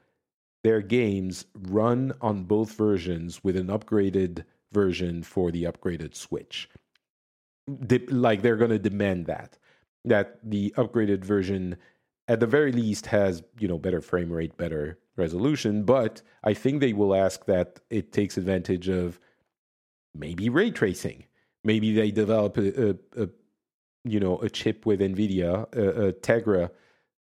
their 0.63 0.81
games 0.81 1.47
run 1.55 2.13
on 2.21 2.45
both 2.45 2.73
versions 2.75 3.43
with 3.43 3.57
an 3.57 3.69
upgraded 3.69 4.45
version 4.73 5.23
for 5.23 5.51
the 5.51 5.65
upgraded 5.65 6.15
Switch. 6.15 6.69
De- 7.87 8.07
like 8.07 8.43
they're 8.43 8.57
going 8.57 8.71
to 8.71 8.79
demand 8.79 9.27
that 9.27 9.59
that 10.05 10.39
the 10.43 10.75
upgraded 10.77 11.25
version 11.25 11.77
at 12.33 12.41
the 12.41 12.47
very 12.47 12.73
least 12.73 13.07
has, 13.07 13.43
you 13.59 13.69
know, 13.69 13.79
better 13.79 14.01
frame 14.01 14.33
rate, 14.33 14.57
better 14.57 14.99
resolution, 15.17 15.85
but 15.85 16.23
I 16.43 16.55
think 16.55 16.81
they 16.81 16.93
will 16.93 17.15
ask 17.15 17.45
that 17.47 17.81
it 17.91 18.13
takes 18.13 18.37
advantage 18.37 18.89
of 18.89 19.21
maybe 20.15 20.49
ray 20.49 20.71
tracing. 20.71 21.25
Maybe 21.65 21.95
they 21.95 22.11
develop 22.11 22.57
a, 22.57 22.91
a, 22.91 22.95
a 23.25 23.29
you 24.05 24.19
know, 24.19 24.39
a 24.39 24.49
chip 24.49 24.87
with 24.87 25.01
Nvidia, 25.01 25.73
a, 25.75 26.09
a 26.09 26.13
Tegra 26.13 26.71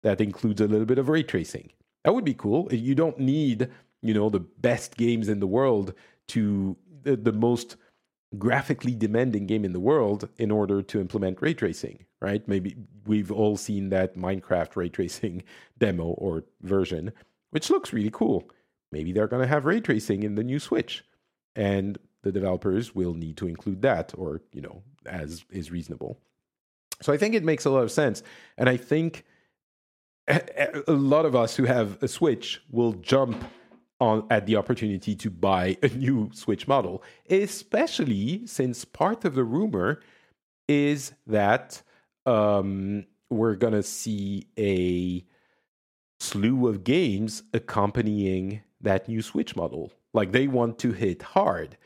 that 0.02 0.20
includes 0.20 0.60
a 0.60 0.66
little 0.66 0.86
bit 0.86 0.98
of 0.98 1.08
ray 1.08 1.22
tracing 1.22 1.70
that 2.04 2.14
would 2.14 2.24
be 2.24 2.34
cool. 2.34 2.72
You 2.72 2.94
don't 2.94 3.18
need, 3.18 3.68
you 4.02 4.14
know, 4.14 4.30
the 4.30 4.40
best 4.40 4.96
games 4.96 5.28
in 5.28 5.40
the 5.40 5.46
world 5.46 5.94
to 6.28 6.76
the, 7.02 7.16
the 7.16 7.32
most 7.32 7.76
graphically 8.38 8.94
demanding 8.94 9.46
game 9.46 9.64
in 9.64 9.72
the 9.72 9.80
world 9.80 10.28
in 10.38 10.50
order 10.50 10.82
to 10.82 11.00
implement 11.00 11.42
ray 11.42 11.54
tracing, 11.54 12.04
right? 12.20 12.46
Maybe 12.46 12.76
we've 13.06 13.32
all 13.32 13.56
seen 13.56 13.88
that 13.90 14.16
Minecraft 14.16 14.76
ray 14.76 14.88
tracing 14.88 15.42
demo 15.78 16.04
or 16.04 16.44
version, 16.62 17.12
which 17.50 17.70
looks 17.70 17.92
really 17.92 18.10
cool. 18.10 18.48
Maybe 18.92 19.12
they're 19.12 19.28
going 19.28 19.42
to 19.42 19.48
have 19.48 19.64
ray 19.64 19.80
tracing 19.80 20.22
in 20.22 20.34
the 20.34 20.44
new 20.44 20.58
Switch. 20.58 21.04
And 21.56 21.98
the 22.22 22.32
developers 22.32 22.94
will 22.94 23.14
need 23.14 23.36
to 23.38 23.48
include 23.48 23.82
that 23.82 24.12
or, 24.16 24.42
you 24.52 24.60
know, 24.60 24.82
as 25.06 25.44
is 25.50 25.70
reasonable. 25.70 26.18
So 27.02 27.12
I 27.12 27.16
think 27.16 27.34
it 27.34 27.44
makes 27.44 27.64
a 27.64 27.70
lot 27.70 27.82
of 27.82 27.90
sense. 27.90 28.22
And 28.58 28.68
I 28.68 28.76
think 28.76 29.24
a 30.28 30.92
lot 30.92 31.24
of 31.24 31.34
us 31.34 31.56
who 31.56 31.64
have 31.64 32.00
a 32.02 32.08
Switch 32.08 32.62
will 32.70 32.92
jump 32.92 33.44
on 34.00 34.26
at 34.30 34.46
the 34.46 34.56
opportunity 34.56 35.14
to 35.14 35.30
buy 35.30 35.76
a 35.82 35.88
new 35.88 36.30
Switch 36.32 36.66
model, 36.66 37.02
especially 37.28 38.46
since 38.46 38.84
part 38.84 39.24
of 39.24 39.34
the 39.34 39.44
rumor 39.44 40.00
is 40.68 41.12
that 41.26 41.82
um, 42.26 43.04
we're 43.28 43.56
gonna 43.56 43.82
see 43.82 44.46
a 44.58 45.24
slew 46.20 46.68
of 46.68 46.84
games 46.84 47.42
accompanying 47.52 48.62
that 48.80 49.08
new 49.08 49.22
Switch 49.22 49.56
model. 49.56 49.92
Like 50.12 50.32
they 50.32 50.48
want 50.48 50.78
to 50.80 50.92
hit 50.92 51.22
hard. 51.22 51.76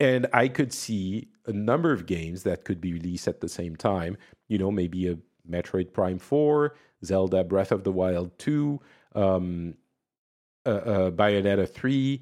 And 0.00 0.26
I 0.32 0.48
could 0.48 0.72
see 0.72 1.28
a 1.46 1.52
number 1.52 1.92
of 1.92 2.06
games 2.06 2.42
that 2.42 2.64
could 2.64 2.80
be 2.80 2.92
released 2.92 3.28
at 3.28 3.40
the 3.40 3.48
same 3.48 3.76
time. 3.76 4.16
You 4.48 4.58
know, 4.58 4.70
maybe 4.70 5.08
a 5.08 5.18
Metroid 5.48 5.92
Prime 5.92 6.18
4, 6.18 6.74
Zelda 7.04 7.44
Breath 7.44 7.72
of 7.72 7.84
the 7.84 7.92
Wild 7.92 8.36
2, 8.38 8.80
um, 9.14 9.74
uh, 10.66 10.70
uh, 10.70 11.10
Bayonetta 11.10 11.68
3. 11.68 12.20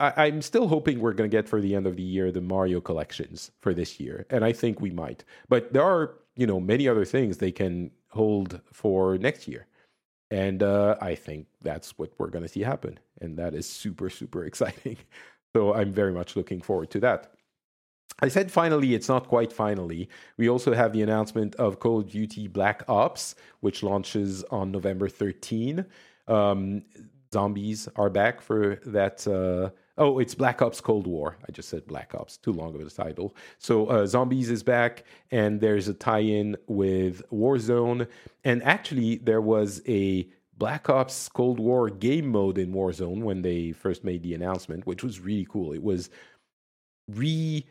I, 0.00 0.26
am 0.26 0.42
still 0.42 0.66
hoping 0.66 0.98
we're 0.98 1.12
going 1.12 1.30
to 1.30 1.36
get 1.36 1.48
for 1.48 1.60
the 1.60 1.76
end 1.76 1.86
of 1.86 1.96
the 1.96 2.02
year 2.02 2.32
the 2.32 2.40
Mario 2.40 2.80
collections 2.80 3.52
for 3.60 3.72
this 3.72 4.00
year, 4.00 4.26
and 4.30 4.44
I 4.44 4.52
think 4.52 4.80
we 4.80 4.90
might. 4.90 5.24
But 5.48 5.72
there 5.72 5.84
are, 5.84 6.18
you 6.34 6.46
know, 6.46 6.58
many 6.58 6.88
other 6.88 7.04
things 7.04 7.38
they 7.38 7.52
can 7.52 7.92
hold 8.08 8.60
for 8.72 9.16
next 9.16 9.46
year, 9.46 9.66
and 10.30 10.60
uh, 10.62 10.96
I 11.00 11.14
think 11.14 11.46
that's 11.60 11.96
what 11.98 12.10
we're 12.18 12.30
going 12.30 12.42
to 12.42 12.48
see 12.48 12.62
happen, 12.62 12.98
and 13.20 13.38
that 13.38 13.54
is 13.54 13.68
super 13.68 14.10
super 14.10 14.44
exciting. 14.50 14.96
So 15.54 15.72
I'm 15.74 15.92
very 15.92 16.12
much 16.12 16.34
looking 16.34 16.62
forward 16.62 16.90
to 16.92 17.00
that. 17.00 17.34
I 18.20 18.28
said 18.28 18.50
finally, 18.50 18.94
it's 18.94 19.08
not 19.08 19.28
quite 19.28 19.52
finally. 19.52 20.08
We 20.36 20.48
also 20.48 20.74
have 20.74 20.92
the 20.92 21.02
announcement 21.02 21.54
of 21.56 21.80
Call 21.80 22.00
of 22.00 22.10
Duty 22.10 22.48
Black 22.48 22.82
Ops, 22.88 23.34
which 23.60 23.82
launches 23.82 24.44
on 24.44 24.70
November 24.70 25.08
13. 25.08 25.84
Um, 26.28 26.82
zombies 27.32 27.88
are 27.96 28.10
back 28.10 28.40
for 28.40 28.76
that. 28.86 29.26
Uh, 29.26 29.70
oh, 29.98 30.18
it's 30.18 30.34
Black 30.34 30.62
Ops 30.62 30.80
Cold 30.80 31.06
War. 31.06 31.36
I 31.48 31.52
just 31.52 31.68
said 31.68 31.86
Black 31.86 32.14
Ops, 32.14 32.36
too 32.36 32.52
long 32.52 32.74
of 32.74 32.80
a 32.80 32.90
title. 32.90 33.34
So 33.58 33.86
uh, 33.86 34.06
Zombies 34.06 34.50
is 34.50 34.62
back, 34.62 35.04
and 35.30 35.60
there's 35.60 35.88
a 35.88 35.94
tie-in 35.94 36.56
with 36.66 37.22
Warzone. 37.30 38.06
And 38.44 38.62
actually, 38.62 39.16
there 39.16 39.40
was 39.40 39.82
a 39.86 40.28
Black 40.58 40.88
Ops 40.88 41.28
Cold 41.28 41.58
War 41.58 41.90
game 41.90 42.28
mode 42.28 42.58
in 42.58 42.72
Warzone 42.72 43.22
when 43.22 43.42
they 43.42 43.72
first 43.72 44.04
made 44.04 44.22
the 44.22 44.34
announcement, 44.34 44.86
which 44.86 45.02
was 45.02 45.20
really 45.20 45.46
cool. 45.48 45.72
It 45.72 45.82
was 45.82 46.10
rejigging 47.10 47.64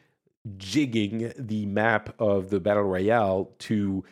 the 1.37 1.65
map 1.67 2.13
of 2.19 2.49
the 2.49 2.59
battle 2.59 2.83
royale 2.83 3.51
to 3.59 4.03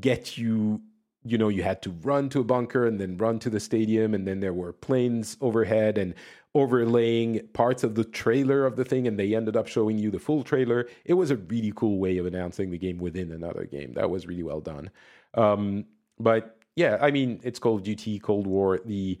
get 0.00 0.36
you 0.38 0.80
you 1.24 1.36
know 1.36 1.48
you 1.48 1.62
had 1.62 1.82
to 1.82 1.90
run 2.02 2.28
to 2.28 2.40
a 2.40 2.44
bunker 2.44 2.86
and 2.86 3.00
then 3.00 3.16
run 3.16 3.38
to 3.40 3.50
the 3.50 3.60
stadium 3.60 4.14
and 4.14 4.26
then 4.26 4.40
there 4.40 4.52
were 4.52 4.72
planes 4.72 5.36
overhead 5.40 5.98
and 5.98 6.14
overlaying 6.54 7.46
parts 7.52 7.84
of 7.84 7.94
the 7.94 8.04
trailer 8.04 8.64
of 8.64 8.76
the 8.76 8.84
thing 8.84 9.06
and 9.06 9.18
they 9.18 9.34
ended 9.34 9.56
up 9.56 9.66
showing 9.66 9.98
you 9.98 10.10
the 10.10 10.18
full 10.18 10.42
trailer. 10.42 10.88
It 11.04 11.14
was 11.14 11.30
a 11.30 11.36
really 11.36 11.72
cool 11.74 11.98
way 11.98 12.18
of 12.18 12.26
announcing 12.26 12.70
the 12.70 12.78
game 12.78 12.98
within 12.98 13.32
another 13.32 13.64
game. 13.64 13.92
That 13.94 14.10
was 14.10 14.26
really 14.26 14.42
well 14.42 14.60
done. 14.60 14.90
Um, 15.34 15.84
but 16.18 16.56
yeah 16.74 16.98
i 17.00 17.10
mean 17.10 17.40
it's 17.42 17.58
call 17.58 17.76
of 17.76 17.82
duty 17.82 18.18
cold 18.18 18.46
war. 18.46 18.80
The 18.84 19.18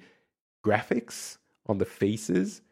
graphics 0.64 1.38
on 1.66 1.78
the 1.78 1.84
faces 1.84 2.62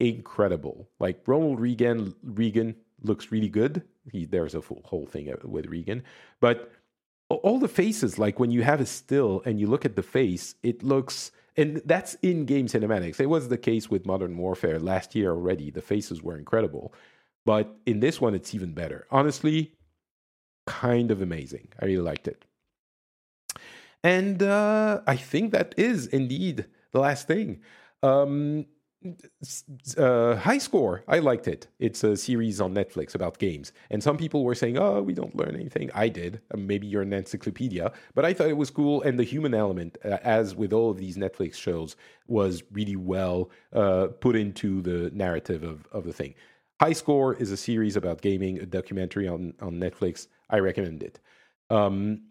incredible. 0.00 0.88
Like 1.00 1.22
ronald 1.26 1.60
reagan 1.60 2.14
reagan 2.22 2.76
looks 3.02 3.32
really 3.32 3.48
good. 3.48 3.82
He, 4.12 4.24
there's 4.24 4.54
a 4.54 4.62
full, 4.62 4.82
whole 4.84 5.06
thing 5.06 5.32
with 5.44 5.66
reagan. 5.66 6.02
But 6.40 6.72
all 7.30 7.58
the 7.58 7.68
faces 7.68 8.18
like 8.18 8.38
when 8.38 8.50
you 8.50 8.62
have 8.62 8.80
a 8.80 8.86
still 8.86 9.42
and 9.44 9.60
you 9.60 9.66
look 9.66 9.84
at 9.84 9.96
the 9.96 10.02
face 10.02 10.54
it 10.62 10.82
looks 10.82 11.30
and 11.56 11.82
that's 11.86 12.14
in 12.22 12.44
game 12.44 12.68
cinematics. 12.68 13.18
It 13.18 13.26
was 13.26 13.48
the 13.48 13.58
case 13.58 13.90
with 13.90 14.06
modern 14.06 14.36
warfare 14.36 14.78
last 14.78 15.16
year 15.16 15.32
already. 15.32 15.72
The 15.72 15.82
faces 15.82 16.22
were 16.22 16.38
incredible. 16.38 16.94
But 17.44 17.76
in 17.84 18.00
this 18.00 18.20
one 18.20 18.34
it's 18.34 18.54
even 18.54 18.72
better. 18.72 19.06
Honestly 19.10 19.72
kind 20.66 21.10
of 21.10 21.22
amazing. 21.22 21.68
I 21.80 21.86
really 21.86 22.02
liked 22.02 22.28
it. 22.28 22.44
And 24.04 24.42
uh, 24.42 25.00
i 25.06 25.16
think 25.16 25.52
that 25.52 25.74
is 25.76 26.06
indeed 26.06 26.66
the 26.92 27.00
last 27.00 27.26
thing. 27.26 27.60
Um, 28.02 28.66
uh, 29.96 30.36
High 30.36 30.58
Score, 30.58 31.04
I 31.06 31.20
liked 31.20 31.46
it. 31.48 31.68
It's 31.78 32.02
a 32.04 32.16
series 32.16 32.60
on 32.60 32.74
Netflix 32.74 33.14
about 33.14 33.38
games. 33.38 33.72
And 33.90 34.02
some 34.02 34.16
people 34.16 34.44
were 34.44 34.54
saying, 34.54 34.78
oh, 34.78 35.02
we 35.02 35.14
don't 35.14 35.36
learn 35.36 35.54
anything. 35.54 35.90
I 35.94 36.08
did. 36.08 36.40
Uh, 36.52 36.56
maybe 36.56 36.86
you're 36.86 37.02
an 37.02 37.12
encyclopedia. 37.12 37.92
But 38.14 38.24
I 38.24 38.32
thought 38.32 38.48
it 38.48 38.56
was 38.56 38.70
cool. 38.70 39.02
And 39.02 39.18
the 39.18 39.24
human 39.24 39.54
element, 39.54 39.98
uh, 40.04 40.18
as 40.22 40.54
with 40.54 40.72
all 40.72 40.90
of 40.90 40.98
these 40.98 41.16
Netflix 41.16 41.54
shows, 41.54 41.96
was 42.26 42.62
really 42.72 42.96
well 42.96 43.50
uh, 43.72 44.08
put 44.20 44.36
into 44.36 44.82
the 44.82 45.10
narrative 45.14 45.62
of, 45.62 45.86
of 45.92 46.04
the 46.04 46.12
thing. 46.12 46.34
High 46.80 46.92
Score 46.92 47.34
is 47.34 47.50
a 47.50 47.56
series 47.56 47.96
about 47.96 48.20
gaming, 48.20 48.58
a 48.58 48.66
documentary 48.66 49.28
on, 49.28 49.54
on 49.60 49.74
Netflix. 49.74 50.28
I 50.50 50.58
recommend 50.58 51.02
it. 51.02 51.20
Um, 51.70 52.22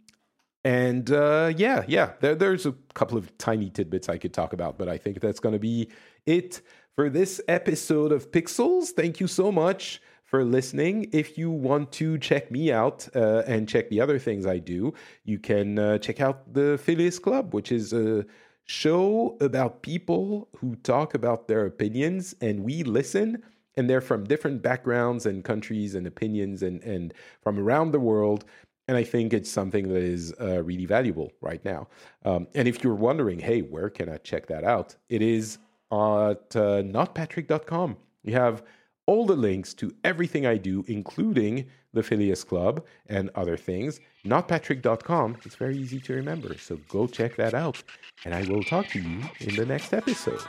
and 0.64 1.10
uh, 1.12 1.53
yeah, 1.55 1.84
yeah, 1.88 2.14
there, 2.20 2.36
there's 2.36 2.66
a 2.66 2.74
couple 2.93 3.18
of 3.18 3.38
tiny 3.38 3.70
tidbits 3.70 4.10
I 4.10 4.18
could 4.18 4.34
talk 4.34 4.53
about, 4.53 4.78
but 4.78 4.89
I 4.89 4.97
think 4.97 5.20
that's 5.22 5.39
going 5.39 5.53
to 5.53 5.60
be 5.60 5.89
it 6.26 6.62
for 6.95 7.10
this 7.10 7.39
episode 7.47 8.12
of 8.12 8.32
Pixels. 8.32 8.89
Thank 8.89 9.20
you 9.20 9.28
so 9.28 9.51
much 9.51 10.01
for 10.28 10.43
listening. 10.43 11.10
If 11.14 11.38
you 11.38 11.49
want 11.49 11.91
to 11.93 12.18
check 12.18 12.51
me 12.51 12.72
out 12.72 13.08
uh, 13.16 13.43
and 13.47 13.68
check 13.68 13.89
the 13.89 14.01
other 14.01 14.20
things 14.20 14.45
I 14.45 14.58
do, 14.58 14.93
you 15.24 15.39
can 15.39 15.80
uh, 15.80 15.97
check 15.99 16.20
out 16.20 16.53
the 16.53 16.78
Phileas 16.78 17.18
Club, 17.18 17.53
which 17.53 17.72
is 17.72 17.93
a 17.93 18.26
show 18.66 19.38
about 19.39 19.82
people 19.82 20.49
who 20.58 20.76
talk 20.78 21.14
about 21.14 21.47
their 21.47 21.66
opinions 21.66 22.36
and 22.41 22.64
we 22.64 22.84
listen. 22.84 23.41
And 23.78 23.89
they're 23.89 24.01
from 24.01 24.24
different 24.24 24.64
backgrounds 24.64 25.28
and 25.28 25.43
countries 25.43 25.93
and 25.93 26.08
opinions 26.08 26.64
and, 26.64 26.84
and 26.84 27.14
from 27.41 27.60
around 27.60 27.91
the 27.91 27.99
world. 27.99 28.43
And 28.88 28.95
I 28.95 29.03
think 29.03 29.33
it's 29.33 29.49
something 29.49 29.89
that 29.89 30.03
is 30.03 30.33
uh, 30.39 30.63
really 30.63 30.85
valuable 30.85 31.31
right 31.41 31.63
now. 31.65 31.88
Um, 32.23 32.47
and 32.55 32.67
if 32.67 32.83
you're 32.83 32.95
wondering, 32.95 33.39
hey, 33.39 33.61
where 33.61 33.89
can 33.89 34.09
I 34.09 34.17
check 34.17 34.47
that 34.47 34.63
out? 34.63 34.95
It 35.09 35.21
is 35.21 35.57
at 35.91 36.55
uh, 36.55 36.83
notpatrick.com. 36.83 37.97
You 38.23 38.33
have 38.33 38.63
all 39.05 39.25
the 39.25 39.35
links 39.35 39.73
to 39.75 39.93
everything 40.03 40.45
I 40.45 40.57
do, 40.57 40.83
including 40.88 41.65
the 41.93 42.03
Phileas 42.03 42.43
Club 42.43 42.85
and 43.07 43.29
other 43.35 43.57
things. 43.57 43.99
Notpatrick.com. 44.25 45.38
It's 45.45 45.55
very 45.55 45.77
easy 45.77 45.99
to 46.01 46.13
remember. 46.13 46.57
So 46.57 46.77
go 46.89 47.07
check 47.07 47.35
that 47.38 47.53
out. 47.53 47.81
And 48.25 48.33
I 48.33 48.43
will 48.49 48.63
talk 48.63 48.88
to 48.89 48.99
you 49.01 49.21
in 49.39 49.55
the 49.55 49.65
next 49.65 49.93
episode. 49.93 50.41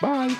Bye. 0.00 0.36